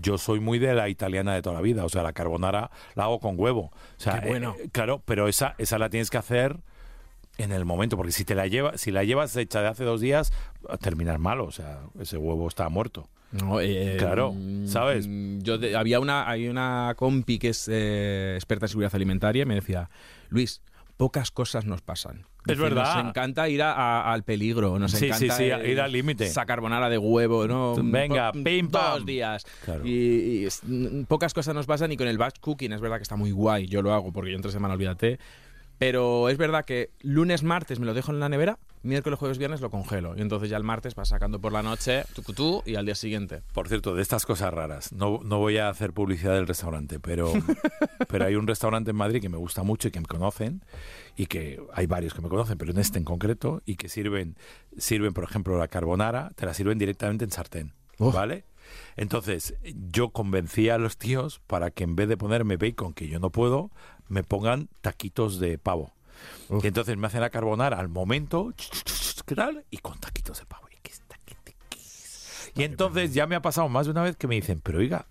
yo 0.00 0.16
soy 0.16 0.40
muy 0.40 0.58
de 0.58 0.74
la 0.74 0.88
italiana 0.88 1.34
de 1.34 1.42
toda 1.42 1.56
la 1.56 1.60
vida. 1.62 1.84
O 1.84 1.88
sea, 1.90 2.02
la 2.02 2.12
carbonara 2.14 2.70
la 2.94 3.04
hago 3.04 3.20
con 3.20 3.34
huevo. 3.38 3.64
O 3.72 3.72
sea, 3.98 4.20
Qué 4.20 4.28
bueno. 4.28 4.56
eh, 4.58 4.70
claro, 4.72 5.02
pero 5.04 5.28
esa, 5.28 5.54
esa 5.58 5.78
la 5.78 5.90
tienes 5.90 6.08
que 6.10 6.16
hacer 6.18 6.56
en 7.38 7.52
el 7.52 7.64
momento, 7.64 7.96
porque 7.96 8.12
si 8.12 8.24
te 8.24 8.34
la 8.34 8.46
llevas, 8.46 8.80
si 8.80 8.90
la 8.90 9.04
llevas 9.04 9.36
hecha 9.36 9.62
de 9.62 9.68
hace 9.68 9.84
dos 9.84 10.00
días, 10.00 10.32
va 10.68 10.74
a 10.74 10.78
terminar 10.78 11.18
mal. 11.18 11.40
O 11.40 11.50
sea, 11.50 11.80
ese 12.00 12.16
huevo 12.16 12.48
está 12.48 12.68
muerto. 12.68 13.08
No, 13.32 13.60
eh, 13.60 13.96
Claro, 13.98 14.32
mm, 14.32 14.66
¿sabes? 14.66 15.06
mm, 15.08 15.38
Yo 15.40 15.56
de- 15.58 15.76
había 15.76 16.00
una, 16.00 16.28
hay 16.28 16.48
una 16.48 16.94
compi 16.96 17.38
que 17.38 17.50
es 17.50 17.68
eh, 17.70 18.32
experta 18.36 18.66
en 18.66 18.70
seguridad 18.70 18.94
alimentaria 18.94 19.42
y 19.42 19.46
me 19.46 19.54
decía, 19.54 19.88
Luis, 20.28 20.62
pocas 20.96 21.30
cosas 21.30 21.64
nos 21.64 21.80
pasan. 21.80 22.26
Es 22.46 22.58
verdad. 22.58 22.96
Nos 22.96 23.06
encanta 23.10 23.48
ir 23.50 23.62
a- 23.62 23.72
a- 23.72 24.12
al 24.12 24.22
peligro, 24.24 24.78
nos 24.78 24.92
Sí, 24.92 25.06
encanta 25.06 25.36
sí, 25.36 25.44
sí, 25.44 25.50
eh, 25.50 25.70
ir 25.72 25.80
al 25.80 25.92
límite. 25.92 26.28
Sacar 26.28 26.60
bonara 26.60 26.88
de 26.88 26.96
huevo, 26.98 27.46
¿no? 27.46 27.74
Venga, 27.76 28.32
Po- 28.32 28.42
pim, 28.42 28.68
pam. 28.70 28.94
Dos 28.96 29.06
días. 29.06 29.44
Claro. 29.64 29.86
Y, 29.86 30.46
y 30.46 30.48
mm, 30.66 31.04
pocas 31.04 31.34
cosas 31.34 31.54
nos 31.54 31.66
pasan 31.66 31.92
y 31.92 31.96
con 31.98 32.08
el 32.08 32.16
batch 32.18 32.40
cooking 32.40 32.72
es 32.72 32.80
verdad 32.80 32.96
que 32.96 33.02
está 33.02 33.16
muy 33.16 33.30
guay. 33.30 33.66
Yo 33.66 33.82
lo 33.82 33.92
hago 33.92 34.10
porque 34.12 34.30
yo 34.30 34.36
entre 34.36 34.50
semana 34.52 34.74
olvídate. 34.74 35.18
Pero 35.80 36.28
es 36.28 36.36
verdad 36.36 36.66
que 36.66 36.90
lunes, 37.00 37.42
martes 37.42 37.80
me 37.80 37.86
lo 37.86 37.94
dejo 37.94 38.12
en 38.12 38.20
la 38.20 38.28
nevera, 38.28 38.58
miércoles, 38.82 39.18
jueves, 39.18 39.38
viernes 39.38 39.62
lo 39.62 39.70
congelo. 39.70 40.14
Y 40.14 40.20
entonces 40.20 40.50
ya 40.50 40.58
el 40.58 40.62
martes 40.62 40.94
vas 40.94 41.08
sacando 41.08 41.40
por 41.40 41.52
la 41.52 41.62
noche, 41.62 42.04
tucutú, 42.14 42.62
y 42.66 42.74
al 42.74 42.84
día 42.84 42.94
siguiente. 42.94 43.40
Por 43.54 43.66
cierto, 43.66 43.94
de 43.94 44.02
estas 44.02 44.26
cosas 44.26 44.52
raras, 44.52 44.92
no, 44.92 45.20
no 45.24 45.38
voy 45.38 45.56
a 45.56 45.70
hacer 45.70 45.94
publicidad 45.94 46.34
del 46.34 46.46
restaurante, 46.46 47.00
pero, 47.00 47.32
pero 48.10 48.26
hay 48.26 48.34
un 48.34 48.46
restaurante 48.46 48.90
en 48.90 48.96
Madrid 48.98 49.22
que 49.22 49.30
me 49.30 49.38
gusta 49.38 49.62
mucho 49.62 49.88
y 49.88 49.90
que 49.90 50.00
me 50.00 50.06
conocen, 50.06 50.62
y 51.16 51.24
que 51.24 51.58
hay 51.72 51.86
varios 51.86 52.12
que 52.12 52.20
me 52.20 52.28
conocen, 52.28 52.58
pero 52.58 52.72
en 52.72 52.78
este 52.78 52.98
en 52.98 53.04
concreto, 53.06 53.62
y 53.64 53.76
que 53.76 53.88
sirven, 53.88 54.36
sirven 54.76 55.14
por 55.14 55.24
ejemplo, 55.24 55.58
la 55.58 55.68
carbonara, 55.68 56.32
te 56.36 56.44
la 56.44 56.52
sirven 56.52 56.76
directamente 56.76 57.24
en 57.24 57.30
sartén, 57.30 57.72
Oh. 57.98 58.12
¿vale? 58.12 58.44
Entonces, 58.96 59.54
yo 59.90 60.10
convencí 60.10 60.68
a 60.68 60.78
los 60.78 60.96
tíos 60.96 61.40
para 61.46 61.70
que 61.70 61.84
en 61.84 61.96
vez 61.96 62.08
de 62.08 62.16
ponerme 62.16 62.56
bacon, 62.56 62.92
que 62.92 63.08
yo 63.08 63.20
no 63.20 63.30
puedo, 63.30 63.70
me 64.08 64.22
pongan 64.22 64.68
taquitos 64.80 65.40
de 65.40 65.58
pavo. 65.58 65.92
Uf. 66.48 66.64
Y 66.64 66.68
entonces 66.68 66.96
me 66.96 67.06
hacen 67.06 67.20
la 67.20 67.30
carbonara 67.30 67.78
al 67.78 67.88
momento, 67.88 68.52
¿qué 69.26 69.34
tal? 69.34 69.64
Y 69.70 69.78
con 69.78 69.98
taquitos 69.98 70.38
de 70.38 70.46
pavo. 70.46 70.70
Y 72.54 72.64
entonces 72.64 73.14
ya 73.14 73.26
me 73.26 73.36
ha 73.36 73.42
pasado 73.42 73.68
más 73.68 73.86
de 73.86 73.92
una 73.92 74.02
vez 74.02 74.16
que 74.16 74.26
me 74.26 74.34
dicen, 74.34 74.60
pero 74.60 74.78
oiga, 74.78 75.06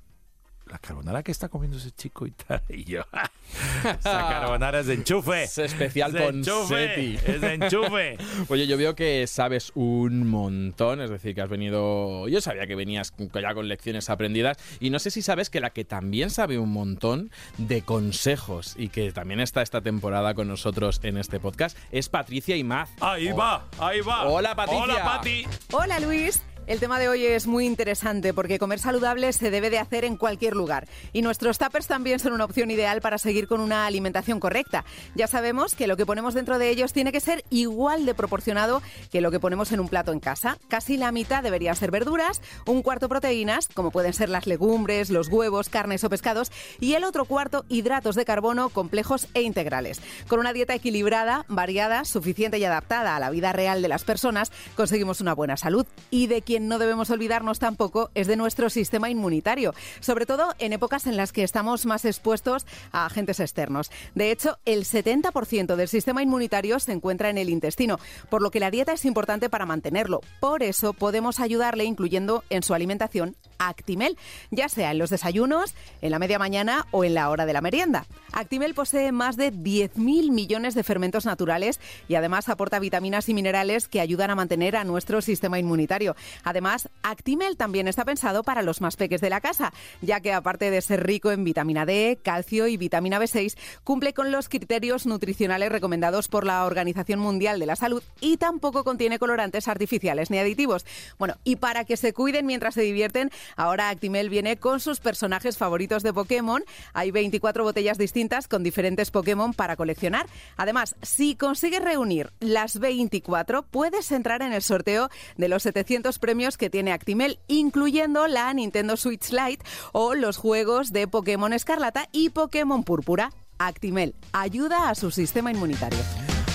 la 0.70 0.78
carbonara 0.78 1.24
que 1.24 1.32
está 1.32 1.50
comiendo 1.50 1.78
ese 1.78 1.92
chico 1.92 2.26
y 2.26 2.32
tal. 2.32 2.62
Y 2.70 2.84
yo, 2.86 3.02
esa 3.84 4.00
carbonara 4.02 4.80
es 4.80 4.88
de 4.88 4.94
enchufe. 4.94 5.44
Es 5.44 5.58
especial 5.58 6.16
Es 6.16 6.24
con 6.24 6.36
enchufe. 6.38 7.14
Es 7.16 7.42
de 7.42 7.54
enchufe. 7.56 8.18
Oye, 8.48 8.68
yo 8.68 8.78
veo 8.78 8.96
que 8.96 9.26
sabes 9.28 9.72
un 9.76 10.28
montón, 10.28 11.02
es 11.02 11.10
decir, 11.10 11.36
que 11.36 11.42
has 11.42 11.50
venido... 11.50 12.28
Yo 12.28 12.42
sabía 12.42 12.68
que 12.68 12.76
venías 12.76 13.14
ya 13.18 13.54
con 13.54 13.68
lecciones 13.68 14.10
aprendidas 14.10 14.58
y 14.80 14.92
no 14.92 15.00
sé 15.00 15.12
si 15.12 15.22
sabes 15.22 15.50
que 15.50 15.60
la 15.60 15.72
que 15.72 15.84
también 15.84 16.30
sabe 16.30 16.60
un 16.60 16.72
montón 16.72 17.32
de 17.58 17.82
consejos 17.82 18.76
y 18.78 18.90
que 18.90 19.12
también 19.12 19.40
está 19.40 19.62
esta 19.62 19.82
temporada 19.82 20.34
con 20.36 20.48
nosotros 20.48 21.00
en 21.04 21.18
este 21.18 21.40
podcast 21.40 21.78
es 21.92 22.10
Patricia 22.10 22.56
Imaz. 22.56 22.90
Ahí 23.02 23.32
va, 23.32 23.66
ahí 23.80 24.02
va. 24.02 24.28
Hola, 24.28 24.56
Patricia. 24.56 24.84
Hola, 24.84 25.04
Pati. 25.04 25.46
Hola 25.72 26.00
Luis. 26.00 26.42
El 26.70 26.80
tema 26.80 27.00
de 27.00 27.10
hoy 27.10 27.26
es 27.26 27.48
muy 27.48 27.66
interesante 27.66 28.32
porque 28.32 28.60
comer 28.60 28.78
saludable 28.78 29.34
se 29.34 29.50
debe 29.50 29.72
de 29.72 29.80
hacer 29.80 30.06
en 30.06 30.18
cualquier 30.18 30.56
lugar. 30.56 30.88
Y 31.14 31.24
nuestros 31.24 31.58
tuppers 31.58 31.88
también 31.88 32.20
son 32.20 32.32
una 32.32 32.46
opción 32.46 32.70
ideal 32.70 33.02
para 33.02 33.18
seguir 33.18 33.48
con 33.48 33.60
una 33.60 33.88
alimentación 33.88 34.40
correcta. 34.40 34.86
Ya 35.16 35.26
sabemos 35.26 35.74
que 35.74 35.88
lo 35.88 35.98
que 35.98 36.06
ponemos 36.06 36.36
dentro 36.36 36.60
de 36.60 36.70
ellos 36.70 36.94
tiene 36.94 37.12
que 37.12 37.22
ser 37.22 37.44
igual 37.50 38.06
de 38.06 38.14
proporcionado 38.14 38.84
que 39.12 39.20
lo 39.20 39.32
que 39.32 39.40
ponemos 39.40 39.72
en 39.72 39.80
un 39.80 39.88
plato 39.88 40.12
en 40.12 40.20
casa. 40.20 40.60
Casi 40.68 40.96
la 40.98 41.12
mitad 41.12 41.42
deberían 41.42 41.76
ser 41.76 41.90
verduras, 41.90 42.40
un 42.68 42.84
cuarto 42.84 43.10
proteínas, 43.10 43.68
como 43.74 43.90
pueden 43.90 44.14
ser 44.14 44.30
las 44.30 44.46
legumbres, 44.46 45.10
los 45.10 45.28
huevos, 45.28 45.70
carnes 45.70 46.04
o 46.04 46.10
pescados, 46.12 46.52
y 46.80 46.94
el 46.94 47.04
otro 47.04 47.26
cuarto 47.26 47.66
hidratos 47.70 48.16
de 48.16 48.26
carbono 48.26 48.70
complejos 48.70 49.28
e 49.34 49.42
integrales. 49.42 50.02
Con 50.28 50.40
una 50.40 50.54
dieta 50.54 50.76
equilibrada, 50.76 51.46
variada, 51.48 52.06
suficiente 52.06 52.60
y 52.60 52.64
adaptada 52.64 53.16
a 53.16 53.20
la 53.20 53.32
vida 53.32 53.54
real 53.54 53.82
de 53.82 53.88
las 53.88 54.04
personas, 54.04 54.52
conseguimos 54.76 55.20
una 55.20 55.34
buena 55.34 55.58
salud. 55.58 55.88
Y 56.12 56.28
de 56.28 56.44
quien 56.44 56.59
no 56.60 56.80
debemos 56.80 57.10
olvidarnos 57.10 57.60
tampoco 57.60 58.12
es 58.16 58.28
de 58.28 58.36
nuestro 58.36 58.70
sistema 58.70 59.10
inmunitario, 59.10 59.74
sobre 60.00 60.26
todo 60.26 60.54
en 60.60 60.74
épocas 60.74 61.08
en 61.08 61.18
las 61.18 61.32
que 61.32 61.44
estamos 61.44 61.86
más 61.86 62.06
expuestos 62.06 62.66
a 62.92 63.06
agentes 63.06 63.40
externos. 63.40 63.92
De 64.16 64.32
hecho, 64.32 64.58
el 64.66 64.86
70% 64.86 65.76
del 65.76 65.88
sistema 65.88 66.24
inmunitario 66.24 66.80
se 66.80 66.92
encuentra 66.92 67.30
en 67.30 67.38
el 67.38 67.50
intestino, 67.50 67.98
por 68.30 68.42
lo 68.42 68.52
que 68.52 68.60
la 68.60 68.72
dieta 68.72 68.94
es 68.94 69.06
importante 69.06 69.50
para 69.50 69.66
mantenerlo. 69.66 70.22
Por 70.40 70.64
eso 70.64 70.94
podemos 70.94 71.40
ayudarle 71.40 71.84
incluyendo 71.84 72.44
en 72.50 72.64
su 72.64 72.74
alimentación 72.74 73.36
Actimel, 73.60 74.18
ya 74.50 74.70
sea 74.70 74.92
en 74.92 74.98
los 74.98 75.10
desayunos, 75.10 75.76
en 76.02 76.12
la 76.12 76.20
media 76.20 76.40
mañana 76.40 76.88
o 76.92 77.04
en 77.04 77.14
la 77.14 77.30
hora 77.30 77.46
de 77.46 77.54
la 77.54 77.62
merienda. 77.62 78.08
Actimel 78.32 78.74
posee 78.74 79.12
más 79.12 79.38
de 79.38 79.54
10.000 79.54 80.32
millones 80.32 80.76
de 80.76 80.84
fermentos 80.84 81.26
naturales 81.26 81.80
y 82.08 82.16
además 82.16 82.50
aporta 82.50 82.80
vitaminas 82.80 83.30
y 83.30 83.34
minerales 83.34 83.88
que 83.88 84.00
ayudan 84.00 84.32
a 84.32 84.36
mantener 84.36 84.76
a 84.76 84.84
nuestro 84.84 85.22
sistema 85.22 85.60
inmunitario. 85.60 86.16
Además, 86.44 86.90
Actimel 87.04 87.58
también 87.58 87.88
está 87.88 88.06
pensado 88.06 88.44
para 88.44 88.62
los 88.62 88.82
más 88.82 88.96
peques 88.96 89.22
de 89.22 89.30
la 89.30 89.42
casa, 89.42 89.74
ya 90.02 90.20
que 90.22 90.34
aparte 90.34 90.72
de 90.72 90.82
ser 90.82 91.06
rico 91.06 91.32
en 91.32 91.44
vitamina 91.44 91.86
D, 91.86 92.20
calcio 92.24 92.68
y 92.68 92.78
vitamina 92.78 93.20
B6, 93.20 93.58
cumple 93.84 94.14
con 94.14 94.32
los 94.32 94.50
criterios 94.50 95.06
nutricionales 95.06 95.72
recomendados 95.72 96.28
por 96.28 96.46
la 96.46 96.66
Organización 96.66 97.20
Mundial 97.20 97.60
de 97.60 97.66
la 97.66 97.76
Salud 97.76 98.04
y 98.22 98.38
tampoco 98.38 98.84
contiene 98.84 99.20
colorantes 99.20 99.68
artificiales 99.68 100.30
ni 100.30 100.38
aditivos. 100.38 100.86
Bueno, 101.18 101.36
y 101.44 101.58
para 101.58 101.86
que 101.86 101.98
se 101.98 102.14
cuiden 102.14 102.46
mientras 102.46 102.76
se 102.76 102.82
divierten, 102.82 103.32
ahora 103.56 103.90
Actimel 103.90 104.30
viene 104.30 104.58
con 104.58 104.80
sus 104.80 105.00
personajes 105.00 105.58
favoritos 105.58 106.04
de 106.04 106.14
Pokémon. 106.14 106.64
Hay 106.94 107.12
24 107.12 107.64
botellas 107.64 107.98
distintas 107.98 108.48
con 108.48 108.64
diferentes 108.64 109.12
Pokémon 109.12 109.54
para 109.54 109.76
coleccionar. 109.76 110.28
Además, 110.58 110.96
si 111.02 111.36
consigues 111.36 111.84
reunir 111.84 112.32
las 112.40 112.80
24, 112.80 113.64
puedes 113.64 114.12
entrar 114.12 114.42
en 114.42 114.54
el 114.54 114.62
sorteo 114.62 115.10
de 115.38 115.48
los 115.50 115.64
700 115.64 116.20
premios 116.20 116.58
que 116.58 116.70
tiene 116.70 116.92
Actimel, 116.92 117.40
incluyendo 117.48 118.28
la 118.28 118.54
Nintendo 118.54 118.98
Switch 118.98 119.30
Lite 119.32 119.66
o 119.92 120.16
los 120.16 120.38
juegos 120.38 120.92
de 120.92 121.08
Pokémon 121.08 121.54
Escarlata 121.54 122.08
y 122.12 122.30
Pokémon 122.30 122.84
Púrpura. 122.84 123.32
Actimel 123.58 124.16
ayuda 124.32 124.90
a 124.90 124.96
su 124.96 125.12
sistema 125.12 125.52
inmunitario. 125.52 126.00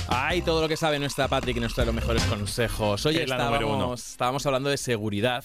Ay, 0.08 0.42
todo 0.42 0.60
lo 0.60 0.68
que 0.68 0.76
sabe 0.76 0.98
nuestra 0.98 1.28
Patrick 1.28 1.56
y 1.56 1.60
nos 1.60 1.74
trae 1.74 1.86
los 1.86 1.94
mejores 1.94 2.22
consejos. 2.24 3.04
Oye, 3.06 3.22
Es 3.24 3.28
la 3.28 3.38
número 3.38 3.66
uno. 3.66 3.74
estábamos, 3.74 4.10
estábamos 4.10 4.46
hablando 4.46 4.70
de 4.70 4.76
seguridad. 4.76 5.44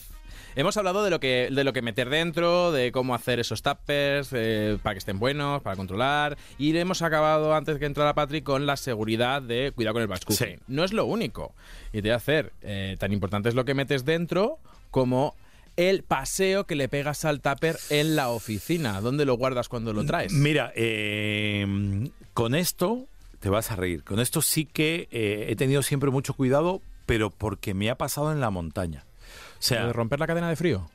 Hemos 0.55 0.77
hablado 0.77 1.03
de 1.03 1.09
lo 1.09 1.19
que 1.19 1.49
de 1.51 1.63
lo 1.63 1.73
que 1.73 1.81
meter 1.81 2.09
dentro, 2.09 2.71
de 2.71 2.91
cómo 2.91 3.15
hacer 3.15 3.39
esos 3.39 3.61
tuppers 3.61 4.29
eh, 4.33 4.77
para 4.81 4.93
que 4.95 4.99
estén 4.99 5.19
buenos, 5.19 5.61
para 5.61 5.75
controlar. 5.75 6.37
Y 6.57 6.75
hemos 6.77 7.01
acabado 7.01 7.53
antes 7.53 7.77
que 7.77 7.85
entrara 7.85 8.13
Patrick 8.13 8.43
con 8.43 8.65
la 8.65 8.77
seguridad 8.77 9.41
de 9.41 9.71
cuidado 9.73 9.93
con 9.93 10.01
el 10.01 10.07
batch 10.07 10.25
cooking. 10.25 10.57
Sí. 10.57 10.63
No 10.67 10.83
es 10.83 10.93
lo 10.93 11.05
único. 11.05 11.53
Y 11.93 12.01
te 12.01 12.09
voy 12.09 12.11
a 12.11 12.15
hacer 12.15 12.53
eh, 12.61 12.95
tan 12.99 13.13
importante 13.13 13.49
es 13.49 13.55
lo 13.55 13.65
que 13.65 13.73
metes 13.73 14.05
dentro 14.05 14.59
como 14.91 15.35
el 15.77 16.03
paseo 16.03 16.65
que 16.65 16.75
le 16.75 16.89
pegas 16.89 17.23
al 17.23 17.41
tupper 17.41 17.77
en 17.89 18.15
la 18.15 18.29
oficina. 18.29 18.99
¿Dónde 19.01 19.25
lo 19.25 19.37
guardas 19.37 19.69
cuando 19.69 19.93
lo 19.93 20.05
traes? 20.05 20.33
Mira, 20.33 20.73
eh, 20.75 22.09
con 22.33 22.53
esto 22.53 23.07
te 23.39 23.49
vas 23.49 23.71
a 23.71 23.75
reír. 23.75 24.03
Con 24.03 24.19
esto 24.19 24.41
sí 24.41 24.65
que 24.65 25.07
eh, 25.11 25.45
he 25.49 25.55
tenido 25.55 25.81
siempre 25.81 26.09
mucho 26.09 26.33
cuidado, 26.33 26.81
pero 27.05 27.29
porque 27.29 27.73
me 27.73 27.89
ha 27.89 27.95
pasado 27.95 28.31
en 28.31 28.41
la 28.41 28.49
montaña. 28.49 29.05
Sea, 29.59 29.85
¿De 29.87 29.93
romper 29.93 30.19
la 30.19 30.27
cadena 30.27 30.49
de 30.49 30.55
frío? 30.55 30.89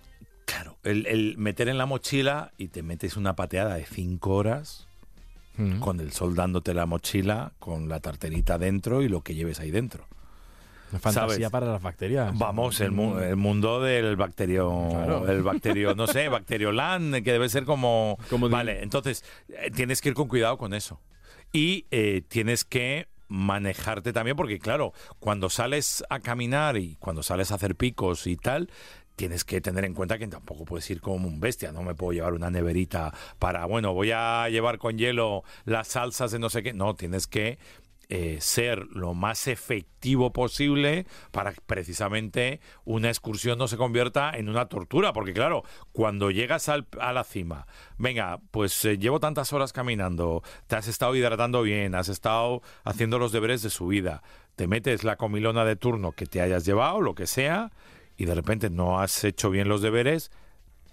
claro, 0.46 0.76
el, 0.82 1.06
el 1.06 1.36
meter 1.38 1.68
en 1.68 1.78
la 1.78 1.86
mochila 1.86 2.52
y 2.58 2.68
te 2.68 2.82
metes 2.82 3.16
una 3.16 3.34
pateada 3.36 3.76
de 3.76 3.86
cinco 3.86 4.34
horas 4.34 4.88
Mm. 5.56 5.78
con 5.78 6.00
el 6.00 6.10
sol 6.10 6.34
dándote 6.34 6.74
la 6.74 6.84
mochila, 6.84 7.52
con 7.60 7.88
la 7.88 8.00
tarterita 8.00 8.58
dentro 8.58 9.02
y 9.02 9.08
lo 9.08 9.20
que 9.20 9.36
lleves 9.36 9.60
ahí 9.60 9.70
dentro. 9.70 10.04
Fantasía 10.90 11.36
¿sabes? 11.36 11.50
para 11.50 11.66
las 11.66 11.80
bacterias. 11.80 12.36
Vamos, 12.36 12.80
el, 12.80 12.90
mu- 12.90 13.18
el 13.20 13.36
mundo 13.36 13.80
del 13.80 14.16
bacterio, 14.16 14.88
Claro. 14.90 15.28
el 15.28 15.42
bacterio, 15.44 15.94
no 15.94 16.08
sé, 16.08 16.28
bacterioland, 16.28 17.22
que 17.22 17.30
debe 17.32 17.48
ser 17.48 17.64
como... 17.64 18.18
Como 18.30 18.48
vale, 18.48 18.82
entonces 18.82 19.24
eh, 19.48 19.70
tienes 19.72 20.00
que 20.00 20.08
ir 20.08 20.14
con 20.16 20.26
cuidado 20.26 20.58
con 20.58 20.74
eso. 20.74 21.00
Y 21.52 21.86
eh, 21.92 22.22
tienes 22.26 22.64
que 22.64 23.06
manejarte 23.28 24.12
también, 24.12 24.36
porque 24.36 24.58
claro, 24.58 24.92
cuando 25.18 25.50
sales 25.50 26.04
a 26.10 26.20
caminar 26.20 26.76
y 26.76 26.96
cuando 26.96 27.22
sales 27.22 27.50
a 27.50 27.56
hacer 27.56 27.74
picos 27.76 28.26
y 28.26 28.36
tal, 28.36 28.70
tienes 29.16 29.44
que 29.44 29.60
tener 29.60 29.84
en 29.84 29.94
cuenta 29.94 30.18
que 30.18 30.26
tampoco 30.26 30.64
puedes 30.64 30.88
ir 30.90 31.00
como 31.00 31.28
un 31.28 31.40
bestia, 31.40 31.72
no 31.72 31.82
me 31.82 31.94
puedo 31.94 32.12
llevar 32.12 32.34
una 32.34 32.50
neverita 32.50 33.14
para, 33.38 33.64
bueno, 33.66 33.94
voy 33.94 34.10
a 34.12 34.48
llevar 34.48 34.78
con 34.78 34.98
hielo 34.98 35.44
las 35.64 35.88
salsas 35.88 36.32
de 36.32 36.38
no 36.38 36.50
sé 36.50 36.62
qué, 36.62 36.72
no, 36.72 36.94
tienes 36.94 37.26
que 37.26 37.58
eh, 38.16 38.38
ser 38.40 38.86
lo 38.92 39.12
más 39.12 39.48
efectivo 39.48 40.32
posible 40.32 41.04
para 41.32 41.52
que 41.52 41.60
precisamente 41.66 42.60
una 42.84 43.08
excursión 43.08 43.58
no 43.58 43.66
se 43.66 43.76
convierta 43.76 44.30
en 44.30 44.48
una 44.48 44.66
tortura, 44.66 45.12
porque 45.12 45.32
claro, 45.32 45.64
cuando 45.90 46.30
llegas 46.30 46.68
al- 46.68 46.86
a 47.00 47.12
la 47.12 47.24
cima, 47.24 47.66
venga, 47.98 48.38
pues 48.52 48.84
eh, 48.84 48.98
llevo 48.98 49.18
tantas 49.18 49.52
horas 49.52 49.72
caminando, 49.72 50.44
te 50.68 50.76
has 50.76 50.86
estado 50.86 51.16
hidratando 51.16 51.62
bien, 51.62 51.96
has 51.96 52.08
estado 52.08 52.62
haciendo 52.84 53.18
los 53.18 53.32
deberes 53.32 53.62
de 53.62 53.70
subida, 53.70 54.22
te 54.54 54.68
metes 54.68 55.02
la 55.02 55.16
comilona 55.16 55.64
de 55.64 55.74
turno 55.74 56.12
que 56.12 56.26
te 56.26 56.40
hayas 56.40 56.64
llevado, 56.64 57.00
lo 57.00 57.16
que 57.16 57.26
sea, 57.26 57.72
y 58.16 58.26
de 58.26 58.34
repente 58.36 58.70
no 58.70 59.00
has 59.00 59.24
hecho 59.24 59.50
bien 59.50 59.68
los 59.68 59.82
deberes, 59.82 60.30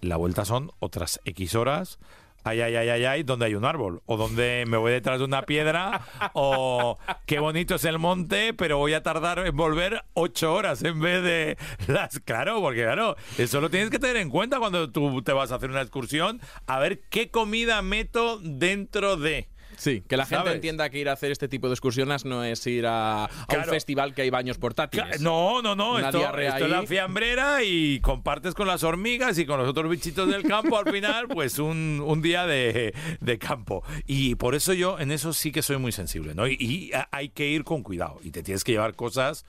la 0.01 0.17
vuelta 0.17 0.43
son 0.45 0.71
otras 0.79 1.21
X 1.25 1.53
horas. 1.53 1.99
Ay, 2.43 2.61
ay, 2.61 2.75
ay, 2.75 2.89
ay, 2.89 3.05
ay, 3.05 3.23
donde 3.23 3.45
hay 3.45 3.55
un 3.55 3.65
árbol, 3.65 4.01
o 4.05 4.17
donde 4.17 4.65
me 4.67 4.77
voy 4.77 4.91
detrás 4.91 5.19
de 5.19 5.25
una 5.25 5.43
piedra, 5.43 6.01
o 6.33 6.97
qué 7.25 7.39
bonito 7.39 7.75
es 7.75 7.85
el 7.85 7.99
monte, 7.99 8.53
pero 8.53 8.77
voy 8.77 8.93
a 8.93 9.03
tardar 9.03 9.45
en 9.45 9.55
volver 9.55 10.03
ocho 10.13 10.53
horas 10.53 10.83
en 10.83 10.99
vez 10.99 11.23
de 11.23 11.57
las. 11.87 12.19
Claro, 12.19 12.59
porque 12.61 12.81
claro, 12.83 13.15
eso 13.37 13.61
lo 13.61 13.69
tienes 13.69 13.89
que 13.89 13.99
tener 13.99 14.17
en 14.17 14.29
cuenta 14.29 14.59
cuando 14.59 14.91
tú 14.91 15.21
te 15.21 15.33
vas 15.33 15.51
a 15.51 15.55
hacer 15.55 15.69
una 15.69 15.81
excursión, 15.81 16.41
a 16.65 16.79
ver 16.79 17.01
qué 17.09 17.29
comida 17.29 17.81
meto 17.81 18.39
dentro 18.39 19.17
de. 19.17 19.47
Sí, 19.81 20.03
que 20.07 20.15
la 20.15 20.27
gente 20.27 20.51
entienda 20.51 20.91
que 20.91 20.99
ir 20.99 21.09
a 21.09 21.13
hacer 21.13 21.31
este 21.31 21.47
tipo 21.47 21.65
de 21.65 21.73
excursiones 21.73 22.23
no 22.23 22.43
es 22.43 22.67
ir 22.67 22.85
a, 22.87 23.27
un 23.49 23.63
festival 23.63 24.13
que 24.13 24.21
hay 24.21 24.29
baños 24.29 24.59
portátiles. 24.59 25.21
No, 25.21 25.63
no, 25.63 25.75
no. 25.75 25.95
Una 25.95 26.09
Esto, 26.09 26.37
es 26.37 26.69
la 26.69 26.83
fiambrera 26.83 27.63
y 27.63 27.99
compartes 27.99 28.53
con 28.53 28.67
las 28.67 28.83
hormigas 28.83 29.39
y 29.39 29.47
con 29.47 29.57
los 29.57 29.67
otros 29.67 29.89
bichitos 29.89 30.29
del 30.29 30.43
campo 30.43 30.77
al 30.77 30.91
final, 30.91 31.27
pues 31.27 31.57
un, 31.57 31.99
un 32.05 32.21
día 32.21 32.45
de, 32.45 32.93
de 33.21 33.39
campo. 33.39 33.83
Y 34.05 34.35
por 34.35 34.53
eso 34.53 34.73
yo 34.73 34.99
en 34.99 35.11
eso 35.11 35.33
sí 35.33 35.51
que 35.51 35.63
soy 35.63 35.77
muy 35.77 35.91
sensible, 35.91 36.35
¿no? 36.35 36.47
Y, 36.47 36.91
hay 37.09 37.29
que 37.29 37.47
ir 37.47 37.63
con 37.63 37.81
cuidado 37.81 38.19
y 38.23 38.29
te 38.29 38.43
tienes 38.43 38.63
que 38.63 38.73
llevar 38.73 38.93
cosas, 38.93 39.45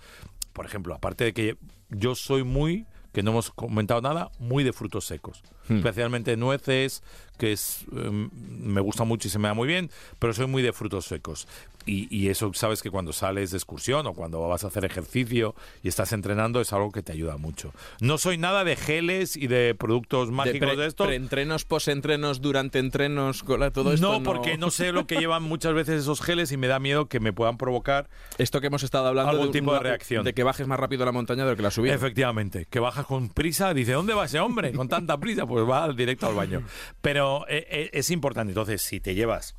por 0.54 0.64
ejemplo, 0.64 0.94
aparte 0.94 1.24
de 1.24 1.34
que 1.34 1.58
yo 1.90 2.14
soy 2.14 2.42
muy 2.42 2.86
que 3.12 3.22
no 3.22 3.32
hemos 3.32 3.50
comentado 3.50 4.00
nada, 4.00 4.30
muy 4.38 4.64
de 4.64 4.72
frutos 4.72 5.04
secos. 5.04 5.42
Especialmente 5.68 6.36
nueces, 6.36 7.02
que 7.42 7.50
es 7.50 7.84
em, 7.92 8.30
me 8.60 8.80
gusta 8.80 9.02
mucho 9.02 9.26
y 9.26 9.30
se 9.32 9.40
me 9.40 9.48
da 9.48 9.54
muy 9.54 9.66
bien, 9.66 9.90
pero 10.20 10.32
soy 10.32 10.46
muy 10.46 10.62
de 10.62 10.72
frutos 10.72 11.06
secos. 11.06 11.48
Y, 11.84 12.06
y 12.16 12.28
eso 12.28 12.52
sabes 12.54 12.80
que 12.80 12.90
cuando 12.92 13.12
sales 13.12 13.50
de 13.50 13.56
excursión 13.56 14.06
o 14.06 14.12
cuando 14.14 14.40
vas 14.46 14.62
a 14.62 14.68
hacer 14.68 14.84
ejercicio 14.84 15.56
y 15.82 15.88
estás 15.88 16.12
entrenando 16.12 16.60
es 16.60 16.72
algo 16.72 16.92
que 16.92 17.02
te 17.02 17.10
ayuda 17.10 17.38
mucho. 17.38 17.72
No 18.00 18.18
soy 18.18 18.38
nada 18.38 18.62
de 18.62 18.76
geles 18.76 19.36
y 19.36 19.48
de 19.48 19.74
productos 19.74 20.30
mágicos 20.30 20.68
de, 20.70 20.76
pre- 20.76 20.86
estos. 20.86 21.06
Preentrenos, 21.08 21.64
posentrenos, 21.64 22.40
durante 22.40 22.78
entrenos, 22.78 23.42
todo 23.74 23.92
esto. 23.92 24.12
no, 24.12 24.22
porque 24.22 24.56
no 24.56 24.70
sé 24.70 24.92
lo 24.92 25.08
que 25.08 25.16
llevan 25.18 25.42
muchas 25.42 25.74
veces 25.74 26.02
esos 26.02 26.20
geles 26.20 26.52
y 26.52 26.56
me 26.56 26.68
da 26.68 26.78
miedo 26.78 27.06
que 27.06 27.18
me 27.18 27.32
puedan 27.32 27.56
provocar 27.56 28.08
Esto 28.38 28.60
que 28.60 28.68
hemos 28.68 28.84
estado 28.84 29.08
hablando. 29.08 29.32
Algún 29.32 29.48
de 29.50 29.58
tipo 29.58 29.72
de 29.74 29.80
reacción. 29.80 30.22
De 30.24 30.34
que 30.34 30.44
bajes 30.44 30.68
más 30.68 30.78
rápido 30.78 31.04
la 31.04 31.10
montaña 31.10 31.44
de 31.44 31.50
lo 31.50 31.56
que 31.56 31.62
la 31.64 31.72
subida. 31.72 31.92
Efectivamente, 31.94 32.68
que 32.70 32.78
bajas 32.78 33.06
con 33.06 33.28
prisa, 33.28 33.74
dice, 33.74 33.90
¿dónde 33.90 34.14
va 34.14 34.26
ese 34.26 34.38
hombre 34.38 34.72
con 34.72 34.88
tanta 34.88 35.18
prisa? 35.18 35.46
Pues 35.46 35.62
pues 35.62 35.70
va 35.70 35.92
directo 35.92 36.26
al 36.26 36.34
baño. 36.34 36.62
Pero 37.00 37.31
eh, 37.48 37.66
eh, 37.70 37.90
es 37.92 38.10
importante, 38.10 38.50
entonces, 38.50 38.82
si 38.82 39.00
te 39.00 39.14
llevas 39.14 39.56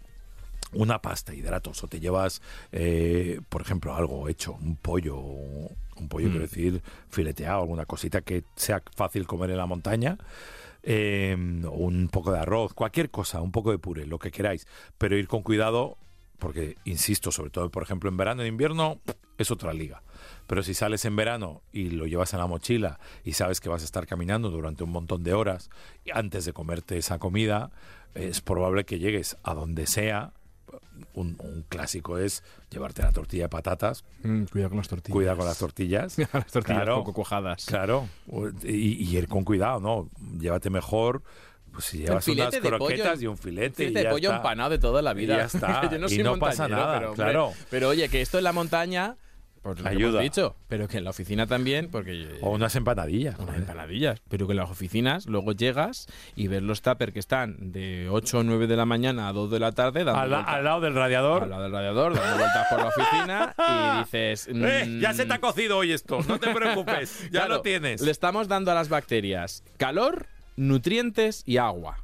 una 0.73 1.01
pasta, 1.01 1.33
hidratos, 1.33 1.83
o 1.83 1.87
te 1.87 1.99
llevas, 1.99 2.41
eh, 2.71 3.39
por 3.49 3.61
ejemplo, 3.61 3.95
algo 3.95 4.27
hecho, 4.27 4.53
un 4.53 4.75
pollo, 4.75 5.17
un 5.17 6.07
pollo, 6.09 6.29
quiero 6.29 6.41
decir, 6.41 6.81
fileteado, 7.09 7.61
alguna 7.61 7.85
cosita 7.85 8.21
que 8.21 8.43
sea 8.55 8.81
fácil 8.95 9.27
comer 9.27 9.51
en 9.51 9.57
la 9.57 9.65
montaña, 9.65 10.17
eh, 10.81 11.35
un 11.37 12.09
poco 12.11 12.31
de 12.31 12.39
arroz, 12.39 12.73
cualquier 12.73 13.09
cosa, 13.09 13.41
un 13.41 13.51
poco 13.51 13.71
de 13.71 13.77
puré, 13.77 14.05
lo 14.05 14.19
que 14.19 14.31
queráis, 14.31 14.67
pero 14.97 15.17
ir 15.17 15.27
con 15.27 15.43
cuidado, 15.43 15.97
porque, 16.39 16.75
insisto, 16.85 17.31
sobre 17.31 17.51
todo, 17.51 17.69
por 17.69 17.83
ejemplo, 17.83 18.09
en 18.09 18.17
verano, 18.17 18.41
en 18.41 18.49
invierno, 18.49 18.99
es 19.37 19.51
otra 19.51 19.73
liga. 19.73 20.01
Pero 20.53 20.63
si 20.63 20.75
sales 20.75 21.03
en 21.05 21.15
verano 21.15 21.63
y 21.71 21.89
lo 21.89 22.05
llevas 22.05 22.31
en 22.33 22.39
la 22.39 22.45
mochila 22.47 22.99
y 23.23 23.33
sabes 23.33 23.59
que 23.59 23.69
vas 23.69 23.81
a 23.81 23.85
estar 23.85 24.05
caminando 24.05 24.51
durante 24.51 24.83
un 24.83 24.91
montón 24.91 25.23
de 25.23 25.33
horas 25.33 25.69
y 26.05 26.11
antes 26.11 26.45
de 26.45 26.53
comerte 26.53 26.95
esa 26.97 27.17
comida, 27.17 27.71
es 28.13 28.39
probable 28.41 28.83
que 28.85 28.99
llegues 28.99 29.35
a 29.43 29.55
donde 29.55 29.87
sea. 29.87 30.33
Un, 31.15 31.35
un 31.39 31.65
clásico 31.69 32.17
es 32.19 32.43
llevarte 32.69 33.01
la 33.01 33.11
tortilla 33.11 33.43
de 33.45 33.49
patatas, 33.49 34.03
Mm, 34.23 34.43
cuidado 34.45 34.69
con 34.69 34.77
las 34.77 34.87
tortillas. 34.87 35.13
cuida 35.15 35.35
con 35.35 35.45
las 35.45 35.57
tortillas. 35.57 36.17
las 36.33 36.51
tortillas 36.51 36.63
Claro. 36.83 36.97
poco 36.97 37.13
cuajadas. 37.13 37.65
Claro, 37.65 38.07
y, 38.63 38.69
y 39.03 39.17
ir 39.17 39.27
con 39.27 39.43
cuidado, 39.43 39.79
¿no? 39.79 40.07
Llévate 40.39 40.69
mejor, 40.69 41.23
pues 41.71 41.85
si 41.85 41.97
llevas 41.99 42.27
unas 42.27 42.55
croquetas 42.59 43.17
pollo- 43.17 43.21
y 43.23 43.27
un 43.27 43.37
filete. 43.37 43.83
y 43.83 43.87
Filete 43.87 43.99
de 43.99 44.03
ya 44.05 44.09
pollo 44.11 44.29
está. 44.29 44.37
empanado 44.37 44.69
de 44.69 44.77
toda 44.79 45.01
la 45.01 45.13
vida. 45.13 45.33
Y 45.33 45.37
ya 45.37 45.45
está. 45.45 45.89
Yo 45.91 45.97
no 45.99 46.05
Y 46.05 46.09
soy 46.09 46.23
no 46.23 46.37
pasa 46.37 46.67
nada, 46.67 46.93
pero, 46.99 47.09
hombre, 47.11 47.23
claro. 47.25 47.51
Pero 47.71 47.89
oye, 47.89 48.07
que 48.09 48.21
esto 48.21 48.37
en 48.37 48.43
la 48.43 48.53
montaña, 48.53 49.15
pues 49.63 49.77
lo 49.79 49.83
que 49.85 49.89
Ayuda. 49.89 50.09
hemos 50.09 50.21
dicho, 50.23 50.55
pero 50.67 50.87
que 50.89 50.97
en 50.97 51.05
la 51.05 51.09
oficina 51.11 51.47
también, 51.47 51.89
porque 51.89 52.27
O 52.41 52.51
unas 52.51 52.75
empanadillas. 52.75 53.39
unas 53.39 53.55
empanadillas, 53.57 54.21
pero 54.29 54.45
que 54.45 54.51
en 54.53 54.57
las 54.57 54.69
oficinas 54.69 55.25
luego 55.25 55.53
llegas 55.53 56.07
y 56.35 56.47
ves 56.49 56.61
los 56.61 56.81
tuppers 56.81 57.13
que 57.13 57.19
están 57.19 57.71
de 57.71 58.07
8 58.11 58.39
o 58.39 58.43
9 58.43 58.67
de 58.67 58.75
la 58.75 58.85
mañana 58.85 59.29
a 59.29 59.33
2 59.33 59.49
de 59.49 59.59
la 59.59 59.71
tarde 59.71 60.03
dando 60.03 60.19
Al, 60.21 60.29
la- 60.31 60.41
al 60.41 60.63
lado 60.65 60.81
del 60.81 60.93
radiador. 60.95 61.43
al 61.43 61.49
lado 61.49 61.63
del 61.63 61.71
radiador, 61.71 62.13
dando 62.13 62.37
vueltas 62.37 62.67
por 62.69 62.79
la 62.79 62.87
oficina 62.89 63.55
y 63.57 63.99
dices... 64.03 64.47
Eh, 64.51 64.99
ya 65.01 65.13
se 65.13 65.25
te 65.25 65.33
ha 65.33 65.39
cocido 65.39 65.77
hoy 65.77 65.93
esto, 65.93 66.19
no 66.27 66.37
te 66.39 66.53
preocupes, 66.53 67.23
ya 67.31 67.39
claro, 67.41 67.55
lo 67.55 67.61
tienes. 67.61 68.01
Le 68.01 68.11
estamos 68.11 68.49
dando 68.49 68.69
a 68.71 68.75
las 68.75 68.89
bacterias 68.89 69.63
calor, 69.77 70.27
nutrientes 70.57 71.43
y 71.45 71.57
agua. 71.57 71.97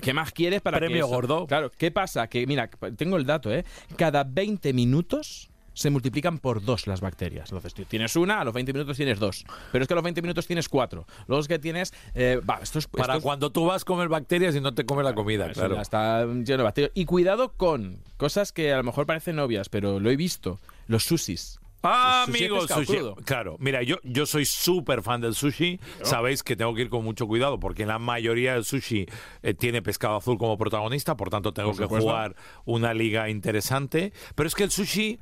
¿Qué 0.00 0.14
más 0.14 0.32
quieres 0.32 0.62
para 0.62 0.78
que 0.78 0.86
Premio 0.86 1.04
eso- 1.06 1.14
gordo. 1.14 1.46
Claro, 1.46 1.70
¿qué 1.76 1.90
pasa? 1.90 2.26
Que 2.28 2.46
mira, 2.46 2.68
tengo 2.96 3.16
el 3.16 3.26
dato, 3.26 3.52
¿eh? 3.52 3.64
Cada 3.96 4.24
20 4.24 4.72
minutos 4.72 5.50
se 5.76 5.90
multiplican 5.90 6.38
por 6.38 6.64
dos 6.64 6.86
las 6.86 7.02
bacterias. 7.02 7.50
Entonces, 7.50 7.74
tú 7.74 7.84
tienes 7.84 8.16
una, 8.16 8.40
a 8.40 8.44
los 8.44 8.54
20 8.54 8.72
minutos 8.72 8.96
tienes 8.96 9.18
dos. 9.18 9.44
Pero 9.72 9.82
es 9.82 9.88
que 9.88 9.92
a 9.92 9.96
los 9.96 10.04
20 10.04 10.22
minutos 10.22 10.46
tienes 10.46 10.70
cuatro. 10.70 11.06
Luego 11.28 11.42
es 11.42 11.48
que 11.48 11.58
tienes... 11.58 11.92
eh, 12.14 12.40
va, 12.48 12.60
esto 12.62 12.78
es, 12.78 12.86
Para 12.86 13.04
esto 13.12 13.18
es- 13.18 13.22
cuando 13.22 13.52
tú 13.52 13.66
vas 13.66 13.82
a 13.82 13.84
comer 13.84 14.08
bacterias 14.08 14.56
y 14.56 14.60
no 14.60 14.72
te 14.74 14.86
comes 14.86 15.04
la 15.04 15.14
comida, 15.14 15.50
claro. 15.52 15.74
ya 15.74 15.82
está 15.82 16.24
lleno 16.24 16.44
de 16.44 16.62
bacterias. 16.62 16.92
Y 16.94 17.04
cuidado 17.04 17.52
con 17.52 17.98
cosas 18.16 18.52
que 18.52 18.72
a 18.72 18.78
lo 18.78 18.84
mejor 18.84 19.04
parecen 19.04 19.38
obvias, 19.38 19.68
pero 19.68 20.00
lo 20.00 20.10
he 20.10 20.16
visto. 20.16 20.58
Los 20.86 21.04
sushis. 21.04 21.60
Ah, 21.82 22.24
amigos, 22.26 22.68
sushi. 22.68 22.98
Claro, 23.26 23.56
mira, 23.60 23.82
yo, 23.82 23.98
yo 24.02 24.24
soy 24.26 24.44
súper 24.46 25.02
fan 25.02 25.20
del 25.20 25.34
sushi. 25.34 25.78
Sabéis 26.02 26.42
que 26.42 26.56
tengo 26.56 26.74
que 26.74 26.82
ir 26.82 26.88
con 26.88 27.04
mucho 27.04 27.26
cuidado 27.28 27.60
porque 27.60 27.86
la 27.86 27.98
mayoría 28.00 28.54
del 28.54 28.64
sushi 28.64 29.06
eh, 29.42 29.54
tiene 29.54 29.82
pescado 29.82 30.16
azul 30.16 30.36
como 30.38 30.56
protagonista, 30.58 31.16
por 31.16 31.28
tanto 31.30 31.52
tengo 31.52 31.72
Por 31.72 31.78
que 31.78 31.84
jugar 32.00 32.34
una 32.64 32.92
liga 32.94 33.28
interesante. 33.28 34.12
Pero 34.34 34.48
es 34.48 34.54
que 34.56 34.64
el 34.64 34.70
sushi 34.72 35.20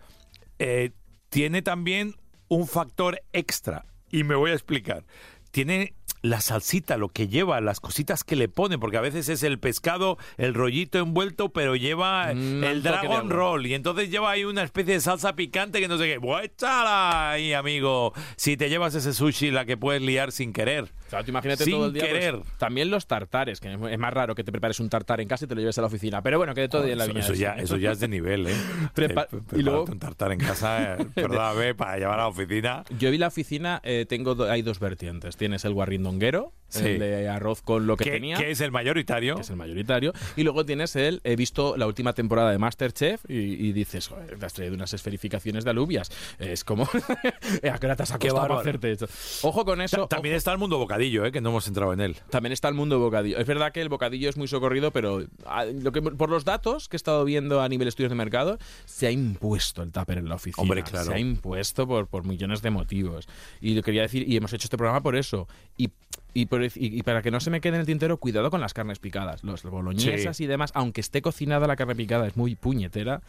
eh, 0.59 0.91
tiene 1.29 1.63
también 1.63 2.15
un 2.49 2.67
factor 2.67 3.21
extra 3.33 3.85
y 4.11 4.25
me 4.25 4.35
voy 4.35 4.51
a 4.51 4.55
explicar. 4.55 5.05
Tiene 5.51 5.95
la 6.23 6.41
salsita, 6.41 6.97
lo 6.97 7.11
que 7.11 7.29
lleva, 7.29 7.61
las 7.61 7.81
cositas 7.81 8.25
que 8.25 8.35
le 8.35 8.49
pone, 8.49 8.79
porque 8.79 8.97
a 8.97 9.03
veces 9.03 9.29
es 9.29 9.43
el 9.43 9.59
pescado, 9.59 10.17
el 10.39 10.55
rollito 10.55 10.99
envuelto, 10.99 11.51
pero 11.51 11.77
lleva 11.77 12.33
Mm, 12.33 12.65
el 12.65 12.83
Dragon. 12.83 13.29
Roll 13.29 13.67
y 13.67 13.75
entonces 13.75 14.11
lleva 14.11 14.31
ahí 14.31 14.45
una 14.45 14.63
especie 14.63 14.95
de 14.95 15.01
salsa 15.01 15.37
picante 15.37 15.81
que 15.81 15.89
no 15.89 15.99
sé 15.99 16.05
qué. 16.07 16.19
¡Buah, 16.19 16.45
échala 16.45 17.33
ahí, 17.33 17.53
amigo! 17.53 18.15
Si 18.37 18.57
te 18.57 18.71
llevas 18.71 18.95
ese 18.95 19.13
sushi, 19.13 19.51
la 19.51 19.67
que 19.67 19.77
puedes 19.77 20.01
liar 20.01 20.33
sin 20.33 20.53
querer. 20.55 20.93
Claro, 21.15 21.25
tú 21.25 21.31
imagínate 21.31 21.65
Sin 21.65 21.73
todo 21.75 21.87
el 21.87 21.93
día. 21.93 22.03
pues, 22.03 22.13
querer. 22.13 22.41
también 22.59 22.91
los 22.91 23.07
tartares, 23.07 23.61
que 23.61 23.73
es 23.73 23.99
más 23.99 24.13
raro 24.13 24.35
que 24.35 24.45
te 24.45 24.53
prepares 24.53 24.81
un 24.81 24.89
tartar 24.89 25.21
en 25.21 25.29
casa 25.29 25.45
y 25.45 25.49
te 25.49 25.55
lo 25.55 25.61
lleves 25.61 25.79
a 25.79 25.81
la 25.81 25.87
oficina. 25.87 26.23
Pero 26.23 26.39
bueno, 26.39 26.55
que 26.55 26.63
de 26.63 26.69
todo 26.69 26.83
día 26.83 26.93
en 26.93 26.99
la 26.99 27.07
viña. 27.07 27.21
eso 27.21 27.35
ya, 27.35 27.53
eso 27.55 27.77
ya 27.77 27.93
es 27.93 28.01
de 28.01 28.09
nivel, 28.09 28.47
¿eh? 28.47 28.55
Prepa- 28.95 29.29
Eh, 29.33 29.39
y 29.57 29.63
luego- 29.63 29.85
un 29.85 29.99
tartar 29.99 30.33
en 30.33 30.39
casa, 30.41 30.95
eh, 30.95 31.07
perdóname, 31.15 31.75
para 31.75 31.97
llevar 31.99 32.19
a 32.19 32.23
la 32.23 32.29
oficina. 32.29 32.85
Yo 32.99 33.11
vi 33.11 33.19
la 33.19 33.29
oficina, 33.29 33.81
eh, 33.85 34.07
tengo 34.09 34.35
do- 34.35 34.51
hay 34.51 34.63
dos 34.63 34.79
vertientes. 34.81 35.37
Tienes 35.37 35.65
el 35.65 35.73
guarrindonguero, 35.73 36.53
Sí. 36.69 36.85
el 36.87 36.99
de 36.99 37.29
arroz 37.29 37.63
con 37.63 37.87
lo 37.87 37.97
que 37.97 38.05
Que, 38.05 38.11
tenía. 38.13 38.37
que 38.37 38.51
es 38.51 38.61
el 38.61 38.73
mayoritario. 38.73 39.37
que 39.37 39.43
es 39.43 39.51
el 39.51 39.57
mayoritario. 39.57 40.13
Y 40.37 40.43
luego 40.43 40.65
tienes 40.65 40.97
el, 40.97 41.21
he 41.25 41.37
visto 41.37 41.77
la 41.77 41.87
última 41.87 42.13
temporada 42.15 42.51
de 42.51 42.59
Masterchef 42.59 43.25
y, 43.29 43.35
y 43.69 43.73
dices, 43.73 44.09
joder, 44.09 44.39
te 44.39 44.47
has 44.47 44.53
traído 44.55 44.75
unas 44.75 44.93
esferificaciones 44.93 45.65
de 45.65 45.71
alubias. 45.71 46.11
Es 46.39 46.65
como, 46.65 46.85
¿a 47.73 47.79
qué 47.79 47.87
hora 47.87 47.97
te 47.97 48.03
has 48.03 48.11
acostado 48.13 48.49
para 48.49 48.61
hacerte 48.61 48.91
esto? 48.93 49.07
Ojo 49.43 49.65
con 49.65 49.81
eso. 49.81 50.09
Ta- 50.09 50.17
También 50.17 50.35
ojo. 50.35 50.39
está 50.39 50.53
el 50.53 50.59
mundo 50.59 50.79
bocadillo, 50.79 51.25
¿eh? 51.25 51.33
que 51.33 51.41
no 51.41 51.51
hemos 51.51 51.67
entrado 51.69 51.93
en 51.93 52.01
él. 52.01 52.17
También 52.31 52.53
está 52.53 52.69
el 52.69 52.75
mundo 52.75 52.99
bocadillo. 52.99 53.39
Es 53.39 53.47
verdad 53.47 53.73
que 53.73 53.81
el 53.81 53.89
bocadillo 53.89 54.29
es 54.29 54.37
muy 54.37 54.49
socorrido, 54.49 54.91
pero 54.91 55.25
ah, 55.47 55.65
lo 55.67 55.93
que, 55.93 56.03
por 56.03 56.29
los 56.31 56.45
datos 56.45 56.89
que 56.89 56.97
he 56.97 56.99
estado 56.99 57.25
viendo 57.25 57.61
a 57.63 57.69
nivel 57.69 57.87
estudios 57.89 58.11
de 58.11 58.17
mercado, 58.17 58.59
se 58.85 59.07
ha 59.07 59.11
impuesto 59.11 59.83
el 59.83 59.93
tupper 59.93 60.19
en 60.19 60.29
la 60.29 60.35
oficina. 60.37 60.63
Hombre, 60.63 60.83
claro. 60.83 61.07
Se 61.07 61.15
ha 61.15 61.19
impuesto 61.19 61.87
por, 61.87 62.07
por 62.09 62.25
millones 62.25 62.63
de 62.63 62.71
motivos. 62.71 63.29
Y 63.61 63.75
lo 63.75 63.83
quería 63.83 64.03
decir, 64.03 64.29
y 64.29 64.37
hemos 64.37 64.53
hecho 64.53 64.67
este 64.67 64.77
programa 64.77 65.03
por 65.03 65.17
eso. 65.17 65.47
Y, 65.77 65.91
y, 66.33 66.47
y- 66.63 66.71
y 66.77 67.03
para 67.03 67.23
que 67.23 67.31
no 67.31 67.41
se 67.41 67.51
me 67.51 67.61
quede 67.61 67.75
en 67.75 67.81
el 67.81 67.87
tintero, 67.87 68.19
cuidado 68.19 68.51
con 68.51 68.61
las 68.61 68.75
carnes 68.75 68.99
picadas. 68.99 69.43
Los 69.45 69.63
boloñesas 69.63 70.37
Sí. 70.37 70.45
y 70.45 70.47
demás, 70.47 70.71
aunque 70.75 71.01
esté 71.01 71.23
cocinada 71.23 71.67
la 71.67 71.77
carne 71.77 71.95
picada, 71.95 72.27
es 72.27 72.37
muy 72.37 72.55
puñetera. 72.55 73.23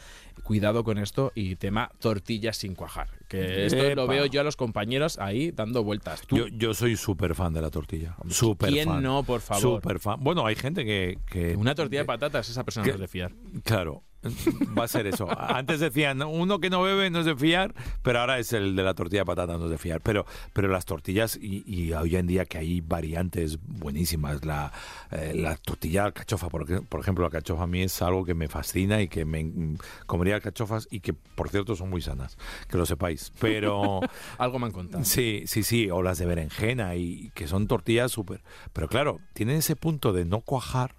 Cuidado 0.43 0.83
con 0.83 0.97
esto 0.97 1.31
y 1.35 1.55
tema 1.55 1.91
tortillas 1.99 2.57
sin 2.57 2.75
cuajar. 2.75 3.09
Que 3.27 3.65
esto 3.65 3.95
lo 3.95 4.07
veo 4.07 4.25
yo 4.25 4.41
a 4.41 4.43
los 4.43 4.55
compañeros 4.55 5.17
ahí 5.19 5.51
dando 5.51 5.83
vueltas. 5.83 6.21
Tú, 6.27 6.37
Yo, 6.37 6.47
yo 6.47 6.73
soy 6.73 6.95
súper 6.97 7.35
fan 7.35 7.53
de 7.53 7.61
la 7.61 7.69
tortilla. 7.71 8.15
Súper 8.29 8.69
¿quién 8.69 8.87
fan. 8.87 9.01
no, 9.03 9.23
por 9.23 9.41
favor? 9.41 9.61
Súper 9.81 9.99
fan. 9.99 10.17
Bueno, 10.23 10.45
hay 10.45 10.55
gente 10.55 10.85
que... 10.85 11.17
que 11.31 11.55
Una 11.55 11.73
tortilla 11.75 12.01
de 12.01 12.05
patatas, 12.05 12.49
esa 12.49 12.63
persona 12.63 12.83
que- 12.83 12.91
no 12.91 12.95
es 12.95 13.01
de 13.01 13.07
fiar. 13.07 13.31
Claro, 13.63 14.03
va 14.77 14.85
a 14.85 14.87
ser 14.87 15.07
eso. 15.07 15.27
Antes 15.37 15.79
decían, 15.79 16.21
uno 16.21 16.59
que 16.59 16.69
no 16.69 16.81
bebe 16.81 17.09
no 17.09 17.19
es 17.19 17.25
de 17.25 17.35
fiar, 17.35 17.73
pero 18.01 18.19
ahora 18.19 18.39
es 18.39 18.53
el 18.53 18.75
de 18.75 18.83
la 18.83 18.93
tortilla 18.93 19.21
de 19.21 19.25
patata, 19.25 19.57
no 19.57 19.65
es 19.65 19.71
de 19.71 19.77
fiar. 19.77 20.01
Pero, 20.01 20.25
pero 20.53 20.67
las 20.67 20.85
tortillas, 20.85 21.37
y, 21.41 21.63
y 21.65 21.93
hoy 21.93 22.15
en 22.15 22.27
día 22.27 22.45
que 22.45 22.57
hay 22.57 22.81
variantes 22.81 23.59
buenísimas, 23.61 24.45
la, 24.45 24.71
eh, 25.11 25.33
la 25.35 25.55
tortilla 25.57 26.05
alcachofa, 26.05 26.49
por, 26.49 26.65
por 26.85 26.99
ejemplo, 26.99 27.23
la 27.23 27.27
alcachofa 27.27 27.63
a 27.63 27.67
mí 27.67 27.81
es 27.81 28.01
algo 28.01 28.25
que 28.25 28.33
me 28.33 28.47
fascina 28.47 29.01
y 29.01 29.07
que 29.07 29.25
me 29.25 29.77
comería 30.05 30.35
alcachofas 30.35 30.87
y 30.91 30.99
que, 30.99 31.13
por 31.13 31.49
cierto, 31.49 31.75
son 31.75 31.89
muy 31.89 32.01
sanas, 32.01 32.37
que 32.69 32.77
lo 32.77 32.85
sepáis. 32.85 33.31
Pero... 33.39 34.01
Algo 34.37 34.59
me 34.59 34.67
han 34.67 34.71
contado. 34.71 35.03
Sí, 35.03 35.43
sí, 35.45 35.63
sí, 35.63 35.89
o 35.89 36.01
las 36.01 36.17
de 36.17 36.25
berenjena 36.25 36.95
y 36.95 37.31
que 37.33 37.47
son 37.47 37.67
tortillas 37.67 38.11
súper. 38.11 38.41
Pero 38.73 38.87
claro, 38.87 39.19
tienen 39.33 39.57
ese 39.57 39.75
punto 39.75 40.13
de 40.13 40.25
no 40.25 40.41
cuajar, 40.41 40.95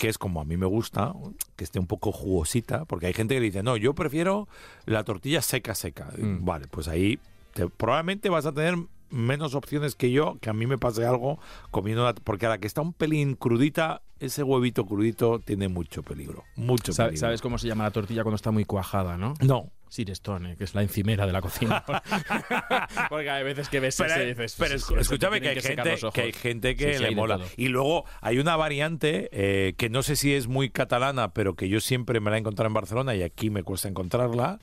que 0.00 0.08
es 0.08 0.18
como 0.18 0.40
a 0.40 0.44
mí 0.44 0.56
me 0.56 0.66
gusta, 0.66 1.12
que 1.56 1.64
esté 1.64 1.78
un 1.78 1.86
poco 1.86 2.12
jugosita, 2.12 2.84
porque 2.84 3.06
hay 3.06 3.12
gente 3.12 3.34
que 3.34 3.40
dice, 3.40 3.62
no, 3.62 3.76
yo 3.76 3.94
prefiero 3.94 4.48
la 4.86 5.04
tortilla 5.04 5.42
seca, 5.42 5.74
seca. 5.74 6.08
Mm. 6.18 6.44
Vale, 6.44 6.66
pues 6.68 6.88
ahí 6.88 7.18
te- 7.54 7.68
probablemente 7.68 8.28
vas 8.28 8.46
a 8.46 8.52
tener 8.52 8.76
menos 9.10 9.54
opciones 9.56 9.96
que 9.96 10.12
yo, 10.12 10.38
que 10.40 10.50
a 10.50 10.52
mí 10.52 10.66
me 10.66 10.78
pase 10.78 11.04
algo 11.04 11.40
comiendo 11.72 12.02
una, 12.04 12.14
porque 12.14 12.46
a 12.46 12.50
la 12.50 12.58
que 12.58 12.66
está 12.68 12.80
un 12.80 12.92
pelín 12.92 13.34
crudita, 13.34 14.02
ese 14.20 14.42
huevito 14.44 14.86
crudito 14.86 15.40
tiene 15.40 15.66
mucho 15.68 16.02
peligro, 16.04 16.44
mucho 16.54 16.92
Sa- 16.92 17.06
peligro. 17.06 17.20
¿Sabes 17.20 17.40
cómo 17.42 17.58
se 17.58 17.66
llama 17.66 17.84
la 17.84 17.90
tortilla 17.90 18.22
cuando 18.22 18.36
está 18.36 18.50
muy 18.52 18.64
cuajada, 18.64 19.16
no? 19.16 19.34
No, 19.40 19.68
Sirestone, 19.90 20.56
que 20.56 20.64
es 20.64 20.74
la 20.74 20.82
encimera 20.82 21.26
de 21.26 21.32
la 21.32 21.42
cocina. 21.42 21.84
Porque 23.08 23.28
hay 23.28 23.44
veces 23.44 23.68
que 23.68 23.80
ves 23.80 23.96
Pero, 23.96 24.14
eso 24.14 24.22
y 24.22 24.26
dices... 24.26 24.54
pero 24.58 24.78
"Sí, 24.78 24.84
escu- 24.84 24.86
sí, 24.86 24.92
eso 24.94 25.00
escúchame 25.00 25.40
que 25.40 25.48
hay, 25.50 25.60
gente, 25.60 25.90
los 25.90 26.04
ojos". 26.04 26.14
que 26.14 26.20
hay 26.22 26.32
gente 26.32 26.76
que 26.76 26.92
Sí, 26.92 26.98
sí, 26.98 27.04
le 27.04 27.10
mola. 27.10 27.36
todo. 27.38 27.48
Y 27.56 27.68
luego 27.68 28.04
hay 28.20 28.38
una 28.38 28.56
variante 28.56 29.28
eh, 29.32 29.74
que 29.76 29.90
no 29.90 30.02
sé 30.02 30.16
si 30.16 30.32
es 30.32 30.46
muy 30.46 30.70
catalana, 30.70 31.32
pero 31.34 31.54
que 31.56 31.68
yo 31.68 31.80
siempre 31.80 32.20
me 32.20 32.30
la 32.30 32.36
he 32.36 32.40
encontrado 32.40 32.68
en 32.68 32.74
Barcelona 32.74 33.14
y 33.14 33.22
aquí 33.22 33.50
me 33.50 33.62
cuesta 33.64 33.88
encontrarla, 33.88 34.58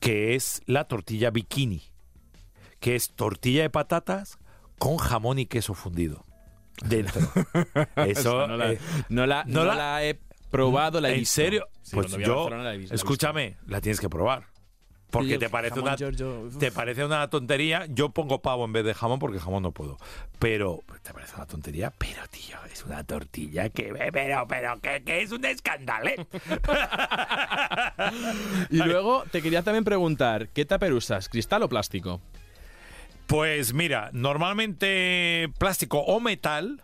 que 0.00 0.34
es 0.34 0.62
la 0.66 0.84
tortilla 0.88 1.30
bikini, 1.30 1.82
que 2.80 2.96
es 2.96 3.10
tortilla 3.14 3.62
de 3.62 3.70
patatas 3.70 4.38
con 4.78 4.96
jamón 4.96 5.38
y 5.38 5.46
queso 5.46 5.74
fundido 5.74 6.24
dentro. 6.86 7.20
Eso, 7.96 8.46
no, 8.48 8.56
la, 8.56 8.72
eh, 8.72 8.78
no 9.10 9.26
la- 9.26 9.44
no 9.44 9.60
no 9.60 9.64
la- 9.66 9.74
la 9.74 10.04
he 10.04 10.18
probado, 10.50 11.00
la 11.00 11.10
he 11.10 11.14
¿En 11.14 11.18
visto. 11.20 11.34
serio? 11.34 11.68
Sí, 11.82 11.96
pues 11.96 12.10
yo, 12.12 12.16
la 12.16 12.22
he 12.22 12.28
visto, 12.28 12.50
la 12.62 12.74
he 12.74 12.78
visto. 12.78 12.94
escúchame, 12.94 13.56
la 13.66 13.80
tienes 13.80 14.00
que 14.00 14.08
probar. 14.08 14.46
Porque 15.14 15.38
te 15.38 15.48
parece 15.48 15.76
jamón 15.76 15.88
una 15.88 15.96
Giorgio, 15.96 16.48
te 16.58 16.72
parece 16.72 17.04
una 17.04 17.28
tontería. 17.30 17.86
Yo 17.88 18.10
pongo 18.10 18.42
pavo 18.42 18.64
en 18.64 18.72
vez 18.72 18.84
de 18.84 18.94
jamón 18.94 19.18
porque 19.18 19.38
jamón 19.38 19.62
no 19.62 19.72
puedo. 19.72 19.98
Pero 20.38 20.82
te 21.02 21.12
parece 21.12 21.34
una 21.36 21.46
tontería, 21.46 21.92
pero 21.96 22.26
tío, 22.28 22.56
es 22.72 22.84
una 22.84 23.04
tortilla 23.04 23.68
que 23.68 23.92
pero 24.12 24.46
pero 24.48 24.80
que, 24.80 25.02
que 25.04 25.22
es 25.22 25.32
un 25.32 25.44
escándalo. 25.44 26.10
¿eh? 26.10 26.26
Y 28.70 28.78
luego 28.78 29.24
te 29.30 29.42
quería 29.42 29.62
también 29.62 29.84
preguntar, 29.84 30.48
¿qué 30.48 30.64
tupper 30.64 30.92
usas? 30.92 31.28
¿Cristal 31.28 31.62
o 31.62 31.68
plástico? 31.68 32.20
Pues 33.26 33.72
mira, 33.72 34.10
normalmente 34.12 35.50
plástico 35.58 36.00
o 36.00 36.20
metal, 36.20 36.82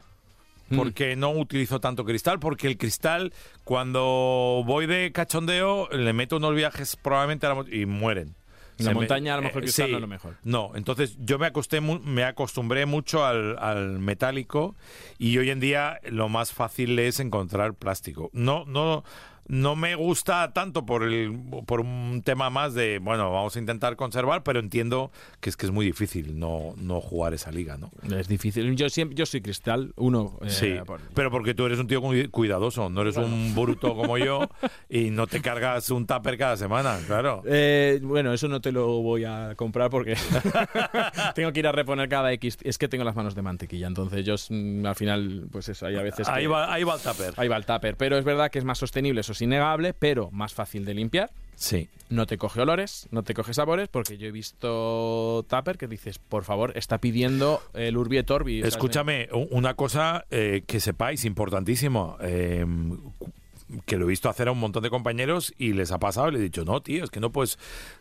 porque 0.76 1.16
no 1.16 1.30
utilizo 1.30 1.80
tanto 1.80 2.04
cristal, 2.04 2.38
porque 2.38 2.66
el 2.66 2.76
cristal, 2.78 3.32
cuando 3.64 4.62
voy 4.66 4.86
de 4.86 5.10
cachondeo, 5.12 5.88
le 5.90 6.12
meto 6.12 6.36
unos 6.36 6.54
viajes 6.54 6.96
probablemente 6.96 7.46
a 7.46 7.54
la 7.54 7.64
y 7.70 7.86
mueren. 7.86 8.34
En 8.78 8.86
la 8.86 8.94
montaña 8.94 9.34
a 9.34 9.36
lo 9.36 9.42
mejor 9.42 9.58
eh, 9.62 9.64
cristal 9.64 9.86
sí. 9.86 9.92
no 9.92 9.98
es 9.98 10.00
lo 10.00 10.06
mejor. 10.06 10.36
No, 10.42 10.72
entonces 10.74 11.16
yo 11.18 11.38
me, 11.38 11.46
acosté 11.46 11.80
mu- 11.80 11.98
me 12.00 12.24
acostumbré 12.24 12.86
mucho 12.86 13.26
al, 13.26 13.58
al 13.58 13.98
metálico 13.98 14.74
y 15.18 15.36
hoy 15.36 15.50
en 15.50 15.60
día 15.60 15.98
lo 16.08 16.30
más 16.30 16.52
fácil 16.52 16.98
es 16.98 17.20
encontrar 17.20 17.74
plástico. 17.74 18.30
No, 18.32 18.64
no, 18.66 19.04
no 19.50 19.74
me 19.76 19.94
gusta 19.96 20.52
tanto 20.52 20.86
por 20.86 21.02
el, 21.02 21.36
por 21.66 21.80
un 21.80 22.22
tema 22.24 22.50
más 22.50 22.72
de 22.74 22.98
bueno, 23.00 23.30
vamos 23.32 23.56
a 23.56 23.58
intentar 23.58 23.96
conservar, 23.96 24.42
pero 24.42 24.60
entiendo 24.60 25.10
que 25.40 25.50
es 25.50 25.56
que 25.56 25.66
es 25.66 25.72
muy 25.72 25.84
difícil 25.84 26.38
no, 26.38 26.74
no 26.76 27.00
jugar 27.00 27.34
esa 27.34 27.50
liga, 27.50 27.76
¿no? 27.76 27.90
Es 28.16 28.28
difícil. 28.28 28.76
Yo 28.76 28.88
siempre, 28.88 29.16
yo 29.16 29.26
soy 29.26 29.40
cristal, 29.42 29.92
uno. 29.96 30.38
eh, 30.42 30.50
Sí, 30.50 30.74
por- 30.86 31.00
pero 31.14 31.30
porque 31.30 31.54
tú 31.54 31.66
eres 31.66 31.78
un 31.78 31.86
tío 31.88 32.00
cuidadoso, 32.30 32.88
no 32.90 33.02
eres 33.02 33.16
un 33.16 33.54
bruto 33.54 33.94
como 33.96 34.16
yo 34.18 34.48
y 34.88 35.10
no 35.10 35.26
te 35.26 35.40
cargas 35.42 35.90
un 35.90 36.06
tupper 36.06 36.38
cada 36.38 36.56
semana, 36.56 36.98
claro. 37.06 37.42
Eh, 37.46 37.98
bueno, 38.02 38.32
eso 38.32 38.46
no 38.48 38.60
te 38.60 38.70
lo 38.72 38.86
voy 39.02 39.24
a 39.24 39.54
comprar 39.56 39.90
porque 39.90 40.14
tengo 41.34 41.52
que 41.52 41.60
ir 41.60 41.66
a 41.66 41.72
reponer 41.72 42.08
cada 42.08 42.32
X. 42.32 42.58
Es 42.62 42.78
que 42.78 42.88
tengo 42.88 43.04
las 43.04 43.16
manos 43.16 43.34
de 43.34 43.42
mantequilla, 43.42 43.86
entonces 43.86 44.24
yo 44.24 44.34
mm, 44.48 44.86
al 44.86 44.94
final, 44.94 45.48
pues 45.50 45.68
eso, 45.68 45.86
hay 45.86 45.96
a 45.96 46.02
veces 46.02 46.26
que- 46.26 46.32
Ahí 46.32 46.46
va, 46.46 46.72
ahí 46.72 46.84
va 46.84 46.94
el 46.94 47.00
tupper. 47.00 47.34
ahí 47.36 47.48
va 47.48 47.56
el 47.56 47.66
tupper. 47.66 47.96
Pero 47.96 48.16
es 48.16 48.24
verdad 48.24 48.50
que 48.50 48.58
es 48.58 48.64
más 48.64 48.78
sostenible, 48.78 49.20
eso 49.20 49.34
es 49.40 49.42
innegable, 49.42 49.94
pero 49.94 50.30
más 50.30 50.52
fácil 50.54 50.84
de 50.84 50.94
limpiar. 50.94 51.30
Sí. 51.54 51.88
No 52.08 52.26
te 52.26 52.38
coge 52.38 52.60
olores, 52.62 53.06
no 53.10 53.22
te 53.22 53.34
coge 53.34 53.52
sabores, 53.54 53.88
porque 53.88 54.16
yo 54.18 54.26
he 54.26 54.32
visto 54.32 55.44
tupper 55.48 55.76
que 55.78 55.86
dices, 55.86 56.18
por 56.18 56.44
favor, 56.44 56.72
está 56.76 56.98
pidiendo 56.98 57.62
el 57.74 57.96
Urbi 57.96 58.18
et 58.18 58.30
Orbi. 58.30 58.60
Escúchame, 58.62 59.28
una 59.50 59.74
cosa 59.74 60.24
eh, 60.30 60.62
que 60.66 60.80
sepáis, 60.80 61.24
importantísimo, 61.24 62.16
eh, 62.20 62.64
que 63.86 63.96
lo 63.98 64.06
he 64.06 64.08
visto 64.08 64.28
hacer 64.28 64.48
a 64.48 64.52
un 64.52 64.58
montón 64.58 64.82
de 64.82 64.90
compañeros 64.90 65.52
y 65.58 65.72
les 65.74 65.92
ha 65.92 65.98
pasado 65.98 66.28
y 66.28 66.32
les 66.32 66.40
he 66.40 66.44
dicho, 66.44 66.64
no, 66.64 66.80
tío, 66.80 67.04
es 67.04 67.10
que 67.10 67.20
no 67.20 67.30
puedes... 67.30 67.58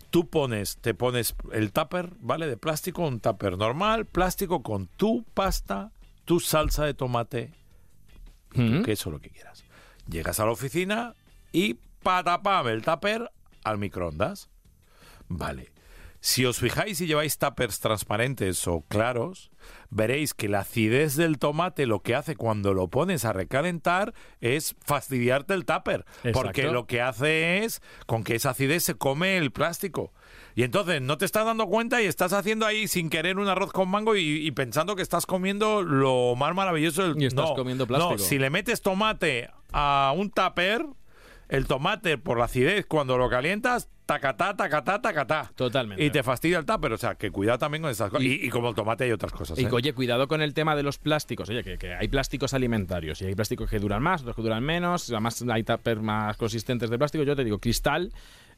Tú 0.10 0.28
pones, 0.28 0.78
te 0.78 0.96
pones 0.96 1.36
el 1.52 1.72
tupper, 1.72 2.10
¿vale? 2.20 2.48
De 2.48 2.58
plástico, 2.58 3.06
un 3.08 3.20
tupper 3.20 3.58
normal, 3.58 4.06
plástico 4.06 4.64
con 4.64 4.88
tu 4.88 5.24
pasta, 5.36 5.92
tu 6.26 6.40
salsa 6.40 6.86
de 6.86 6.96
tomate, 6.96 7.52
y 8.54 8.58
tu 8.58 8.62
Mm. 8.80 8.84
queso, 8.84 9.12
lo 9.12 9.20
que 9.20 9.30
quieras. 9.30 9.64
Llegas 10.10 10.40
a 10.40 10.46
la 10.46 10.52
oficina 10.52 11.14
y 11.52 11.76
patapam, 12.04 12.68
el 12.68 12.84
tupper 12.84 13.32
al 13.64 13.78
microondas. 13.78 14.50
Vale. 15.28 15.72
Si 16.22 16.46
os 16.46 16.60
fijáis 16.60 17.00
y 17.00 17.08
lleváis 17.08 17.38
tuppers 17.38 17.80
transparentes 17.80 18.68
o 18.68 18.82
claros, 18.82 19.52
veréis 19.90 20.34
que 20.34 20.50
la 20.50 20.60
acidez 20.60 21.16
del 21.16 21.40
tomate 21.40 21.86
lo 21.86 22.02
que 22.02 22.14
hace 22.14 22.36
cuando 22.36 22.74
lo 22.74 22.90
pones 22.90 23.24
a 23.24 23.32
recalentar 23.32 24.14
es 24.42 24.76
fastidiarte 24.82 25.54
el 25.54 25.64
tupper. 25.64 26.06
Porque 26.34 26.64
lo 26.64 26.88
que 26.88 27.02
hace 27.02 27.64
es, 27.64 27.82
con 28.06 28.26
que 28.26 28.36
esa 28.36 28.50
acidez 28.50 28.84
se 28.84 28.96
come 28.96 29.38
el 29.38 29.52
plástico. 29.52 30.12
Y 30.56 30.64
entonces 30.64 31.02
no 31.02 31.18
te 31.18 31.24
estás 31.24 31.46
dando 31.46 31.68
cuenta 31.68 32.02
y 32.02 32.06
estás 32.06 32.34
haciendo 32.34 32.66
ahí 32.66 32.90
sin 32.90 33.10
querer 33.10 33.38
un 33.38 33.48
arroz 33.48 33.72
con 33.72 33.88
mango 33.88 34.18
y, 34.18 34.46
y 34.46 34.52
pensando 34.52 34.98
que 34.98 35.04
estás 35.04 35.26
comiendo 35.26 35.84
lo 35.84 36.36
más 36.36 36.54
maravilloso 36.54 37.04
del 37.04 37.22
Y 37.22 37.28
estás 37.28 37.52
no, 37.52 37.56
comiendo 37.56 37.88
plástico. 37.88 38.18
No, 38.18 38.20
si 38.20 38.40
le 38.40 38.50
metes 38.50 38.82
tomate 38.82 39.50
a 39.72 40.14
un 40.18 40.32
tupper, 40.32 40.86
el 41.50 41.66
tomate 41.68 42.18
por 42.18 42.38
la 42.38 42.46
acidez 42.46 42.86
cuando 42.86 43.18
lo 43.18 43.30
calientas, 43.30 43.90
tacatá, 44.06 44.56
tacatá, 44.56 45.02
tacatá. 45.02 45.52
Totalmente. 45.56 46.04
Y 46.04 46.10
te 46.12 46.24
fastidia 46.24 46.60
el 46.60 46.66
tupper, 46.66 46.94
o 46.94 46.98
sea, 46.98 47.16
que 47.16 47.32
cuidado 47.32 47.58
también 47.60 47.82
con 47.82 47.92
esas 47.92 48.10
cosas. 48.10 48.24
Y- 48.26 48.42
Y, 48.44 48.48
y 48.48 48.50
como 48.50 48.70
el 48.70 48.76
tomate 48.76 49.04
hay 49.04 49.12
otras 49.12 49.32
cosas. 49.34 49.58
Y 49.60 49.66
¿eh? 49.66 49.70
oye, 49.72 49.94
cuidado 49.94 50.28
con 50.28 50.42
el 50.42 50.54
tema 50.54 50.76
de 50.76 50.84
los 50.84 50.98
plásticos. 51.00 51.50
Oye, 51.50 51.64
que, 51.64 51.78
que 51.78 51.94
hay 51.94 52.08
plásticos 52.08 52.54
alimentarios 52.54 53.22
y 53.22 53.26
hay 53.26 53.36
plásticos 53.36 53.70
que 53.70 53.80
duran 53.80 54.02
más, 54.02 54.22
otros 54.22 54.36
que 54.36 54.42
duran 54.44 54.64
menos. 54.64 55.10
Además, 55.12 55.44
hay 55.50 55.64
tuppers 55.64 56.02
más 56.02 56.38
consistentes 56.38 56.90
de 56.90 56.98
plástico. 56.98 57.24
Yo 57.24 57.36
te 57.36 57.44
digo, 57.44 57.58
cristal, 57.60 58.12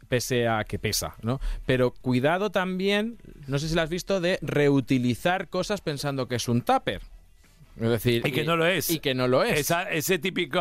pese 0.10 0.48
a 0.48 0.64
que 0.66 0.78
pesa, 0.80 1.16
¿no? 1.22 1.40
Pero 1.66 1.92
cuidado 1.92 2.50
también, 2.52 3.18
no 3.48 3.58
sé 3.60 3.70
si 3.70 3.76
lo 3.76 3.82
has 3.82 3.90
visto, 3.90 4.20
de 4.20 4.38
reutilizar 4.42 5.48
cosas 5.48 5.80
pensando 5.82 6.28
que 6.28 6.36
es 6.36 6.48
un 6.50 6.62
tupper. 6.62 7.02
Es 7.80 7.90
decir, 7.90 8.22
Y 8.26 8.32
que 8.32 8.44
no 8.44 8.56
lo 8.58 8.66
es. 8.66 8.90
Y 8.90 9.00
que 9.00 9.14
no 9.16 9.28
lo 9.28 9.44
es. 9.44 9.60
Esa- 9.60 9.90
ese 9.90 10.20
típico 10.20 10.60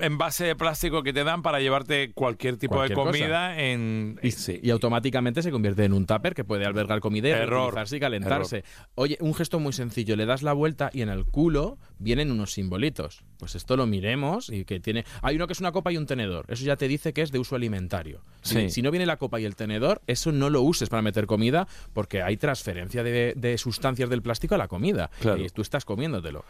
envase 0.00 0.44
de 0.44 0.56
plástico 0.56 1.02
que 1.02 1.12
te 1.12 1.24
dan 1.24 1.42
para 1.42 1.60
llevarte 1.60 2.12
cualquier 2.12 2.56
tipo 2.58 2.74
Cualquier 2.76 2.98
de 2.98 3.02
cosa. 3.04 3.10
comida 3.18 3.60
en... 3.60 4.18
Y, 4.22 4.30
sí. 4.30 4.60
y 4.62 4.70
automáticamente 4.70 5.42
se 5.42 5.50
convierte 5.50 5.84
en 5.84 5.92
un 5.92 6.06
tupper 6.06 6.34
que 6.34 6.44
puede 6.44 6.64
albergar 6.66 7.00
comida 7.00 7.28
y 7.28 8.00
calentarse. 8.00 8.64
Oye, 8.94 9.16
un 9.20 9.34
gesto 9.34 9.58
muy 9.58 9.72
sencillo, 9.72 10.16
le 10.16 10.26
das 10.26 10.42
la 10.42 10.52
vuelta 10.52 10.90
y 10.92 11.02
en 11.02 11.08
el 11.08 11.24
culo 11.24 11.78
vienen 11.98 12.30
unos 12.30 12.52
simbolitos. 12.52 13.24
Pues 13.38 13.54
esto 13.54 13.76
lo 13.76 13.86
miremos 13.86 14.50
y 14.50 14.64
que 14.64 14.80
tiene... 14.80 15.04
Hay 15.22 15.36
uno 15.36 15.46
que 15.46 15.52
es 15.54 15.60
una 15.60 15.72
copa 15.72 15.92
y 15.92 15.96
un 15.96 16.06
tenedor. 16.06 16.44
Eso 16.48 16.64
ya 16.64 16.76
te 16.76 16.88
dice 16.88 17.12
que 17.12 17.22
es 17.22 17.32
de 17.32 17.38
uso 17.38 17.56
alimentario. 17.56 18.22
Si, 18.42 18.82
no 18.82 18.90
viene 18.90 19.06
la 19.06 19.16
copa 19.16 19.40
y 19.40 19.44
el 19.44 19.56
tenedor, 19.56 20.02
eso 20.06 20.30
no 20.30 20.50
lo 20.50 20.60
uses 20.62 20.88
para 20.88 21.02
meter 21.02 21.26
comida 21.26 21.66
porque 21.92 22.22
hay 22.22 22.36
transferencia 22.36 23.02
de, 23.02 23.32
de 23.36 23.58
sustancias 23.58 24.10
del 24.10 24.22
plástico 24.22 24.54
a 24.54 24.58
la 24.58 24.68
comida. 24.68 25.10
Claro. 25.20 25.42
Y 25.42 25.48
tú 25.48 25.62
estás 25.62 25.84
comiéndotelo. 25.84 26.43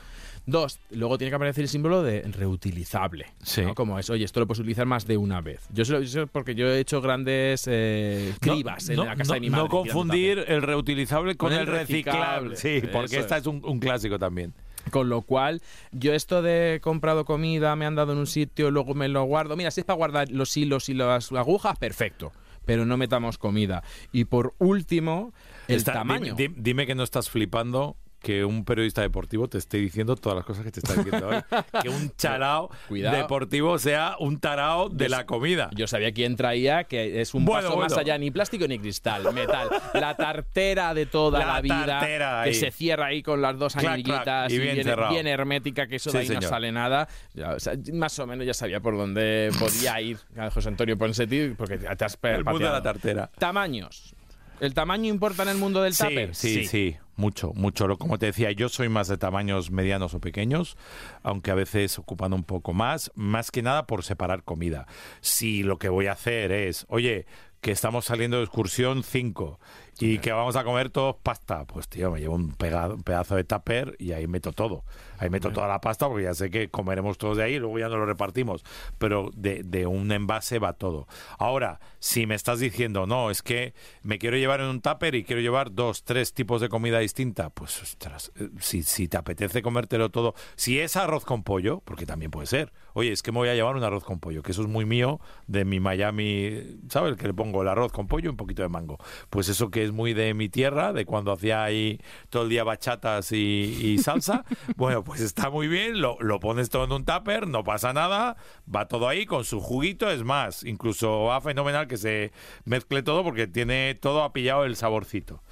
Dos, 0.47 0.79
luego 0.91 1.17
tiene 1.17 1.31
que 1.31 1.37
aparecer 1.37 1.63
el 1.63 1.69
símbolo 1.69 2.03
de 2.03 2.21
reutilizable. 2.23 3.27
Sí. 3.43 3.63
¿no? 3.63 3.75
Como 3.75 3.99
es, 3.99 4.11
oye, 4.11 4.25
esto 4.27 4.41
lo 4.41 4.47
puedes 4.47 4.61
utilizar 4.61 4.85
más 4.87 5.07
de 5.07 5.17
una 5.17 5.41
vez. 5.41 5.61
Yo 5.73 5.85
sé 5.87 6.07
sé 6.07 6.27
porque 6.27 6.55
yo 6.55 6.67
he 6.69 6.79
hecho 6.81 7.01
grandes 7.01 7.65
eh, 7.67 8.35
cribas 8.41 8.89
en 8.91 8.97
no, 8.97 9.05
la 9.07 9.17
casa 9.17 9.29
no- 9.31 9.35
de 9.35 9.41
mi 9.41 9.49
no 9.49 9.53
madre. 9.57 9.69
tirando 9.71 9.93
confundir 9.93 10.45
el 10.47 10.61
reutilizable 10.63 11.35
con, 11.37 11.49
Con 11.51 11.59
el 11.59 11.67
reciclable. 11.67 12.51
reciclable. 12.51 12.57
Sí, 12.57 12.87
porque 12.93 13.17
Eso 13.17 13.21
esta 13.21 13.37
es. 13.37 13.43
es 13.43 13.47
un, 13.47 13.63
un 13.65 13.81
clásico 13.81 14.19
también. 14.19 14.53
Con 14.91 15.09
lo 15.09 15.23
cual, 15.23 15.63
yo 15.93 16.13
esto 16.13 16.43
de 16.43 16.75
he 16.75 16.81
comprado 16.81 17.25
comida, 17.25 17.75
me 17.75 17.87
han 17.87 17.95
dado 17.95 18.13
en 18.13 18.19
un 18.19 18.27
sitio, 18.27 18.71
luego 18.71 18.93
me 18.95 19.09
lo 19.09 19.25
guardo. 19.25 19.57
Mira, 19.57 19.71
si 19.71 19.81
es 19.81 19.87
para 19.87 19.97
guardar 19.97 20.31
los 20.31 20.55
hilos 20.59 20.91
y 20.91 20.95
las 20.95 21.33
agujas, 21.33 21.79
perfecto. 21.79 22.33
Pero 22.67 22.85
no 22.85 22.99
metamos 22.99 23.39
comida. 23.39 23.83
Y 24.13 24.27
por 24.27 24.55
último, 24.59 25.33
el 25.69 25.77
Está- 25.77 25.95
tamaño. 25.95 26.35
Dime, 26.35 26.55
di- 26.55 26.61
dime 26.63 26.87
que 26.87 26.95
no 26.95 27.03
estás 27.03 27.31
flipando 27.31 27.97
que 28.25 28.45
un 28.45 28.65
periodista 28.65 29.03
deportivo 29.03 29.49
te 29.49 29.59
esté 29.59 29.77
diciendo 29.77 30.17
todas 30.17 30.37
las 30.37 30.45
cosas 30.45 30.65
que 30.65 30.73
te 30.73 30.81
está 30.81 30.95
diciendo 30.95 31.29
hoy. 31.29 31.37
Que 31.83 31.89
un 31.89 32.11
chalao 32.17 32.71
Cuidado. 32.89 33.17
deportivo 33.17 33.79
sea 33.79 34.17
un 34.19 34.41
tarao 34.41 34.89
de 34.89 35.05
Yo 35.05 35.11
la 35.11 35.27
comida. 35.27 35.71
Yo 35.75 35.87
sabía 35.87 36.13
quién 36.13 36.35
traía, 36.37 36.85
que 36.85 37.21
es 37.21 37.35
un 37.35 37.45
Bueno, 37.45 37.69
paso 37.69 37.79
más 37.81 37.97
allá, 37.97 38.17
ni 38.19 38.31
plástico 38.31 38.67
ni 38.67 38.79
cristal, 38.79 39.33
metal. 39.33 39.69
La 39.93 40.17
tartera 40.17 40.95
de 40.95 41.07
toda 41.07 41.39
La 41.41 41.47
la, 41.47 41.61
vida, 41.61 41.87
tartera 41.87 42.41
que 42.45 42.51
ahí. 42.51 42.55
se 42.55 42.71
cierra 42.71 43.07
ahí 43.07 43.23
con 43.23 43.43
las 43.43 43.59
dos 43.59 43.77
anillitas 43.77 44.51
y 44.51 44.57
y, 44.57 44.59
bien 44.59 44.75
bien, 44.75 44.85
cerrado. 44.87 45.13
bien 45.13 45.27
hermética, 45.27 45.87
que 45.87 45.97
eso 45.97 46.11
Sí, 46.11 46.17
de 46.19 46.23
ahí 46.23 46.29
no 46.31 46.43
sale 46.43 46.73
nada. 46.73 47.09
Ya, 47.35 47.53
o 47.53 47.61
sea, 47.61 47.75
más 47.93 48.19
o 48.19 48.27
menos 48.27 48.47
ya 48.47 48.55
sabía 48.55 48.81
por 48.81 48.97
dónde 48.97 49.51
podía 49.59 50.01
ir 50.01 50.19
José 50.53 50.69
Antonio 50.69 50.97
Ponsetti, 50.97 51.49
porque 51.57 51.79
te 51.79 52.05
has 52.05 52.19
el 52.23 52.45
mundo 52.45 52.67
de 52.67 52.73
la 52.73 52.83
tartera. 52.83 53.31
Tamaños. 53.39 54.15
¿El 54.61 54.73
tamaño 54.75 55.09
importa 55.13 55.43
en 55.43 55.49
el 55.51 55.59
mundo 55.59 55.83
del 55.83 55.95
Sí, 55.95 56.05
tupper? 56.05 56.35
sí, 56.35 56.65
sí, 56.67 56.97
mucho, 57.17 57.53
mucho. 57.55 57.87
Lo- 57.87 57.99
Como 57.99 58.19
te 58.19 58.27
decía, 58.27 58.51
yo 58.53 58.69
soy 58.69 58.89
más 58.89 59.09
de 59.09 59.17
tamaños 59.19 59.71
medianos 59.71 60.15
o 60.15 60.21
pequeños, 60.21 60.77
aunque 61.23 61.51
a 61.51 61.55
veces 61.55 61.99
ocupan 61.99 62.33
un 62.33 62.45
poco 62.45 62.73
más, 62.73 63.11
más 63.15 63.51
que 63.51 63.63
nada 63.63 63.87
por 63.87 64.05
separar 64.05 64.45
comida. 64.45 64.87
Si 65.21 65.63
lo 65.63 65.79
que 65.79 65.89
voy 65.89 66.07
a 66.07 66.13
hacer 66.13 66.53
es, 66.53 66.87
oye, 66.89 67.27
que 67.61 67.73
estamos 67.73 68.05
saliendo 68.05 68.37
de 68.39 68.45
excursión 68.45 69.03
5 69.03 69.59
y 70.01 70.19
que 70.19 70.33
vamos 70.33 70.57
a 70.57 70.65
comer 70.65 70.91
todos 70.91 71.17
pasta, 71.23 71.65
pues 71.67 71.89
tío, 71.89 72.11
me 72.11 72.21
llevo 72.21 72.35
un, 72.35 72.53
pega- 72.55 72.93
un 72.93 73.03
pedazo 73.03 73.37
de 73.37 73.45
tupper 73.45 73.97
y 73.99 74.13
ahí 74.13 74.27
meto 74.27 74.53
todo. 74.53 74.85
Ahí 75.19 75.31
meto 75.31 75.53
toda 75.53 75.69
la 75.69 75.81
pasta 75.81 76.09
porque 76.09 76.25
ya 76.25 76.35
sé 76.35 76.51
que 76.51 76.69
comeremos 76.69 77.17
todos 77.19 77.37
de 77.37 77.45
ahí 77.45 77.55
y 77.55 77.59
luego 77.61 77.79
ya 77.79 77.89
no 77.89 77.97
lo 77.97 78.05
repartimos. 78.05 78.65
Pero 78.99 79.31
de, 79.37 79.63
de 79.63 79.87
un 79.87 80.11
envase 80.11 80.59
va 80.59 80.73
todo. 80.73 81.07
Ahora, 81.39 81.79
si 82.01 82.27
me 82.27 82.35
estás 82.35 82.59
diciendo, 82.59 83.07
no, 83.07 83.31
es 83.31 83.41
que 83.41 83.75
me 84.03 84.19
quiero 84.19 84.37
llevar 84.37 84.61
en 84.61 84.67
un 84.67 84.81
tupper 84.81 85.15
y 85.15 85.23
quiero 85.25 85.41
llevar 85.41 85.73
dos, 85.73 86.03
tres 86.03 86.35
tipos 86.35 86.61
de 86.61 86.69
comida 86.69 86.99
distinta, 86.99 87.51
pues 87.51 87.81
ostras, 87.81 88.33
eh, 88.37 88.49
si, 88.59 88.83
si 88.83 89.07
te 89.07 89.17
apetece 89.17 89.63
comértelo 89.63 90.11
todo, 90.11 90.35
si 90.57 90.81
es 90.81 90.97
arroz 90.97 91.25
con 91.25 91.45
pollo, 91.45 91.81
porque 91.85 92.05
también 92.07 92.31
puede 92.33 92.49
ser, 92.49 92.73
oye, 92.93 93.13
es 93.13 93.23
que 93.23 93.31
me 93.31 93.39
voy 93.39 93.49
a 93.49 93.55
llevar 93.55 93.77
un 93.77 93.85
arroz 93.85 94.05
con 94.05 94.19
pollo, 94.19 94.43
que 94.43 94.51
eso 94.53 94.63
es 94.63 94.69
muy 94.69 94.85
mío 94.85 95.21
de 95.47 95.65
mi 95.65 95.79
Miami, 95.81 96.79
¿sabes? 96.89 97.17
Que 97.17 97.29
le 97.29 97.35
pongo 97.35 97.63
el 97.63 97.69
arroz 97.69 97.93
con 97.93 98.09
pollo 98.09 98.27
y 98.27 98.31
un 98.31 98.37
poquito 98.37 98.63
de 98.63 98.69
mango. 98.69 98.99
Pues 99.31 99.49
eso 99.49 99.71
que 99.71 99.84
es 99.85 99.93
muy 99.93 100.15
de 100.15 100.35
mi 100.35 100.49
tierra, 100.49 100.93
de 100.93 101.05
cuando 101.05 101.33
hacía 101.33 101.63
ahí 101.65 102.01
todo 102.31 102.45
el 102.45 102.49
día 102.49 102.65
bachatas 102.65 103.33
y, 103.33 103.37
y 103.83 103.99
salsa, 103.99 104.45
bueno, 104.77 105.05
pues 105.05 105.21
está 105.21 105.51
muy 105.51 105.69
bien, 105.69 106.01
lo, 106.01 106.17
lo 106.21 106.41
pones 106.41 106.71
todo 106.71 106.85
en 106.85 106.93
un 106.93 107.05
tupper, 107.05 107.47
no 107.47 107.63
pasa 107.65 107.93
nada, 107.93 108.37
va 108.73 108.89
todo 108.89 109.09
ahí 109.09 109.27
con 109.27 109.45
su 109.45 109.61
juguito, 109.61 110.11
es 110.11 110.23
más, 110.25 110.65
incluso 110.65 111.25
va 111.25 111.41
fenomenal 111.41 111.87
que 111.87 111.97
se 111.97 112.33
mezcle 112.65 113.03
todo 113.03 113.23
porque 113.23 113.47
tiene 113.47 113.95
todo 113.95 114.23
ha 114.25 114.33
pillado 114.33 114.65
el 114.65 114.77
saborcito. 114.77 115.43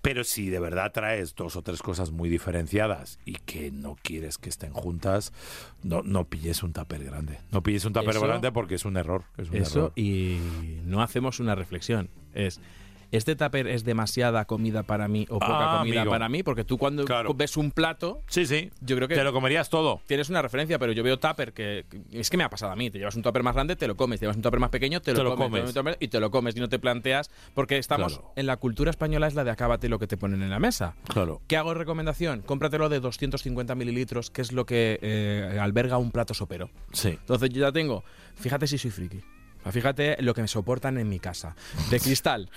Pero 0.00 0.22
si 0.22 0.48
de 0.48 0.60
verdad 0.60 0.92
traes 0.92 1.34
dos 1.34 1.56
o 1.56 1.62
tres 1.62 1.82
cosas 1.82 2.12
muy 2.12 2.28
diferenciadas 2.28 3.18
y 3.24 3.32
que 3.34 3.72
no 3.72 3.96
quieres 4.00 4.38
que 4.38 4.48
estén 4.48 4.72
juntas, 4.72 5.32
no, 5.82 6.02
no 6.02 6.24
pilles 6.24 6.62
un 6.62 6.72
tupper 6.72 7.02
grande. 7.04 7.40
No 7.50 7.64
pilles 7.64 7.84
un 7.84 7.92
tupper 7.92 8.10
Eso- 8.10 8.20
grande 8.26 8.52
porque 8.52 8.76
es 8.76 8.84
un 8.84 8.96
error. 8.96 9.24
Es 9.36 9.50
un 9.50 9.56
Eso 9.56 9.78
error. 9.78 9.92
y 9.96 10.38
no 10.84 11.02
hacemos 11.02 11.40
una 11.40 11.56
reflexión. 11.56 12.10
Es 12.32 12.60
¿este 13.12 13.36
tupper 13.36 13.66
es 13.66 13.84
demasiada 13.84 14.44
comida 14.44 14.82
para 14.82 15.08
mí 15.08 15.26
o 15.30 15.38
poca 15.38 15.74
Ah, 15.76 15.78
comida 15.78 16.00
amigo. 16.02 16.10
para 16.12 16.28
mí? 16.28 16.42
Porque 16.42 16.64
tú 16.64 16.78
cuando 16.78 17.04
Claro. 17.04 17.32
ves 17.34 17.56
un 17.56 17.70
plato, 17.70 18.20
Sí, 18.28 18.46
sí. 18.46 18.70
Yo 18.80 18.96
creo 18.96 19.08
que- 19.08 19.14
Te 19.14 19.24
lo 19.24 19.32
comerías 19.32 19.68
todo. 19.70 20.00
tienes 20.06 20.28
una 20.30 20.42
referencia, 20.42 20.78
pero 20.78 20.92
yo 20.92 21.02
veo 21.02 21.18
tupper 21.18 21.52
que, 21.52 21.84
que- 21.88 22.20
es 22.20 22.30
que 22.30 22.36
me 22.36 22.44
ha 22.44 22.50
pasado 22.50 22.72
a 22.72 22.76
mí. 22.76 22.90
Te 22.90 22.98
llevas 22.98 23.16
un 23.16 23.22
tupper 23.22 23.42
más 23.42 23.54
grande, 23.54 23.76
te 23.76 23.86
lo 23.88 23.96
comes. 23.96 24.20
Te 24.20 24.24
llevas 24.26 24.36
un 24.36 24.42
tupper 24.42 24.60
más 24.60 24.70
pequeño, 24.70 25.00
te 25.00 25.12
lo, 25.12 25.18
Te 25.18 25.24
lo 25.24 25.36
comes, 25.36 25.72
te 25.74 25.96
y 26.00 26.08
te 26.08 26.20
lo 26.20 26.30
comes 26.30 26.56
y 26.56 26.60
no 26.60 26.68
te 26.68 26.78
planteas 26.78 27.30
porque 27.54 27.78
estamos 27.78 28.14
Claro. 28.18 28.32
en 28.36 28.46
la 28.46 28.56
cultura 28.56 28.90
española 28.90 29.26
es 29.26 29.34
la 29.34 29.44
de 29.44 29.50
acábate 29.50 29.88
lo 29.88 29.98
que 29.98 30.06
te 30.06 30.16
ponen 30.16 30.42
en 30.42 30.50
la 30.50 30.58
mesa. 30.58 30.94
Claro. 31.08 31.40
¿Qué 31.48 31.56
hago 31.56 31.70
de 31.70 31.78
recomendación? 31.78 32.42
Cómpratelo 32.42 32.88
de 32.88 33.00
250 33.00 33.74
mililitros, 33.74 34.30
que 34.30 34.42
es 34.42 34.52
lo 34.52 34.66
que 34.66 34.98
eh, 35.02 35.58
alberga 35.60 35.98
un 35.98 36.10
plato 36.10 36.34
sopero. 36.34 36.70
Sí. 36.92 37.08
Entonces 37.10 37.50
yo 37.50 37.60
ya 37.62 37.72
tengo, 37.72 38.04
fíjate 38.36 38.66
si 38.66 38.78
soy 38.78 38.90
friki. 38.90 39.20
Fíjate 39.70 40.16
lo 40.22 40.34
que 40.34 40.42
me 40.42 40.48
soportan 40.48 40.98
en 40.98 41.08
mi 41.08 41.18
casa. 41.18 41.54
De 41.90 41.98
cristal, 42.00 42.50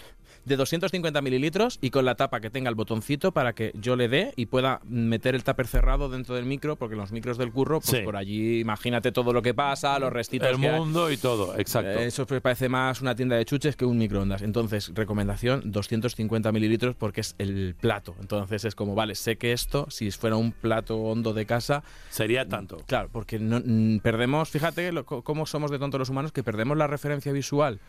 de 0.43 0.55
250 0.55 1.21
mililitros 1.21 1.77
y 1.81 1.91
con 1.91 2.03
la 2.03 2.15
tapa 2.15 2.39
que 2.39 2.49
tenga 2.49 2.67
el 2.67 2.73
botoncito 2.73 3.31
para 3.31 3.53
que 3.53 3.71
yo 3.75 3.95
le 3.95 4.07
dé 4.07 4.33
y 4.35 4.47
pueda 4.47 4.81
meter 4.85 5.35
el 5.35 5.43
tupper 5.43 5.67
cerrado 5.67 6.09
dentro 6.09 6.33
del 6.33 6.45
micro, 6.45 6.77
porque 6.77 6.95
los 6.95 7.11
micros 7.11 7.37
del 7.37 7.51
curro, 7.51 7.79
pues 7.79 7.91
Sí. 7.99 8.03
por 8.03 8.15
allí 8.15 8.59
imagínate 8.59 9.11
todo 9.11 9.33
lo 9.33 9.43
que 9.43 9.53
pasa, 9.53 9.99
los 9.99 10.11
restitos 10.11 10.49
El 10.49 10.59
que 10.59 10.67
hay. 10.69 10.79
mundo 10.79 11.11
y 11.11 11.17
todo, 11.17 11.55
exacto. 11.59 11.91
Eso 11.99 12.25
pues 12.25 12.41
parece 12.41 12.69
más 12.69 13.01
una 13.01 13.13
tienda 13.15 13.35
de 13.35 13.45
chuches 13.45 13.75
que 13.75 13.85
un 13.85 13.99
microondas. 13.99 14.41
Entonces, 14.41 14.91
recomendación, 14.95 15.61
250 15.71 16.51
mililitros 16.51 16.95
porque 16.95 17.21
es 17.21 17.35
el 17.37 17.75
plato. 17.79 18.15
Entonces 18.19 18.65
es 18.65 18.73
como, 18.73 18.95
vale, 18.95 19.13
sé 19.13 19.35
que 19.37 19.51
esto, 19.51 19.85
si 19.91 20.09
fuera 20.09 20.37
un 20.37 20.53
plato 20.53 20.97
hondo 20.97 21.33
de 21.35 21.45
casa, 21.45 21.83
Sería 22.09 22.47
tanto. 22.47 22.77
Claro, 22.87 23.09
porque 23.11 23.37
no, 23.37 23.61
mm, 23.63 23.99
perdemos, 23.99 24.49
fíjate 24.49 24.91
lo- 24.91 25.05
cómo 25.05 25.45
somos 25.45 25.69
de 25.69 25.77
tontos 25.77 25.99
los 25.99 26.09
humanos, 26.09 26.31
que 26.31 26.41
perdemos 26.41 26.77
la 26.77 26.87
referencia 26.91 27.31
visual 27.31 27.79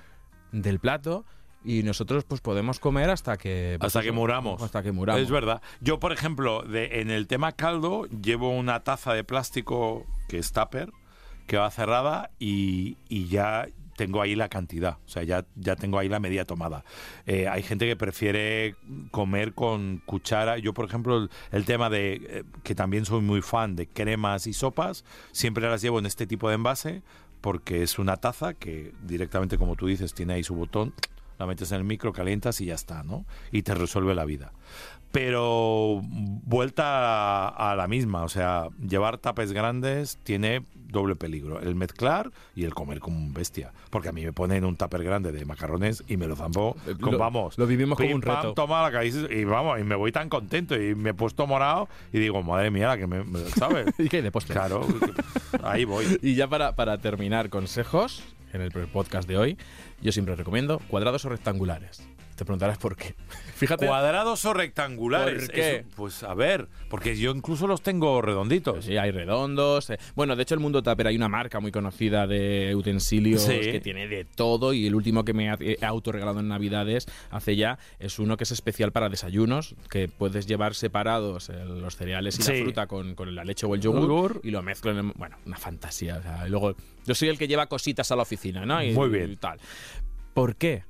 del 0.53 0.78
plato 0.78 1.24
y 1.64 1.82
nosotros 1.82 2.24
pues 2.24 2.40
podemos 2.40 2.80
comer 2.80 3.11
hasta 3.11 3.36
que... 3.36 3.76
pues, 3.78 3.88
Hasta 3.88 4.03
que 4.03 4.12
muramos. 4.12 4.62
Hasta 4.62 4.82
que 4.82 4.92
muramos. 4.92 5.22
Es 5.22 5.30
verdad. 5.30 5.62
Yo, 5.80 6.00
por 6.00 6.12
ejemplo, 6.12 6.62
de, 6.62 7.00
en 7.00 7.11
el 7.11 7.26
tema 7.26 7.53
caldo, 7.53 8.07
llevo 8.07 8.50
una 8.50 8.80
taza 8.80 9.12
de 9.14 9.22
plástico 9.24 10.05
que 10.28 10.38
es 10.38 10.53
tupper, 10.53 10.90
que 11.46 11.57
va 11.59 11.70
cerrada 11.70 12.30
y, 12.38 12.96
y 13.09 13.26
ya 13.28 13.68
tengo 13.96 14.20
ahí 14.22 14.34
la 14.34 14.48
cantidad. 14.48 14.98
O 15.07 15.09
sea, 15.09 15.22
ya, 15.22 15.44
ya 15.55 15.76
tengo 15.76 15.98
ahí 15.98 16.09
la 16.09 16.18
medida 16.18 16.44
tomada. 16.44 16.84
Eh, 17.26 17.46
hay 17.46 17.62
gente 17.62 17.86
que 17.86 17.94
prefiere 17.94 18.74
comer 19.11 19.55
con 19.55 20.03
cuchara. 20.05 20.59
Yo, 20.59 20.74
por 20.74 20.86
ejemplo, 20.86 21.16
el, 21.16 21.30
el 21.53 21.64
tema 21.64 21.90
de 21.90 22.14
eh, 22.14 22.44
que 22.64 22.74
también 22.74 23.05
soy 23.05 23.20
muy 23.20 23.42
fan 23.42 23.76
de 23.76 23.86
cremas 23.86 24.46
y 24.48 24.53
sopas, 24.53 25.05
siempre 25.30 25.68
las 25.68 25.82
llevo 25.82 25.98
en 26.00 26.07
este 26.07 26.26
tipo 26.26 26.48
de 26.48 26.57
envase 26.57 27.03
porque 27.43 27.82
es 27.82 27.99
una 27.99 28.16
taza 28.16 28.55
que 28.55 28.95
directamente, 29.03 29.59
como 29.59 29.76
tú 29.76 29.88
dices, 29.88 30.14
tiene 30.14 30.32
ahí 30.32 30.43
su 30.43 30.55
botón 30.55 30.95
la 31.38 31.47
metes 31.47 31.72
en 31.72 31.78
el 31.78 31.84
micro, 31.84 32.12
calientas 32.12 32.61
y 32.61 32.66
ya 32.66 32.74
está, 32.74 33.03
¿no? 33.03 33.26
Y 33.51 33.62
te 33.62 33.74
resuelve 33.74 34.14
la 34.14 34.24
vida. 34.24 34.53
Pero 35.12 36.00
vuelta 36.02 37.48
a, 37.48 37.72
a 37.72 37.76
la 37.76 37.86
misma, 37.86 38.24
o 38.24 38.28
sea, 38.28 38.68
llevar 38.80 39.18
tapes 39.18 39.52
grandes 39.52 40.18
tiene 40.24 40.64
doble 40.88 41.16
peligro, 41.16 41.60
el 41.60 41.74
mezclar 41.74 42.30
y 42.54 42.64
el 42.64 42.74
comer 42.74 42.98
como 43.00 43.16
un 43.18 43.32
bestia. 43.32 43.72
Porque 43.90 44.08
a 44.08 44.12
mí 44.12 44.24
me 44.24 44.32
ponen 44.32 44.64
un 44.64 44.76
tupper 44.76 45.04
grande 45.04 45.30
de 45.32 45.44
macarrones 45.44 46.02
y 46.08 46.16
me 46.16 46.26
lo 46.26 46.36
zampo 46.36 46.76
Eh, 46.86 46.94
con, 47.00 47.12
lo- 47.12 47.18
vamos. 47.18 47.56
lo 47.58 47.66
vivimos 47.66 47.96
como 47.98 48.14
un 48.14 48.20
pam, 48.20 48.36
reto. 48.36 48.54
toma 48.54 48.82
la 48.82 48.90
cabeza 48.90 49.20
y 49.30 49.44
vamos, 49.44 49.80
y 49.80 49.84
me 49.84 49.94
voy 49.94 50.12
tan 50.12 50.28
contento 50.28 50.74
y 50.80 50.94
me 50.94 51.10
he 51.10 51.14
puesto 51.14 51.46
morado 51.46 51.88
y 52.12 52.18
digo, 52.18 52.42
madre 52.42 52.70
mía, 52.70 52.88
la 52.88 52.98
que 52.98 53.06
me, 53.06 53.22
me- 53.24 53.40
¿sabes? 53.50 53.86
¿Y 53.98 54.08
qué 54.08 54.18
hay 54.18 54.22
de 54.22 54.32
postre? 54.32 54.54
claro, 54.54 54.86
ahí 55.62 55.84
voy. 55.84 56.04
Y 56.22 56.34
ya 56.34 56.48
para, 56.48 56.74
para 56.74 56.98
terminar, 56.98 57.48
consejos 57.50 58.22
en 58.52 58.60
el 58.62 58.70
podcast 58.70 59.26
de 59.28 59.38
hoy, 59.38 59.58
yo 60.02 60.12
siempre 60.12 60.36
recomiendo 60.36 60.78
cuadrados 60.88 61.24
o 61.24 61.28
rectangulares. 61.30 62.06
Te 62.43 62.47
preguntarás 62.47 62.76
por 62.78 62.97
qué. 62.97 63.14
Fíjate, 63.55 63.86
¿Cuadrados 63.86 64.45
o 64.47 64.53
rectangulares? 64.53 65.45
¿Por 65.45 65.55
qué? 65.55 65.76
Eso, 65.76 65.88
pues 65.95 66.24
a 66.24 66.34
ver, 66.34 66.66
porque 66.90 67.16
yo 67.16 67.30
incluso 67.30 67.68
los 67.68 67.82
tengo 67.82 68.20
redonditos. 68.20 68.84
Sí, 68.86 68.97
hay 68.97 69.12
redondos. 69.12 69.90
eh. 69.90 69.99
Bueno, 70.16 70.34
de 70.34 70.43
hecho, 70.43 70.55
el 70.55 70.61
mundo 70.61 70.82
tupper 70.82 71.07
hay 71.07 71.14
una 71.14 71.28
marca 71.28 71.61
muy 71.61 71.70
conocida 71.70 72.26
de 72.26 72.74
utensilios 72.74 73.43
Sí. 73.43 73.61
que 73.61 73.78
tiene 73.80 74.09
de 74.09 74.24
todo. 74.24 74.72
Y 74.72 74.88
el 74.88 74.97
último 74.97 75.24
que 75.24 75.34
me 75.34 75.55
he 75.61 75.84
autorregalado 75.84 76.40
en 76.40 76.49
Navidades 76.49 77.07
hace 77.30 77.55
ya 77.55 77.78
es 78.01 78.18
uno 78.18 78.36
que 78.36 78.43
es 78.43 78.51
especial 78.51 78.90
para 78.90 79.09
desayunos, 79.09 79.76
que 79.88 80.09
puedes 80.09 80.49
llevar 80.49 80.74
separados 80.74 81.49
eh, 81.49 81.64
los 81.64 81.95
cereales 81.95 82.40
y 82.40 82.43
Sí. 82.43 82.53
la 82.59 82.62
fruta 82.64 82.86
con, 82.88 83.14
con 83.14 83.32
la 83.36 83.45
leche 83.45 83.66
o 83.66 83.76
el 83.76 83.80
yogur, 83.80 84.40
y 84.43 84.51
lo 84.51 84.59
en. 84.59 84.68
el- 84.68 85.12
Bueno, 85.14 85.36
una 85.47 85.59
fantasía. 85.59 86.16
o 86.16 86.22
sea, 86.22 86.45
y 86.49 86.51
luego, 86.51 86.74
yo 87.07 87.14
soy 87.14 87.28
el 87.28 87.38
que 87.38 87.47
lleva 87.47 87.66
cositas 87.66 88.11
a 88.11 88.16
la 88.16 88.22
oficina, 88.22 88.66
¿no? 88.66 88.82
Y, 88.82 88.90
Muy 88.95 89.11
bien. 89.11 89.30
y 89.30 89.36
tal. 89.36 89.61
¿Por 90.34 90.57
qué? 90.57 90.82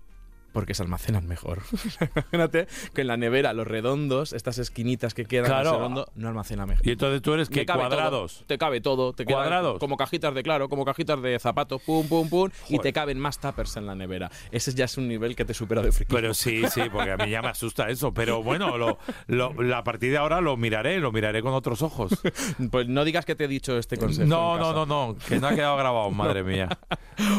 Porque 0.53 0.75
se 0.75 0.83
almacenan 0.83 1.27
mejor. 1.27 1.63
Imagínate 2.17 2.67
que 2.95 3.01
en 3.03 3.07
la 3.07 3.17
nevera 3.17 3.53
los 3.53 3.67
redondos, 3.67 4.33
estas 4.33 4.59
esquinitas 4.59 5.15
que 5.15 5.25
quedan 5.25 5.47
en 5.47 5.51
Claro. 5.53 5.69
ese 5.71 5.79
redondo, 5.79 6.07
no 6.15 6.29
almacena 6.29 6.67
mejor. 6.67 6.87
Y 6.87 6.91
entonces 6.93 7.23
tú 7.23 7.33
eres 7.35 7.49
que 7.49 7.65
cuadrados. 7.67 8.35
todo, 8.37 8.47
te 8.47 8.59
cabe 8.59 8.81
todo. 8.81 9.13
Te 9.13 9.25
¿Cuadrados? 9.25 9.79
Como 9.79 9.97
cajitas 9.97 10.35
de, 10.35 10.43
claro, 10.43 10.69
como 10.69 10.85
cajitas 10.85 11.21
de 11.23 11.39
zapatos, 11.39 11.81
pum, 11.83 12.07
pum, 12.09 12.29
pum. 12.29 12.51
Y 12.69 12.79
te 12.79 12.93
caben 12.93 13.19
más 13.19 13.39
tuppers 13.41 13.77
en 13.77 13.87
la 13.87 13.95
nevera. 13.95 14.31
Ese 14.51 14.73
ya 14.75 14.85
es 14.85 14.97
un 14.99 15.09
nivel 15.09 15.35
que 15.37 15.45
te 15.45 15.55
supera 15.55 15.83
de 15.83 15.91
friki. 15.93 16.13
Pero 16.15 16.35
sí, 16.35 16.63
sí, 16.71 16.83
porque 16.93 17.13
a 17.13 17.17
mí 17.17 17.31
ya 17.31 17.41
me 17.43 17.49
asusta 17.49 17.89
eso. 17.89 18.13
Pero 18.13 18.43
bueno, 18.43 18.77
lo, 18.79 18.99
lo- 19.29 19.55
a 19.77 19.85
partir 19.85 20.11
de 20.11 20.19
ahora 20.19 20.41
lo 20.41 20.57
miraré, 20.57 20.99
lo 21.01 21.13
miraré 21.13 21.43
con 21.43 21.55
otros 21.55 21.83
ojos. 21.83 22.13
Pues 22.71 22.89
no 22.89 23.05
digas 23.05 23.25
que 23.25 23.35
te 23.35 23.45
he 23.45 23.49
dicho 23.49 23.77
este 23.79 23.97
consejo. 23.97 24.29
No, 24.29 24.55
en 24.57 24.61
no, 24.63 24.73
no, 24.73 24.87
no, 24.87 25.17
que 25.29 25.39
no 25.41 25.49
ha 25.49 25.55
quedado 25.55 25.77
grabado, 25.77 26.11
madre 26.13 26.43
mía. 26.43 26.69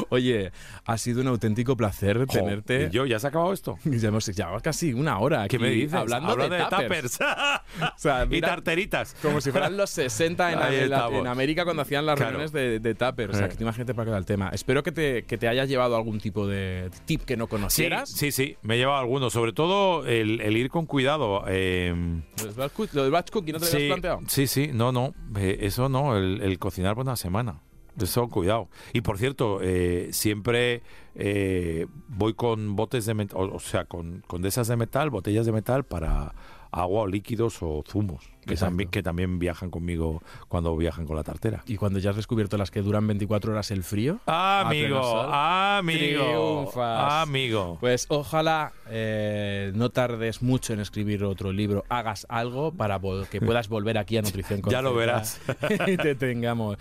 Oye, 0.09 0.51
ha 0.85 0.97
sido 0.97 1.21
un 1.21 1.27
auténtico 1.27 1.75
placer 1.77 2.25
tenerte. 2.27 2.89
¿y 2.91 2.97
yo, 3.05 3.11
¿ya 3.11 3.19
se 3.19 3.27
ha 3.27 3.29
acabado 3.29 3.53
esto? 3.53 3.77
Ya 3.85 4.07
hemos 4.09 4.25
llevado 4.25 4.59
casi 4.61 4.93
una 4.93 5.19
hora 5.19 5.43
aquí 5.43 5.57
¿Qué 5.57 5.63
me 5.63 5.69
dices? 5.69 5.93
hablando 5.93 6.35
de, 6.35 6.59
tuppers. 6.63 7.17
tuppers. 7.17 7.19
O 7.81 7.97
sea, 7.97 8.27
y 8.29 8.41
tarteritas. 8.41 9.15
Como 9.21 9.41
si 9.41 9.51
fueran 9.51 9.77
los 9.77 9.89
60 9.89 10.51
en, 11.13 11.27
América 11.27 11.63
cuando 11.63 11.81
hacían 11.81 12.05
las 12.05 12.15
Claro. 12.15 12.31
reuniones 12.37 12.51
de, 12.51 12.79
de. 12.79 12.93
O 13.29 13.33
sea, 13.33 13.49
que 13.49 13.55
tú 13.55 13.63
imagínate 13.63 13.93
para 13.93 14.17
el 14.17 14.25
tema. 14.25 14.49
Espero 14.53 14.83
que 14.83 14.91
te, 14.91 15.23
que 15.23 15.37
te 15.37 15.47
hayas 15.47 15.67
llevado 15.69 15.95
algún 15.95 16.19
tipo 16.19 16.47
de 16.47 16.89
tip 17.05 17.21
que 17.23 17.35
no 17.37 17.45
Sí, 17.45 17.49
conocieras. 17.49 18.09
sí, 18.09 18.31
sí, 18.31 18.57
me 18.61 18.75
he 18.75 18.77
llevado 18.77 18.99
algunos. 18.99 19.33
Sobre 19.33 19.53
todo 19.53 20.05
el, 20.05 20.41
el 20.41 20.57
ir 20.57 20.69
con 20.69 20.85
cuidado. 20.85 21.43
eh, 21.47 21.93
Lo 22.39 22.45
del 22.45 22.53
batch 22.55 22.73
cook- 22.73 22.93
Lo 22.93 23.03
del 23.03 23.11
batch 23.11 23.31
cooking, 23.31 23.53
¿no 23.53 23.59
te 23.59 23.65
lo 23.65 23.71
sí, 23.71 23.77
habías 23.77 23.89
planteado? 23.89 24.19
sí, 24.27 24.47
sí, 24.47 24.69
no, 24.73 24.91
no, 24.91 25.13
eh, 25.37 25.57
eso 25.61 25.89
no, 25.89 26.15
el, 26.17 26.41
el 26.41 26.59
cocinar 26.59 26.95
por 26.95 27.03
una 27.05 27.15
semana. 27.15 27.59
Eso, 27.99 28.27
cuidado. 28.27 28.69
Y 28.91 29.01
por 29.01 29.17
cierto, 29.17 29.59
eh, 29.61 30.09
siempre 30.11 30.81
eh, 31.15 31.87
voy 32.07 32.33
con 32.33 32.75
botes 32.75 33.05
de 33.05 33.13
metal, 33.13 33.49
o, 33.53 33.59
sea, 33.59 33.85
con, 33.85 34.23
con 34.27 34.41
de 34.41 34.49
esas 34.49 34.67
de 34.67 34.75
metal, 34.75 35.09
botellas 35.09 35.45
de 35.45 35.51
metal 35.51 35.83
para 35.83 36.33
agua 36.71 37.03
o 37.03 37.07
líquidos 37.07 37.61
o 37.61 37.83
zumos, 37.87 38.32
que, 38.45 38.55
también, 38.55 38.89
que 38.89 39.03
también 39.03 39.39
viajan 39.39 39.69
conmigo 39.69 40.21
cuando 40.47 40.75
viajan 40.75 41.05
con 41.05 41.15
la 41.15 41.23
tartera. 41.23 41.63
Y 41.67 41.77
cuando 41.77 41.99
ya 41.99 42.11
has 42.11 42.15
descubierto 42.15 42.57
las 42.57 42.71
que 42.71 42.81
duran 42.81 43.05
24 43.07 43.53
horas 43.53 43.71
el 43.71 43.83
frío. 43.83 44.19
Ah, 44.27 44.63
amigo, 44.65 45.21
amigo, 45.21 46.23
triunfas. 46.25 47.13
amigo. 47.23 47.77
Pues 47.79 48.05
ojalá 48.09 48.73
eh, 48.89 49.71
no 49.75 49.89
tardes 49.89 50.41
mucho 50.41 50.73
en 50.73 50.79
escribir 50.79 51.23
otro 51.23 51.51
libro, 51.51 51.83
hagas 51.89 52.25
algo 52.29 52.71
para 52.71 52.99
que 53.29 53.41
puedas 53.41 53.67
volver 53.67 53.97
aquí 53.97 54.17
a 54.17 54.21
Nutrición 54.21 54.61
con 54.61 54.71
Ya 54.71 54.81
lo 54.81 54.93
verás. 54.93 55.39
y 55.87 55.97
te 55.97 56.15
tengamos. 56.15 56.77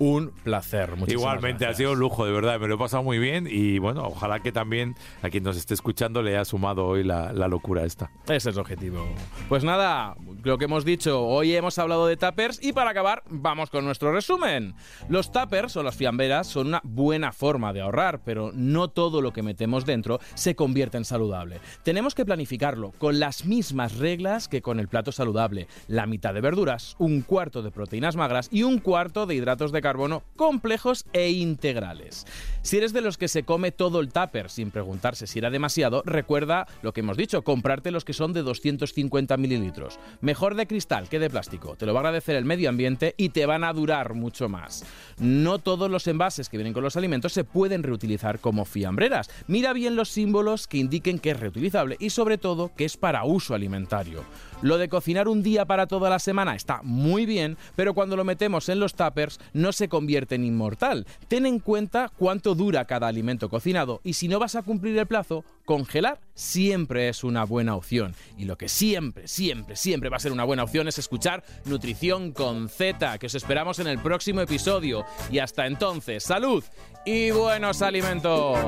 Un 0.00 0.30
placer. 0.44 0.90
Muchísimas 0.90 1.12
Igualmente, 1.12 1.66
ha 1.66 1.74
sido 1.74 1.92
un 1.92 1.98
lujo, 1.98 2.24
de 2.24 2.30
verdad, 2.30 2.60
me 2.60 2.68
lo 2.68 2.76
he 2.76 2.78
pasado 2.78 3.02
muy 3.02 3.18
bien 3.18 3.48
y 3.50 3.80
bueno, 3.80 4.04
ojalá 4.04 4.38
que 4.40 4.52
también 4.52 4.94
a 5.22 5.28
quien 5.28 5.42
nos 5.42 5.56
esté 5.56 5.74
escuchando 5.74 6.22
le 6.22 6.36
haya 6.36 6.44
sumado 6.44 6.86
hoy 6.86 7.02
la, 7.02 7.32
la 7.32 7.48
locura 7.48 7.84
esta. 7.84 8.10
Ese 8.26 8.36
es 8.36 8.46
el 8.46 8.60
objetivo. 8.60 9.04
Pues 9.48 9.64
nada, 9.64 10.14
lo 10.44 10.56
que 10.56 10.66
hemos 10.66 10.84
dicho, 10.84 10.97
hoy 11.06 11.54
hemos 11.54 11.78
hablado 11.78 12.06
de 12.06 12.16
tuppers 12.16 12.58
y 12.62 12.72
para 12.72 12.90
acabar 12.90 13.22
vamos 13.28 13.70
con 13.70 13.84
nuestro 13.84 14.12
resumen. 14.12 14.74
Los 15.08 15.30
tuppers 15.30 15.76
o 15.76 15.82
las 15.82 15.94
fiamberas 15.94 16.48
son 16.48 16.68
una 16.68 16.80
buena 16.82 17.32
forma 17.32 17.72
de 17.72 17.80
ahorrar, 17.80 18.22
pero 18.24 18.50
no 18.52 18.88
todo 18.88 19.22
lo 19.22 19.32
que 19.32 19.42
metemos 19.42 19.86
dentro 19.86 20.18
se 20.34 20.56
convierte 20.56 20.96
en 20.96 21.04
saludable. 21.04 21.60
Tenemos 21.84 22.14
que 22.14 22.24
planificarlo 22.24 22.92
con 22.98 23.20
las 23.20 23.44
mismas 23.44 23.98
reglas 23.98 24.48
que 24.48 24.60
con 24.60 24.80
el 24.80 24.88
plato 24.88 25.12
saludable. 25.12 25.68
La 25.86 26.06
mitad 26.06 26.34
de 26.34 26.40
verduras, 26.40 26.96
un 26.98 27.22
cuarto 27.22 27.62
de 27.62 27.70
proteínas 27.70 28.16
magras 28.16 28.48
y 28.50 28.64
un 28.64 28.78
cuarto 28.78 29.26
de 29.26 29.36
hidratos 29.36 29.70
de 29.70 29.82
carbono 29.82 30.24
complejos 30.36 31.04
e 31.12 31.30
integrales. 31.30 32.26
Si 32.62 32.76
eres 32.76 32.92
de 32.92 33.02
los 33.02 33.18
que 33.18 33.28
se 33.28 33.44
come 33.44 33.70
todo 33.70 34.00
el 34.00 34.12
tupper 34.12 34.50
sin 34.50 34.70
preguntarse 34.70 35.26
si 35.26 35.38
era 35.38 35.50
demasiado, 35.50 36.02
recuerda 36.04 36.66
lo 36.82 36.92
que 36.92 37.00
hemos 37.00 37.16
dicho, 37.16 37.42
comprarte 37.42 37.92
los 37.92 38.04
que 38.04 38.12
son 38.12 38.32
de 38.32 38.42
250 38.42 39.36
mililitros. 39.36 40.00
Mejor 40.20 40.54
de 40.54 40.66
que 40.88 41.18
de 41.18 41.28
plástico. 41.28 41.76
Te 41.76 41.84
lo 41.84 41.92
va 41.92 42.00
a 42.00 42.02
agradecer 42.02 42.34
el 42.36 42.46
medio 42.46 42.70
ambiente 42.70 43.14
y 43.18 43.28
te 43.28 43.44
van 43.44 43.62
a 43.62 43.72
durar 43.74 44.14
mucho 44.14 44.48
más. 44.48 44.86
No 45.18 45.58
todos 45.58 45.90
los 45.90 46.06
envases 46.06 46.48
que 46.48 46.56
vienen 46.56 46.72
con 46.72 46.82
los 46.82 46.96
alimentos 46.96 47.34
se 47.34 47.44
pueden 47.44 47.82
reutilizar 47.82 48.38
como 48.38 48.64
fiambreras. 48.64 49.28
Mira 49.48 49.74
bien 49.74 49.96
los 49.96 50.08
símbolos 50.08 50.66
que 50.66 50.78
indiquen 50.78 51.18
que 51.18 51.30
es 51.30 51.40
reutilizable 51.40 51.96
y 52.00 52.08
sobre 52.08 52.38
todo 52.38 52.72
que 52.74 52.86
es 52.86 52.96
para 52.96 53.24
uso 53.24 53.54
alimentario. 53.54 54.24
Lo 54.60 54.76
de 54.76 54.88
cocinar 54.88 55.28
un 55.28 55.42
día 55.42 55.66
para 55.66 55.86
toda 55.86 56.10
la 56.10 56.18
semana 56.18 56.56
está 56.56 56.80
muy 56.82 57.26
bien, 57.26 57.56
pero 57.76 57.94
cuando 57.94 58.16
lo 58.16 58.24
metemos 58.24 58.68
en 58.68 58.80
los 58.80 58.94
tuppers 58.94 59.38
no 59.52 59.72
se 59.72 59.88
convierte 59.88 60.34
en 60.34 60.44
inmortal. 60.44 61.06
Ten 61.28 61.46
en 61.46 61.60
cuenta 61.60 62.10
cuánto 62.16 62.56
dura 62.56 62.84
cada 62.84 63.06
alimento 63.06 63.48
cocinado 63.48 64.00
y 64.02 64.14
si 64.14 64.26
no 64.26 64.40
vas 64.40 64.56
a 64.56 64.62
cumplir 64.62 64.98
el 64.98 65.06
plazo, 65.06 65.44
congelar 65.64 66.20
siempre 66.34 67.08
es 67.08 67.22
una 67.22 67.44
buena 67.44 67.76
opción. 67.76 68.14
Y 68.36 68.46
lo 68.46 68.58
que 68.58 68.68
siempre, 68.68 69.28
siempre, 69.28 69.76
siempre 69.76 70.10
va 70.10 70.16
a 70.16 70.20
ser 70.20 70.32
una 70.32 70.44
buena 70.44 70.64
opción 70.64 70.88
es 70.88 70.98
escuchar 70.98 71.44
Nutrición 71.64 72.32
con 72.32 72.68
Z, 72.68 73.18
que 73.18 73.26
os 73.26 73.34
esperamos 73.34 73.78
en 73.78 73.86
el 73.86 73.98
próximo 74.00 74.40
episodio. 74.40 75.04
Y 75.30 75.38
hasta 75.38 75.66
entonces, 75.66 76.24
salud 76.24 76.64
y 77.04 77.30
buenos 77.30 77.80
alimentos. 77.82 78.58